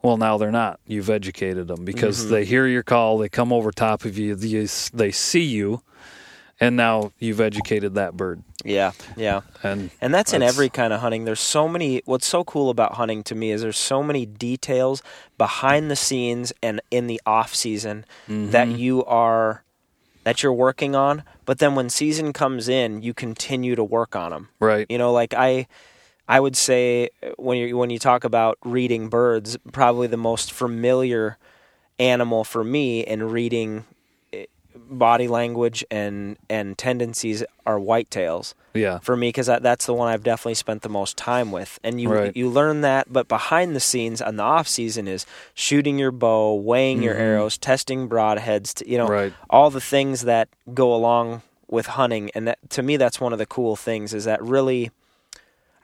Well, 0.02 0.16
now 0.16 0.36
they're 0.38 0.52
not. 0.52 0.78
You've 0.86 1.10
educated 1.10 1.66
them 1.68 1.84
because 1.84 2.22
Mm-hmm. 2.22 2.30
they 2.32 2.44
hear 2.44 2.66
your 2.66 2.82
call, 2.84 3.18
they 3.18 3.28
come 3.28 3.52
over 3.52 3.72
top 3.72 4.04
of 4.04 4.16
you, 4.18 4.34
they, 4.36 4.66
they 4.94 5.10
see 5.12 5.42
you, 5.44 5.82
and 6.60 6.76
now 6.76 7.12
you've 7.18 7.40
educated 7.40 7.94
that 7.94 8.16
bird. 8.16 8.42
Yeah. 8.64 8.92
Yeah. 9.16 9.42
And 9.62 9.90
And 10.00 10.14
that's, 10.14 10.32
in 10.32 10.42
every 10.42 10.68
kind 10.68 10.92
of 10.92 11.00
hunting. 11.00 11.24
There's 11.24 11.40
so 11.40 11.68
many. 11.68 12.02
What's 12.04 12.26
so 12.26 12.44
cool 12.44 12.70
about 12.70 12.94
hunting 12.94 13.22
to 13.24 13.34
me 13.34 13.50
is 13.50 13.62
there's 13.62 13.78
so 13.78 14.02
many 14.02 14.26
details 14.26 15.02
behind 15.38 15.90
the 15.90 15.96
scenes 15.96 16.52
and 16.62 16.80
in 16.90 17.06
the 17.06 17.20
off 17.26 17.54
season 17.54 18.04
that 18.26 18.68
mm-hmm. 18.68 18.76
you 18.76 19.04
are 19.04 19.62
that 20.24 20.42
you're 20.42 20.52
working 20.52 20.96
on. 20.96 21.22
But 21.44 21.58
then 21.58 21.74
when 21.76 21.88
season 21.88 22.32
comes 22.32 22.68
in, 22.68 23.02
you 23.02 23.14
continue 23.14 23.76
to 23.76 23.84
work 23.84 24.16
on 24.16 24.32
them. 24.32 24.48
right, 24.58 24.86
You 24.88 24.98
know, 24.98 25.12
like 25.12 25.32
I, 25.32 25.68
I 26.26 26.40
would 26.40 26.56
say 26.56 27.10
when 27.36 27.58
you 27.58 27.76
when 27.76 27.90
you 27.90 28.00
talk 28.00 28.24
about 28.24 28.58
reading 28.64 29.08
birds, 29.08 29.56
probably 29.72 30.08
the 30.08 30.16
most 30.16 30.50
familiar 30.52 31.38
animal 31.98 32.44
for 32.44 32.64
me 32.64 33.00
in 33.00 33.30
reading 33.30 33.84
body 34.88 35.28
language 35.28 35.84
and 35.90 36.36
and 36.48 36.76
tendencies 36.78 37.42
are 37.64 37.78
whitetails 37.78 38.54
yeah, 38.74 38.98
for 38.98 39.16
me 39.16 39.28
because 39.28 39.46
that, 39.46 39.62
that's 39.62 39.86
the 39.86 39.94
one 39.94 40.08
I've 40.08 40.22
definitely 40.22 40.54
spent 40.54 40.82
the 40.82 40.88
most 40.88 41.16
time 41.16 41.50
with. 41.50 41.78
And 41.82 42.00
you 42.00 42.10
Right. 42.12 42.36
you 42.36 42.48
learn 42.48 42.82
that, 42.82 43.12
but 43.12 43.26
behind 43.28 43.74
the 43.74 43.80
scenes 43.80 44.20
on 44.22 44.36
the 44.36 44.42
off 44.42 44.68
season 44.68 45.08
is 45.08 45.26
shooting 45.54 45.98
your 45.98 46.12
bow, 46.12 46.54
weighing 46.54 47.02
your 47.02 47.14
arrows, 47.14 47.56
testing 47.58 48.08
broadheads, 48.08 48.74
to, 48.74 48.88
you 48.90 48.98
know, 48.98 49.04
Mm-hmm. 49.06 49.12
Right. 49.12 49.32
all 49.50 49.70
the 49.70 49.80
things 49.80 50.22
that 50.22 50.48
go 50.74 50.94
along 50.94 51.42
with 51.68 51.86
hunting. 51.86 52.30
And 52.34 52.48
that, 52.48 52.58
to 52.70 52.82
me, 52.82 52.96
that's 52.96 53.20
one 53.20 53.32
of 53.32 53.38
the 53.38 53.46
cool 53.46 53.76
things 53.76 54.12
is 54.14 54.24
that 54.24 54.42
really. 54.42 54.90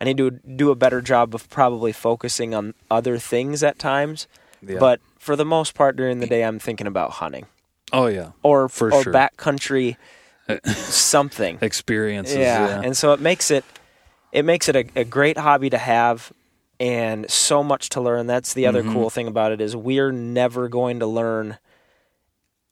I 0.00 0.04
need 0.04 0.16
to 0.16 0.32
do 0.32 0.70
a 0.72 0.74
better 0.74 1.00
job 1.00 1.32
of 1.32 1.48
probably 1.48 1.92
focusing 1.92 2.54
on 2.54 2.74
other 2.90 3.18
things 3.18 3.62
at 3.62 3.78
times, 3.78 4.26
yeah. 4.60 4.80
but 4.80 5.00
for 5.16 5.36
the 5.36 5.44
most 5.44 5.74
part 5.76 5.94
during 5.94 6.18
the 6.18 6.26
day, 6.26 6.42
I'm 6.42 6.58
thinking 6.58 6.88
about 6.88 7.12
hunting 7.12 7.46
oh 7.92 8.07
yeah, 8.07 8.33
or 8.42 8.68
For 8.68 8.92
or 8.92 9.02
sure. 9.02 9.12
backcountry 9.12 9.96
something. 10.64 11.59
experiences. 11.61 12.37
Yeah. 12.37 12.66
Yeah, 12.68 12.81
and 12.83 12.96
so 12.96 13.12
it 13.12 13.20
makes 13.20 13.50
it 13.50 13.64
it 14.33 14.44
makes 14.44 14.68
it 14.68 14.76
a, 14.76 14.85
a 14.96 15.05
great 15.05 15.38
hobby 15.38 15.70
to 15.70 15.78
have 15.78 16.33
and 16.81 17.31
so 17.31 17.62
much 17.62 17.90
to 17.90 18.00
learn. 18.00 18.26
That's 18.26 18.55
the 18.55 18.66
other 18.66 18.83
Mm-hmm. 18.83 18.92
cool 18.94 19.11
thing 19.11 19.28
about 19.28 19.52
it 19.52 19.61
is 19.61 19.76
we're 19.76 20.11
never 20.12 20.68
going 20.68 21.00
to 21.00 21.07
learn 21.07 21.59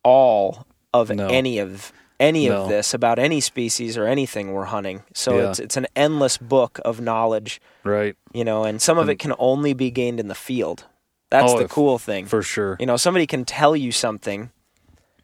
all 0.02 0.66
of 0.92 1.10
No. 1.10 1.28
any 1.28 1.58
of 1.58 1.92
any 2.18 2.48
No. 2.48 2.62
of 2.64 2.68
this 2.68 2.92
about 2.92 3.18
any 3.18 3.40
species 3.40 3.96
or 3.96 4.06
anything 4.06 4.52
we're 4.52 4.64
hunting. 4.66 5.02
So 5.14 5.36
Yeah. 5.38 5.50
it's 5.50 5.58
it's 5.58 5.76
an 5.76 5.86
endless 5.96 6.36
book 6.38 6.80
of 6.84 7.00
knowledge, 7.00 7.60
right, 7.84 8.16
you 8.32 8.44
know, 8.44 8.64
and 8.64 8.80
some 8.82 8.98
of 8.98 9.08
it 9.08 9.18
can 9.18 9.34
only 9.38 9.72
be 9.74 9.90
gained 9.90 10.20
in 10.20 10.28
the 10.28 10.34
field. 10.34 10.84
That's 11.30 11.52
Oh, 11.52 11.58
the 11.58 11.68
cool 11.68 11.98
thing. 11.98 12.26
for 12.26 12.42
sure. 12.42 12.76
You 12.80 12.86
know, 12.86 12.96
somebody 12.96 13.26
can 13.26 13.44
tell 13.44 13.76
you 13.76 13.92
something, 13.92 14.50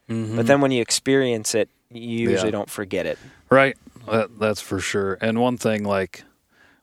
but 0.08 0.46
then 0.46 0.60
when 0.60 0.70
you 0.70 0.80
experience 0.82 1.54
it, 1.54 1.68
you 1.90 2.00
usually 2.30 2.36
Mm-hmm. 2.36 2.46
Yeah. 2.46 2.50
don't 2.50 2.70
forget 2.70 3.06
it. 3.06 3.18
Right. 3.50 3.76
That, 4.10 4.38
that's 4.38 4.60
for 4.60 4.78
sure. 4.80 5.18
And 5.20 5.40
one 5.40 5.56
thing, 5.56 5.84
like 5.84 6.22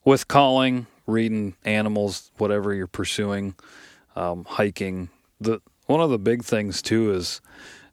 with 0.04 0.28
calling, 0.28 0.88
reading 1.08 1.56
animals, 1.66 2.32
whatever 2.38 2.74
you're 2.74 2.88
pursuing, 2.88 3.56
um, 4.16 4.46
hiking, 4.46 5.10
the 5.40 5.62
one 5.86 6.00
of 6.02 6.10
the 6.10 6.20
big 6.20 6.44
things 6.44 6.82
too 6.82 7.14
is, 7.14 7.42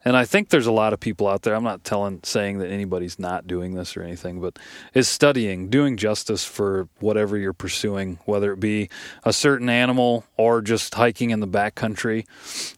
and 0.04 0.16
I 0.16 0.24
think 0.24 0.48
there's 0.48 0.66
a 0.66 0.72
lot 0.72 0.92
of 0.92 1.00
people 1.00 1.28
out 1.28 1.42
there. 1.42 1.54
I'm 1.54 1.64
not 1.64 1.84
telling 1.84 2.20
saying 2.22 2.58
that 2.58 2.68
anybody's 2.70 3.18
not 3.18 3.46
doing 3.46 3.74
this 3.74 3.96
or 3.96 4.02
anything, 4.02 4.40
but 4.40 4.58
is 4.94 5.08
studying, 5.08 5.68
doing 5.68 5.96
justice 5.96 6.44
for 6.44 6.88
whatever 7.00 7.36
you're 7.36 7.52
pursuing, 7.52 8.18
whether 8.24 8.52
it 8.52 8.60
be 8.60 8.88
a 9.24 9.32
certain 9.32 9.68
animal 9.68 10.24
or 10.36 10.62
just 10.62 10.94
hiking 10.94 11.30
in 11.30 11.40
the 11.40 11.48
backcountry. 11.48 12.24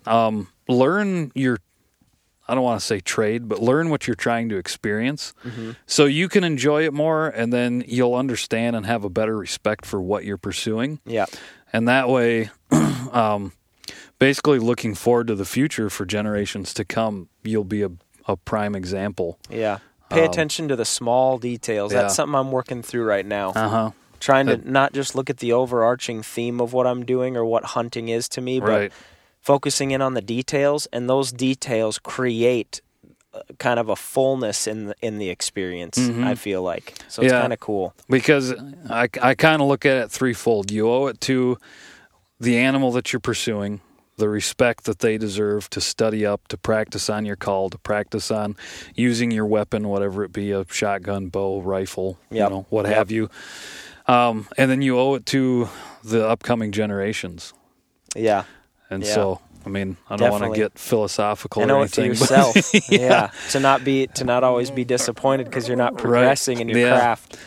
Um, 0.06 0.48
learn 0.68 1.30
your 1.34 1.58
I 2.48 2.54
don't 2.54 2.64
want 2.64 2.80
to 2.80 2.86
say 2.86 3.00
trade, 3.00 3.48
but 3.48 3.60
learn 3.60 3.88
what 3.88 4.06
you're 4.06 4.16
trying 4.16 4.48
to 4.48 4.56
experience 4.56 5.32
so 5.86 6.06
you 6.06 6.28
can 6.28 6.42
enjoy 6.44 6.84
it 6.84 6.92
more 6.92 7.28
and 7.28 7.52
then 7.52 7.84
you'll 7.86 8.14
understand 8.14 8.74
and 8.76 8.84
have 8.86 9.04
a 9.04 9.08
better 9.10 9.36
respect 9.36 9.86
for 9.86 10.00
what 10.02 10.24
you're 10.24 10.36
pursuing. 10.38 10.98
Yeah. 11.04 11.26
And 11.72 11.86
that 11.88 12.08
way, 12.08 12.50
um, 13.12 13.52
basically 14.18 14.58
looking 14.58 14.94
forward 14.94 15.28
to 15.28 15.34
the 15.34 15.44
future 15.44 15.88
for 15.88 16.04
generations 16.04 16.74
to 16.74 16.84
come, 16.84 17.28
you'll 17.42 17.64
be 17.64 17.82
a, 17.82 17.90
a 18.26 18.36
prime 18.36 18.74
example. 18.74 19.38
Yeah. 19.48 19.78
Pay 20.10 20.24
attention 20.26 20.68
to 20.68 20.76
the 20.76 20.84
small 20.84 21.38
details. 21.38 21.92
Um, 21.92 21.96
yeah. 21.96 22.02
That's 22.02 22.16
something 22.16 22.34
I'm 22.34 22.52
working 22.52 22.82
through 22.82 23.04
right 23.04 23.24
now. 23.24 23.50
Uh 23.50 23.68
huh. 23.68 23.90
Trying 24.20 24.46
to 24.46 24.70
not 24.70 24.92
just 24.92 25.14
look 25.14 25.30
at 25.30 25.38
the 25.38 25.52
overarching 25.52 26.22
theme 26.22 26.60
of 26.60 26.72
what 26.72 26.86
I'm 26.86 27.04
doing 27.04 27.36
or 27.36 27.44
what 27.44 27.64
hunting 27.64 28.08
is 28.08 28.28
to 28.30 28.40
me, 28.40 28.60
but 28.60 28.68
Right. 28.68 28.92
Focusing 29.42 29.90
in 29.90 30.00
on 30.00 30.14
the 30.14 30.22
details 30.22 30.86
and 30.92 31.08
those 31.10 31.32
details 31.32 31.98
create 31.98 32.80
uh, 33.34 33.40
kind 33.58 33.78
of 33.80 33.88
a 33.88 33.96
fullness 33.96 34.66
in 34.66 34.86
the, 34.86 34.94
in 35.02 35.18
the 35.18 35.28
experience, 35.30 35.98
I 35.98 36.34
feel 36.34 36.62
like. 36.62 36.94
So 37.08 37.22
it's 37.22 37.32
Mm-hmm. 37.32 37.34
Yeah. 37.36 37.40
kind 37.40 37.52
of 37.52 37.60
cool. 37.60 37.94
because 38.08 38.54
I, 38.88 39.08
I 39.20 39.34
kind 39.34 39.60
of 39.60 39.68
look 39.68 39.84
at 39.84 39.96
it 39.96 40.10
threefold. 40.10 40.70
You 40.70 40.88
owe 40.88 41.06
it 41.08 41.20
to 41.22 41.58
the 42.38 42.58
animal 42.58 42.92
that 42.92 43.12
you're 43.12 43.20
pursuing, 43.20 43.80
the 44.16 44.28
respect 44.28 44.84
that 44.84 44.98
they 45.00 45.16
deserve 45.18 45.70
to 45.70 45.80
study 45.80 46.24
up, 46.26 46.46
to 46.48 46.56
practice 46.58 47.08
on 47.08 47.24
your 47.24 47.36
call, 47.36 47.70
to 47.70 47.78
practice 47.78 48.30
on 48.30 48.54
using 48.94 49.30
your 49.30 49.46
weapon, 49.46 49.88
whatever 49.88 50.22
it 50.24 50.32
be 50.32 50.52
a 50.52 50.64
shotgun, 50.70 51.28
bow, 51.28 51.60
rifle, 51.62 52.18
Yep. 52.30 52.50
you 52.50 52.54
know, 52.54 52.66
what 52.68 52.84
Yep. 52.86 52.94
have 52.94 53.10
you. 53.10 53.30
Um, 54.06 54.46
and 54.58 54.70
then 54.70 54.82
you 54.82 54.98
owe 54.98 55.14
it 55.14 55.24
to 55.26 55.68
the 56.04 56.28
upcoming 56.28 56.70
generations. 56.72 57.54
Yeah. 58.14 58.44
And 58.92 59.02
Yeah. 59.02 59.14
so, 59.14 59.40
I 59.64 59.68
mean, 59.68 59.96
I 60.10 60.16
don't 60.16 60.30
want 60.30 60.52
to 60.54 60.60
get 60.60 60.78
philosophical 60.78 61.62
I 61.62 61.64
or 61.64 61.68
know 61.68 61.82
it 61.82 61.90
for 61.92 62.00
anything. 62.02 62.20
yourself. 62.20 62.88
yeah. 62.90 63.30
To 63.50 63.60
not 63.60 63.84
be 63.84 64.06
to 64.08 64.24
not 64.24 64.44
always 64.44 64.70
be 64.70 64.84
disappointed 64.84 65.44
because 65.46 65.66
you're 65.68 65.76
not 65.76 65.96
progressing 65.96 66.60
in 66.60 66.68
your 66.68 66.78
Yeah. 66.78 66.96
craft. 66.96 67.38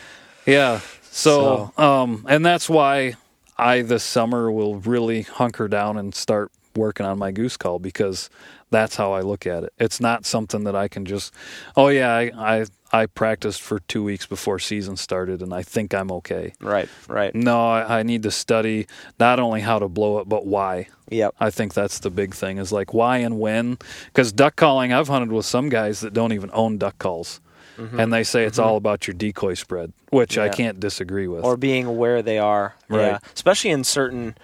Yeah. 0.46 0.80
So, 1.10 1.72
um, 1.78 2.26
and 2.28 2.44
that's 2.44 2.68
why 2.68 3.14
I 3.56 3.82
this 3.82 4.02
summer 4.04 4.50
will 4.50 4.76
really 4.80 5.22
hunker 5.22 5.68
down 5.68 5.96
and 5.96 6.14
start 6.14 6.50
working 6.74 7.06
on 7.06 7.18
my 7.18 7.30
goose 7.32 7.56
call 7.56 7.78
because 7.78 8.28
that's 8.70 8.96
how 8.96 9.12
I 9.12 9.20
look 9.20 9.46
at 9.46 9.64
it. 9.64 9.72
It's 9.78 10.00
not 10.00 10.26
something 10.26 10.64
that 10.64 10.74
I 10.74 10.88
can 10.88 11.04
just, 11.04 11.32
oh 11.76 11.88
yeah, 11.88 12.14
I 12.14 12.30
I, 12.36 12.66
I 12.92 13.06
practiced 13.06 13.62
for 13.62 13.80
two 13.80 14.02
weeks 14.02 14.26
before 14.26 14.58
season 14.58 14.96
started 14.96 15.42
and 15.42 15.52
I 15.52 15.62
think 15.62 15.94
I'm 15.94 16.10
okay. 16.12 16.54
Right. 16.60 16.88
Right. 17.08 17.34
No, 17.34 17.68
I, 17.68 18.00
I 18.00 18.02
need 18.02 18.22
to 18.24 18.30
study 18.30 18.86
not 19.18 19.38
only 19.38 19.60
how 19.60 19.78
to 19.78 19.88
blow 19.88 20.18
it, 20.18 20.28
but 20.28 20.46
why. 20.46 20.88
Yep. 21.10 21.34
I 21.38 21.50
think 21.50 21.74
that's 21.74 22.00
the 22.00 22.10
big 22.10 22.34
thing 22.34 22.58
is 22.58 22.72
like 22.72 22.92
why 22.92 23.18
and 23.18 23.38
when. 23.38 23.78
Because 24.06 24.32
duck 24.32 24.56
calling, 24.56 24.92
I've 24.92 25.08
hunted 25.08 25.32
with 25.32 25.46
some 25.46 25.68
guys 25.68 26.00
that 26.00 26.12
don't 26.12 26.32
even 26.32 26.50
own 26.52 26.78
duck 26.78 26.98
calls. 26.98 27.40
Mm-hmm. 27.76 28.00
And 28.00 28.12
they 28.12 28.24
say 28.24 28.44
it's 28.44 28.58
mm-hmm. 28.58 28.68
all 28.68 28.76
about 28.76 29.06
your 29.06 29.14
decoy 29.14 29.52
spread, 29.54 29.92
which 30.10 30.38
I 30.38 30.48
can't 30.48 30.80
disagree 30.80 31.28
with. 31.28 31.44
or 31.44 31.58
being 31.58 31.98
where 31.98 32.22
they 32.22 32.38
are. 32.38 32.74
Right. 32.88 33.00
Yeah. 33.02 33.18
Especially 33.34 33.70
in 33.70 33.84
certain 33.84 34.34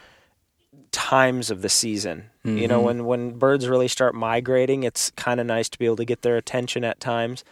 times 0.92 1.50
of 1.50 1.62
the 1.62 1.68
season. 1.68 2.30
You 2.44 2.52
Mm-hmm. 2.52 2.68
know, 2.68 2.80
when 2.82 3.04
when 3.04 3.38
birds 3.38 3.68
really 3.68 3.88
start 3.88 4.14
migrating, 4.14 4.82
it's 4.84 5.10
kind 5.12 5.40
of 5.40 5.46
nice 5.46 5.68
to 5.70 5.78
be 5.78 5.86
able 5.86 5.96
to 5.96 6.04
get 6.04 6.22
their 6.22 6.36
attention 6.36 6.84
at 6.84 7.00
times. 7.00 7.44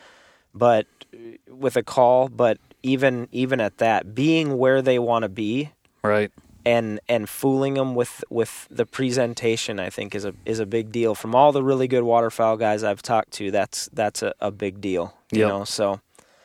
But 0.55 0.87
uh, 1.15 1.19
with 1.49 1.77
a 1.77 1.83
call, 1.83 2.29
but 2.29 2.59
even 2.83 3.29
even 3.33 3.61
at 3.61 3.79
that, 3.79 4.15
being 4.15 4.59
where 4.59 4.83
they 4.83 4.99
want 4.99 5.23
to 5.23 5.29
be 5.29 5.71
Right. 6.03 6.33
and 6.65 6.99
and 7.09 7.29
fooling 7.29 7.75
them 7.75 7.95
with 7.95 8.25
with 8.31 8.67
the 8.71 8.85
presentation 8.87 9.79
I 9.79 9.91
think 9.91 10.15
is 10.15 10.25
a 10.25 10.35
is 10.45 10.59
a 10.61 10.67
big 10.67 10.91
deal 10.91 11.15
from 11.15 11.35
all 11.35 11.53
the 11.53 11.63
really 11.63 11.87
good 11.89 12.03
waterfowl 12.03 12.57
guys 12.57 12.83
I've 12.83 13.03
talked 13.03 13.31
to 13.35 13.51
that's 13.51 13.89
that's 13.93 14.23
a, 14.23 14.33
a 14.41 14.51
big 14.51 14.81
deal 14.81 15.15
you 15.31 15.41
Yep. 15.41 15.49
know 15.49 15.65
so 15.65 16.01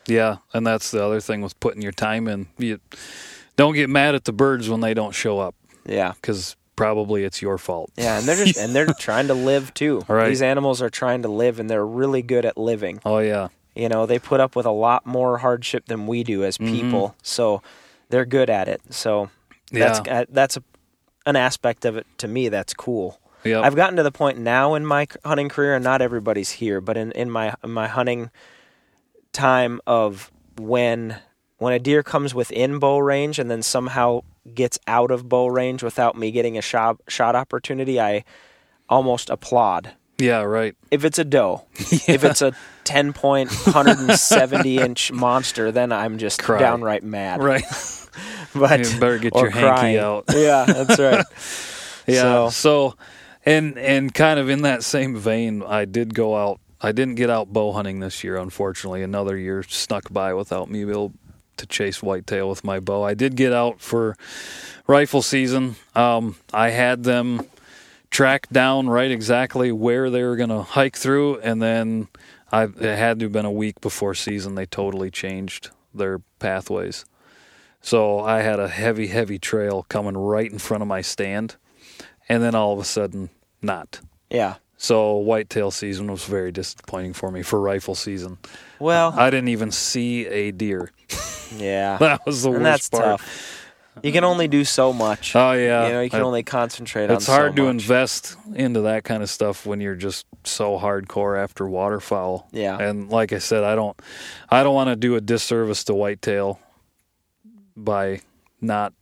Yeah, 0.07 0.37
and 0.53 0.67
that's 0.67 0.91
the 0.91 1.03
other 1.03 1.19
thing 1.19 1.41
with 1.41 1.59
putting 1.59 1.81
your 1.81 1.91
time 1.93 2.27
in. 2.27 2.47
You 2.59 2.79
don't 3.55 3.73
get 3.73 3.89
mad 3.89 4.13
at 4.13 4.25
the 4.25 4.33
birds 4.33 4.69
when 4.69 4.81
they 4.81 4.93
don't 4.93 5.15
show 5.15 5.39
up 5.39 5.55
yeah 5.85 6.11
because 6.13 6.55
probably 6.75 7.23
it's 7.23 7.41
your 7.41 7.57
fault. 7.57 7.91
yeah 7.97 8.17
and 8.17 8.27
they're 8.27 8.43
just 8.45 8.57
and 8.57 8.75
they're 8.75 8.85
trying 8.99 9.27
to 9.27 9.33
live 9.33 9.73
too 9.73 10.01
Right. 10.07 10.27
these 10.29 10.41
animals 10.41 10.81
are 10.81 10.89
trying 10.89 11.21
to 11.23 11.29
live 11.29 11.59
and 11.59 11.69
they're 11.69 11.85
really 11.85 12.21
good 12.21 12.45
at 12.45 12.57
living 12.57 12.99
Oh 13.05 13.19
yeah, 13.19 13.47
you 13.75 13.87
know 13.89 14.05
they 14.05 14.19
put 14.19 14.39
up 14.39 14.55
with 14.55 14.65
a 14.65 14.71
lot 14.71 15.05
more 15.05 15.37
hardship 15.39 15.85
than 15.85 16.07
we 16.07 16.23
do 16.23 16.43
as 16.43 16.57
Mm-hmm. 16.57 16.71
people 16.71 17.15
so 17.23 17.61
they're 18.09 18.25
good 18.25 18.49
at 18.49 18.67
it 18.67 18.81
so 18.89 19.29
that's 19.71 20.01
yeah, 20.05 20.21
uh, 20.21 20.25
that's 20.29 20.57
a, 20.57 20.63
an 21.25 21.35
aspect 21.35 21.85
of 21.85 21.97
it 21.97 22.05
to 22.19 22.27
me 22.27 22.49
that's 22.49 22.73
cool 22.73 23.19
yeah. 23.43 23.61
I've 23.61 23.75
gotten 23.75 23.95
to 23.97 24.03
the 24.03 24.11
point 24.11 24.39
now 24.39 24.73
in 24.73 24.83
my 24.87 25.05
hunting 25.23 25.49
career, 25.49 25.75
and 25.75 25.83
not 25.83 26.01
everybody's 26.01 26.49
here, 26.49 26.81
but 26.81 26.97
in, 26.97 27.11
in 27.11 27.29
my 27.29 27.53
in 27.63 27.69
my 27.69 27.87
hunting 27.87 28.31
time 29.33 29.79
of 29.85 30.31
when 30.59 31.17
when 31.57 31.73
a 31.73 31.77
deer 31.79 32.01
comes 32.03 32.33
within 32.33 32.79
bow 32.79 32.97
range 32.97 33.37
and 33.39 33.49
then 33.51 33.61
somehow 33.61 34.21
gets 34.53 34.77
out 34.87 35.11
of 35.11 35.27
bow 35.27 35.47
range 35.47 35.81
without 35.83 36.17
me 36.17 36.31
getting 36.31 36.57
a 36.57 36.61
shot 36.61 36.97
shot 37.07 37.35
opportunity, 37.35 37.99
I 37.99 38.23
almost 38.89 39.29
applaud. 39.29 39.91
yeah, 40.19 40.41
right. 40.43 40.75
If 40.91 41.03
it's 41.03 41.19
a 41.19 41.25
doe, 41.25 41.63
if 41.77 42.23
it's 42.23 42.41
a 42.41 42.53
ten 42.83 43.11
point, 43.13 43.49
hundred 43.51 43.97
and 43.99 44.11
seventy 44.19 44.77
inch 44.77 45.11
monster, 45.13 45.71
then 45.71 45.91
I'm 45.91 46.17
just 46.17 46.41
Cry. 46.41 46.59
downright 46.59 47.03
mad. 47.03 47.41
Right. 47.43 47.63
But 48.57 48.79
You 48.89 48.99
better 49.01 49.17
get 49.17 49.35
your 49.35 49.49
hanky 49.49 49.99
out. 49.99 50.23
Yeah, 50.33 50.63
that's 50.65 50.97
right. 50.97 51.25
Yeah. 52.07 52.21
So- 52.21 52.49
So, 52.49 52.95
and 53.45 53.77
and 53.77 54.13
kind 54.13 54.39
of 54.39 54.49
in 54.49 54.61
that 54.61 54.81
same 54.85 55.17
vein, 55.17 55.61
I 55.61 55.83
did 55.83 56.13
go 56.13 56.37
out. 56.37 56.61
I 56.79 56.93
didn't 56.93 57.15
get 57.15 57.29
out 57.29 57.51
bow 57.51 57.73
hunting 57.73 57.99
this 57.99 58.23
year, 58.23 58.37
unfortunately. 58.37 59.03
Another 59.03 59.35
year 59.37 59.63
snuck 59.63 60.13
by 60.13 60.33
without 60.33 60.69
me 60.69 60.81
able 60.81 61.11
to 61.57 61.65
chase 61.65 62.01
whitetail 62.01 62.49
with 62.49 62.63
my 62.63 62.79
bow. 62.79 63.03
I 63.03 63.13
did 63.13 63.35
get 63.35 63.53
out 63.53 63.81
for 63.81 64.15
rifle 64.87 65.21
season. 65.21 65.75
Um, 65.95 66.35
I 66.53 66.69
had 66.69 67.03
them 67.03 67.45
tracked 68.09 68.53
down 68.53 68.87
right 68.87 69.11
exactly 69.11 69.71
where 69.71 70.09
they 70.09 70.23
were 70.23 70.35
going 70.35 70.49
to 70.49 70.61
hike 70.61 70.95
through, 70.95 71.39
and 71.39 71.61
then 71.61 72.07
I 72.51 72.63
it 72.63 72.97
had 72.97 73.19
to 73.19 73.25
have 73.25 73.31
been 73.31 73.45
a 73.45 73.51
week 73.51 73.81
before 73.81 74.13
season. 74.13 74.55
They 74.55 74.65
totally 74.65 75.11
changed 75.11 75.71
their 75.93 76.19
pathways. 76.39 77.05
So 77.81 78.19
I 78.19 78.41
had 78.41 78.59
a 78.59 78.67
heavy, 78.67 79.07
heavy 79.07 79.37
trail 79.37 79.85
coming 79.89 80.17
right 80.17 80.51
in 80.51 80.57
front 80.57 80.81
of 80.81 80.87
my 80.87 81.01
stand, 81.01 81.55
and 82.27 82.41
then 82.41 82.55
all 82.55 82.73
of 82.73 82.79
a 82.79 82.83
sudden, 82.83 83.29
not. 83.61 84.01
Yeah. 84.29 84.55
So 84.77 85.15
whitetail 85.17 85.71
season 85.71 86.11
was 86.11 86.25
very 86.25 86.51
disappointing 86.51 87.13
for 87.13 87.31
me 87.31 87.41
for 87.43 87.59
rifle 87.61 87.95
season. 87.95 88.37
Well, 88.79 89.13
I 89.15 89.29
didn't 89.29 89.47
even 89.49 89.71
see 89.71 90.25
a 90.27 90.51
deer. 90.51 90.91
yeah. 91.57 91.97
That 91.99 92.25
was 92.25 92.43
the 92.43 92.49
and 92.51 92.63
worst 92.63 92.63
that's 92.63 92.89
part. 92.89 93.19
tough. 93.19 93.61
You 94.03 94.11
can 94.11 94.25
only 94.25 94.49
do 94.49 94.65
so 94.65 94.91
much. 94.91 95.35
Oh 95.37 95.53
yeah, 95.53 95.87
you 95.87 95.93
know, 95.93 96.01
you 96.01 96.09
can 96.09 96.19
I- 96.19 96.23
only 96.23 96.43
concentrate 96.43 97.09
on. 97.09 97.15
it's 97.15 97.27
hard 97.27 97.53
so 97.53 97.63
to 97.63 97.67
invest 97.69 98.35
into 98.53 98.81
that 98.81 99.05
kind 99.05 99.23
of 99.23 99.29
stuff 99.29 99.65
when 99.65 99.79
you're 99.79 99.95
just 99.95 100.25
so 100.43 100.77
hardcore 100.77 101.41
after 101.41 101.65
waterfowl. 101.67 102.49
Yeah. 102.51 102.77
And 102.77 103.09
like 103.09 103.31
I 103.31 103.37
said, 103.37 103.63
I 103.63 103.75
don't 103.75 103.97
I 104.49 104.63
don't 104.63 104.75
want 104.75 104.89
to 104.89 104.97
do 104.97 105.15
a 105.15 105.21
disservice 105.21 105.85
to 105.85 105.93
whitetail 105.93 106.59
by 107.77 108.19
not 108.59 108.93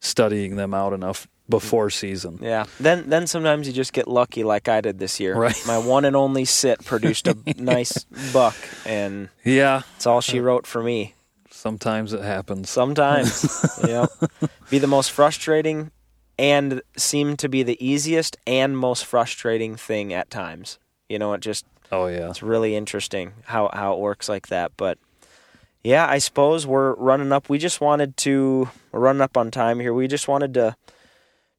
studying 0.00 0.56
them 0.56 0.74
out 0.74 0.92
enough 0.92 1.28
before 1.48 1.90
season. 1.90 2.38
Yeah. 2.42 2.64
Then 2.80 3.08
then 3.08 3.26
sometimes 3.26 3.66
you 3.66 3.72
just 3.72 3.92
get 3.92 4.08
lucky, 4.08 4.42
like 4.44 4.68
I 4.68 4.80
did 4.80 4.98
this 4.98 5.20
year. 5.20 5.36
Right. 5.36 5.56
My 5.66 5.78
one 5.78 6.04
and 6.04 6.16
only 6.16 6.44
sit 6.44 6.84
produced 6.84 7.28
a 7.28 7.36
nice 7.56 8.04
buck, 8.32 8.56
and 8.84 9.28
Yeah, 9.44 9.82
it's 9.96 10.06
all 10.06 10.20
she 10.20 10.40
wrote 10.40 10.66
for 10.66 10.82
me. 10.82 11.14
sometimes 11.50 12.12
it 12.12 12.22
happens. 12.22 12.68
Sometimes, 12.70 13.80
yeah, 13.86 14.06
be 14.70 14.78
the 14.78 14.86
most 14.86 15.10
frustrating, 15.10 15.90
and 16.38 16.82
seem 16.96 17.36
to 17.38 17.48
be 17.48 17.62
the 17.62 17.76
easiest 17.84 18.36
and 18.46 18.76
most 18.76 19.04
frustrating 19.06 19.76
thing 19.76 20.12
at 20.12 20.30
times. 20.30 20.78
You 21.08 21.18
know, 21.18 21.32
it 21.34 21.40
just 21.40 21.64
Oh 21.92 22.08
yeah. 22.08 22.28
it's 22.28 22.42
really 22.42 22.74
interesting 22.74 23.32
how 23.44 23.70
how 23.72 23.94
it 23.94 24.00
works 24.00 24.28
like 24.28 24.48
that. 24.48 24.72
But 24.76 24.98
yeah, 25.84 26.06
I 26.08 26.18
suppose 26.18 26.66
we're 26.66 26.94
running 26.94 27.30
up. 27.30 27.48
We 27.48 27.58
just 27.58 27.80
wanted 27.80 28.16
to 28.18 28.68
we're 28.90 28.98
running 29.00 29.22
up 29.22 29.36
on 29.36 29.50
time 29.52 29.78
here. 29.78 29.94
We 29.94 30.08
just 30.08 30.26
wanted 30.26 30.52
to 30.54 30.74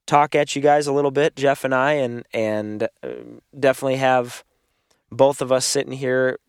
talk 0.07 0.33
at 0.33 0.55
you 0.55 0.61
guys 0.61 0.87
a 0.87 0.93
little 0.93 1.11
bit, 1.11 1.35
Jeff 1.35 1.63
and 1.63 1.75
I, 1.75 1.93
and 1.93 2.25
and 2.33 2.83
uh, 3.03 3.09
definitely 3.57 3.97
have 3.97 4.43
both 5.11 5.41
of 5.41 5.51
us 5.51 5.65
sitting 5.65 5.93
here, 5.93 6.39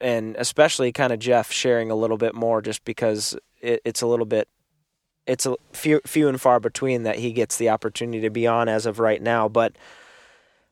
and 0.00 0.34
especially 0.36 0.92
kind 0.92 1.12
of 1.12 1.18
Jeff 1.18 1.52
sharing 1.52 1.90
a 1.90 1.94
little 1.94 2.16
bit 2.16 2.34
more, 2.34 2.62
just 2.62 2.84
because 2.84 3.36
it, 3.60 3.82
it's 3.84 4.00
a 4.00 4.06
little 4.06 4.24
bit. 4.24 4.48
It's 5.26 5.44
a 5.44 5.56
few 5.72 6.00
few 6.06 6.28
and 6.28 6.40
far 6.40 6.60
between 6.60 7.02
that 7.02 7.18
he 7.18 7.32
gets 7.32 7.56
the 7.58 7.68
opportunity 7.68 8.20
to 8.22 8.30
be 8.30 8.46
on 8.46 8.68
as 8.68 8.86
of 8.86 8.98
right 8.98 9.20
now, 9.20 9.48
but 9.48 9.76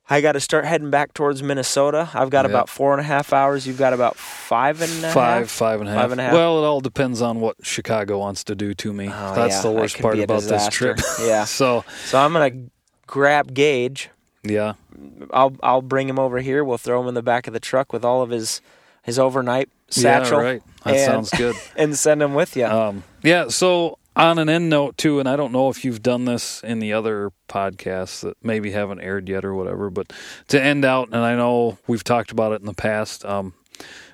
I 0.08 0.20
got 0.20 0.32
to 0.32 0.40
start 0.40 0.66
heading 0.66 0.90
back 0.90 1.14
towards 1.14 1.42
Minnesota. 1.42 2.10
I've 2.12 2.28
got 2.28 2.44
Yeah. 2.44 2.50
about 2.50 2.68
four 2.68 2.92
and 2.92 3.00
a 3.00 3.04
half 3.04 3.32
hours. 3.32 3.66
You've 3.66 3.78
got 3.78 3.94
about 3.94 4.16
five 4.16 4.82
and 4.82 4.92
a 5.02 5.06
half. 5.06 5.14
Five, 5.14 5.50
five 5.50 5.80
and 5.80 5.88
a 5.88 5.92
half. 5.92 6.02
Five 6.02 6.12
and 6.12 6.20
a 6.20 6.24
half. 6.24 6.32
Well, 6.34 6.62
it 6.62 6.66
all 6.66 6.80
depends 6.82 7.22
on 7.22 7.40
what 7.40 7.56
Chicago 7.62 8.18
wants 8.18 8.44
to 8.44 8.54
do 8.54 8.74
to 8.74 8.92
me. 8.92 9.08
Oh, 9.08 9.34
That's 9.34 9.56
yeah, 9.56 9.62
the 9.62 9.70
worst 9.72 9.96
could 9.96 10.02
part 10.02 10.18
about 10.18 10.42
this 10.42 10.68
trip. 10.68 10.98
Yeah. 11.22 11.44
so, 11.44 11.84
So 12.06 12.18
I'm 12.18 12.32
gonna 12.34 12.50
grab 13.06 13.54
Gage. 13.54 14.10
yeah, 14.42 14.74
I'll 15.32 15.56
I'll 15.62 15.80
bring 15.82 16.06
him 16.08 16.18
over 16.18 16.40
here. 16.40 16.62
We'll 16.64 16.76
throw 16.78 17.00
him 17.00 17.08
in 17.08 17.14
the 17.14 17.22
back 17.22 17.46
of 17.46 17.54
the 17.54 17.60
truck 17.60 17.92
with 17.92 18.04
all 18.04 18.20
of 18.20 18.28
his 18.30 18.60
his 19.02 19.18
overnight 19.18 19.70
satchel 19.88 20.38
yeah, 20.42 20.44
right. 20.44 20.62
That 20.84 20.96
and- 20.96 21.04
sounds 21.26 21.30
good. 21.30 21.56
and 21.76 21.96
send 21.96 22.22
him 22.22 22.34
with 22.34 22.56
you. 22.56 22.66
Um, 22.66 23.04
yeah. 23.22 23.48
So 23.48 23.98
on 24.16 24.38
an 24.38 24.48
end 24.48 24.70
note 24.70 24.96
too, 24.96 25.20
and 25.20 25.28
I 25.28 25.36
don't 25.36 25.52
know 25.52 25.68
if 25.68 25.84
you've 25.84 26.02
done 26.02 26.24
this 26.24 26.62
in 26.62 26.78
the 26.78 26.92
other 26.92 27.32
podcasts 27.48 28.20
that 28.20 28.36
maybe 28.42 28.70
haven't 28.70 29.00
aired 29.00 29.28
yet 29.28 29.44
or 29.44 29.54
whatever, 29.54 29.90
but 29.90 30.12
to 30.48 30.62
end 30.62 30.84
out, 30.84 31.08
and 31.08 31.16
I 31.16 31.34
know 31.36 31.78
we've 31.86 32.04
talked 32.04 32.30
about 32.30 32.52
it 32.52 32.60
in 32.60 32.66
the 32.66 32.74
past. 32.74 33.24
Um, 33.24 33.54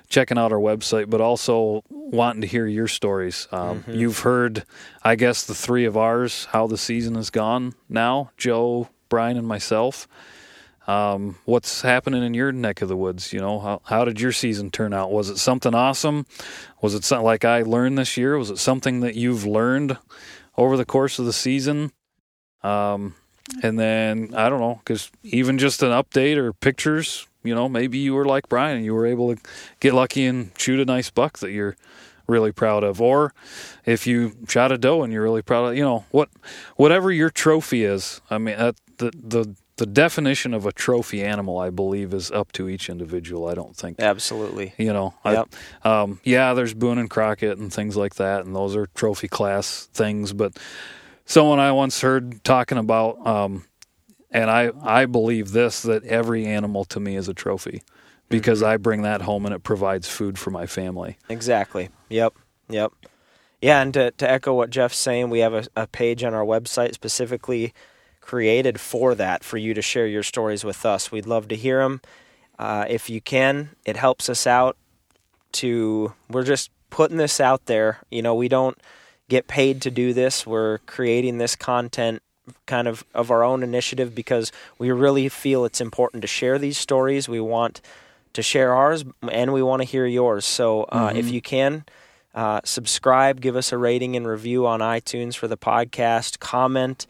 checking 0.09 0.37
out 0.37 0.51
our 0.51 0.59
website, 0.59 1.09
but 1.09 1.21
also 1.21 1.83
wanting 1.89 2.41
to 2.41 2.47
hear 2.47 2.67
your 2.67 2.87
stories. 2.87 3.47
Um, 3.51 3.85
You've 3.87 4.19
heard, 4.19 4.65
I 5.03 5.15
guess, 5.15 5.45
the 5.45 5.55
three 5.55 5.85
of 5.85 5.95
ours 5.95 6.49
how 6.51 6.67
the 6.67 6.77
season 6.77 7.15
has 7.15 7.29
gone 7.29 7.73
now. 7.87 8.31
Joe, 8.37 8.89
Brian, 9.07 9.37
and 9.37 9.47
myself. 9.47 10.09
Um, 10.87 11.37
what's 11.45 11.83
happening 11.83 12.23
in 12.23 12.33
your 12.33 12.51
neck 12.51 12.81
of 12.81 12.89
the 12.89 12.97
woods? 12.97 13.31
You 13.33 13.39
know, 13.39 13.59
how 13.59 13.81
how 13.85 14.03
did 14.03 14.19
your 14.19 14.31
season 14.31 14.71
turn 14.71 14.93
out? 14.93 15.11
Was 15.11 15.29
it 15.29 15.37
something 15.37 15.75
awesome? 15.75 16.25
Was 16.81 16.95
it 16.95 17.03
something 17.03 17.25
like 17.25 17.45
I 17.45 17.61
learned 17.61 17.97
this 17.97 18.17
year? 18.17 18.37
Was 18.37 18.49
it 18.49 18.57
something 18.57 19.01
that 19.01 19.15
you've 19.15 19.45
learned 19.45 19.97
over 20.57 20.77
the 20.77 20.85
course 20.85 21.19
of 21.19 21.25
the 21.25 21.33
season? 21.33 21.91
Um, 22.63 23.15
and 23.61 23.79
then 23.79 24.33
I 24.35 24.49
don't 24.49 24.59
know, 24.59 24.79
because 24.83 25.11
even 25.23 25.57
just 25.57 25.83
an 25.83 25.89
update 25.89 26.37
or 26.37 26.53
pictures, 26.53 27.27
you 27.43 27.53
know, 27.53 27.69
maybe 27.69 27.97
you 27.97 28.13
were 28.13 28.25
like 28.25 28.49
Brian 28.49 28.77
and 28.77 28.85
you 28.85 28.93
were 28.93 29.05
able 29.05 29.35
to 29.35 29.41
get 29.79 29.93
lucky 29.93 30.25
and 30.25 30.51
shoot 30.57 30.79
a 30.79 30.85
nice 30.85 31.09
buck 31.09 31.39
that 31.39 31.51
you're 31.51 31.75
really 32.27 32.51
proud 32.51 32.83
of, 32.83 33.01
or 33.01 33.33
if 33.85 34.07
you 34.07 34.31
shot 34.47 34.71
a 34.71 34.77
doe 34.77 35.03
and 35.03 35.11
you're 35.11 35.23
really 35.23 35.41
proud 35.41 35.65
of, 35.65 35.77
you 35.77 35.83
know, 35.83 36.05
what 36.11 36.29
whatever 36.75 37.11
your 37.11 37.29
trophy 37.29 37.83
is. 37.83 38.21
I 38.29 38.37
mean, 38.37 38.57
that, 38.57 38.75
the 38.97 39.11
the 39.13 39.55
the 39.81 39.87
definition 39.87 40.53
of 40.53 40.67
a 40.67 40.71
trophy 40.71 41.23
animal, 41.23 41.57
I 41.57 41.71
believe, 41.71 42.13
is 42.13 42.29
up 42.29 42.51
to 42.51 42.69
each 42.69 42.87
individual. 42.87 43.47
I 43.47 43.55
don't 43.55 43.75
think 43.75 43.99
Absolutely. 43.99 44.75
you 44.77 44.93
know, 44.93 45.15
Yep. 45.25 45.55
I, 45.83 46.01
um, 46.01 46.19
yeah, 46.23 46.53
there's 46.53 46.75
Boone 46.75 46.99
and 46.99 47.09
Crockett 47.09 47.57
and 47.57 47.73
things 47.73 47.97
like 47.97 48.13
that, 48.15 48.45
and 48.45 48.55
those 48.55 48.75
are 48.75 48.85
trophy 48.93 49.27
class 49.27 49.89
things. 49.91 50.33
But 50.33 50.55
someone 51.25 51.57
I 51.57 51.71
once 51.71 51.99
heard 52.01 52.43
talking 52.43 52.77
about, 52.77 53.25
um, 53.25 53.65
and 54.29 54.51
I 54.51 54.69
I 54.83 55.07
believe 55.07 55.51
this 55.51 55.81
that 55.81 56.03
every 56.03 56.45
animal 56.45 56.85
to 56.85 56.99
me 56.99 57.15
is 57.15 57.27
a 57.27 57.33
trophy 57.33 57.81
because 58.29 58.61
I 58.61 58.77
bring 58.77 59.01
that 59.01 59.23
home 59.23 59.47
and 59.47 59.55
it 59.55 59.63
provides 59.63 60.07
food 60.07 60.37
for 60.37 60.51
my 60.51 60.67
family. 60.67 61.17
Exactly. 61.27 61.89
Yep. 62.09 62.35
Yep. 62.69 62.93
Yeah, 63.63 63.81
and 63.81 63.95
to, 63.95 64.11
to 64.11 64.29
echo 64.29 64.53
what 64.53 64.69
Jeff's 64.69 64.99
saying, 64.99 65.31
we 65.31 65.39
have 65.39 65.55
a, 65.55 65.65
a 65.75 65.87
page 65.87 66.23
on 66.23 66.35
our 66.35 66.45
website 66.45 66.93
specifically 66.93 67.73
created 68.21 68.79
for 68.79 69.15
that, 69.15 69.43
for 69.43 69.57
you 69.57 69.73
to 69.73 69.81
share 69.81 70.07
your 70.07 70.23
stories 70.23 70.63
with 70.63 70.85
us. 70.85 71.11
We'd 71.11 71.25
love 71.25 71.47
to 71.49 71.55
hear 71.55 71.79
them. 71.79 72.01
Uh, 72.57 72.85
if 72.87 73.09
you 73.09 73.19
can, 73.19 73.69
it 73.85 73.97
helps 73.97 74.29
us 74.29 74.47
out 74.47 74.77
to, 75.53 76.13
we're 76.29 76.43
just 76.43 76.69
putting 76.89 77.17
this 77.17 77.39
out 77.39 77.65
there. 77.65 77.99
You 78.09 78.21
know, 78.21 78.35
we 78.35 78.47
don't 78.47 78.77
get 79.27 79.47
paid 79.47 79.81
to 79.81 79.91
do 79.91 80.13
this. 80.13 80.45
We're 80.45 80.77
creating 80.85 81.39
this 81.39 81.55
content 81.55 82.21
kind 82.65 82.87
of 82.87 83.03
of 83.13 83.31
our 83.31 83.43
own 83.43 83.63
initiative 83.63 84.13
because 84.13 84.51
we 84.77 84.91
really 84.91 85.29
feel 85.29 85.63
it's 85.63 85.81
important 85.81 86.21
to 86.21 86.27
share 86.27 86.57
these 86.57 86.77
stories. 86.77 87.29
We 87.29 87.39
want 87.39 87.81
to 88.33 88.41
share 88.41 88.73
ours 88.73 89.05
and 89.29 89.53
we 89.53 89.61
want 89.61 89.81
to 89.81 89.87
hear 89.87 90.05
yours. 90.05 90.45
So 90.45 90.83
uh, 90.83 91.11
if 91.15 91.29
you 91.29 91.41
can, 91.41 91.83
Uh, 92.33 92.61
subscribe, 92.63 93.41
give 93.41 93.57
us 93.57 93.73
a 93.73 93.77
rating 93.77 94.15
and 94.15 94.25
review 94.25 94.65
on 94.65 94.79
iTunes 94.79 95.35
for 95.35 95.49
the 95.49 95.57
podcast. 95.57 96.39
Comment, 96.39 97.05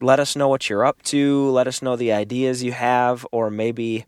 let 0.00 0.20
us 0.20 0.36
know 0.36 0.48
what 0.48 0.68
you're 0.68 0.84
up 0.84 1.02
to. 1.04 1.48
Let 1.50 1.66
us 1.66 1.82
know 1.82 1.96
the 1.96 2.12
ideas 2.12 2.62
you 2.62 2.72
have, 2.72 3.26
or 3.32 3.50
maybe 3.50 4.06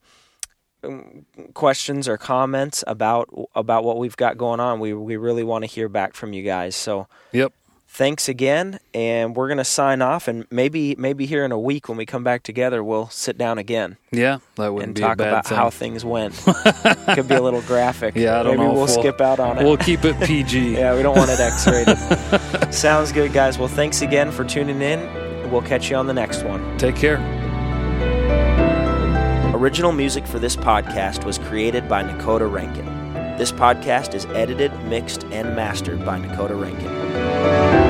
um, 0.85 1.25
questions 1.55 2.07
or 2.09 2.17
comments 2.17 2.85
about 2.87 3.29
about 3.55 3.85
what 3.85 3.99
we've 3.99 4.17
got 4.17 4.37
going 4.39 4.61
on. 4.61 4.81
We 4.81 4.93
we 4.95 5.17
really 5.17 5.45
want 5.45 5.65
to 5.65 5.67
hear 5.71 5.89
back 5.89 6.15
from 6.15 6.33
you 6.33 6.43
guys. 6.43 6.77
So 6.77 7.09
Yep. 7.33 7.53
thanks 7.89 8.29
again, 8.29 8.79
and 8.95 9.35
we're 9.35 9.49
gonna 9.49 9.65
sign 9.65 10.03
off. 10.03 10.29
And 10.29 10.47
maybe 10.53 10.95
maybe 10.97 11.27
here 11.27 11.45
in 11.45 11.51
a 11.51 11.59
week 11.59 11.89
when 11.89 11.99
we 11.99 12.07
come 12.07 12.23
back 12.23 12.43
together, 12.45 12.85
we'll 12.85 13.09
sit 13.09 13.37
down 13.37 13.59
again 13.59 13.97
Yeah, 14.13 14.39
that 14.57 14.73
wouldn't 14.73 14.89
and 14.91 14.95
be 14.95 15.01
talk 15.01 15.15
a 15.15 15.17
bad 15.17 15.29
about 15.29 15.47
thing. 15.47 15.59
how 15.59 15.71
things 15.71 16.05
went. 16.05 16.35
Could 17.15 17.27
be 17.27 17.35
a 17.35 17.43
little 17.43 17.63
graphic. 17.63 18.15
Yeah, 18.15 18.39
I 18.39 18.43
don't 18.45 18.53
maybe 18.53 18.63
know 18.63 18.73
we'll, 18.75 18.85
we'll- 18.85 19.01
skip 19.03 19.21
out 19.21 19.41
on 19.41 19.59
it. 19.59 19.65
We'll 19.65 19.77
keep 19.79 20.05
it 20.05 20.15
PG. 20.21 20.75
yeah, 20.79 20.95
we 20.95 21.03
don't 21.03 21.17
want 21.17 21.31
it 21.31 21.41
X-rated. 21.41 21.99
Sounds 22.75 23.11
good, 23.11 23.33
guys. 23.33 23.59
Well, 23.59 23.67
thanks 23.69 24.01
again 24.03 24.31
for 24.31 24.45
tuning 24.45 24.81
in. 24.81 25.01
We'll 25.51 25.63
catch 25.63 25.91
you 25.91 25.97
on 25.97 26.07
the 26.07 26.15
next 26.15 26.43
one. 26.43 26.77
Take 26.79 26.97
care. 26.97 27.19
Original 29.55 29.93
music 29.93 30.27
for 30.27 30.39
this 30.39 30.55
podcast 30.57 31.25
was 31.25 31.39
created 31.39 31.89
by 31.89 32.03
Nakota 32.05 32.51
Rankin. 32.51 32.87
This 33.39 33.51
podcast 33.51 34.15
is 34.15 34.27
edited, 34.27 34.73
mixed, 34.85 35.25
and 35.25 35.57
mastered 35.57 36.05
by 36.05 36.19
Nakota 36.21 36.61
Rankin. 36.61 37.88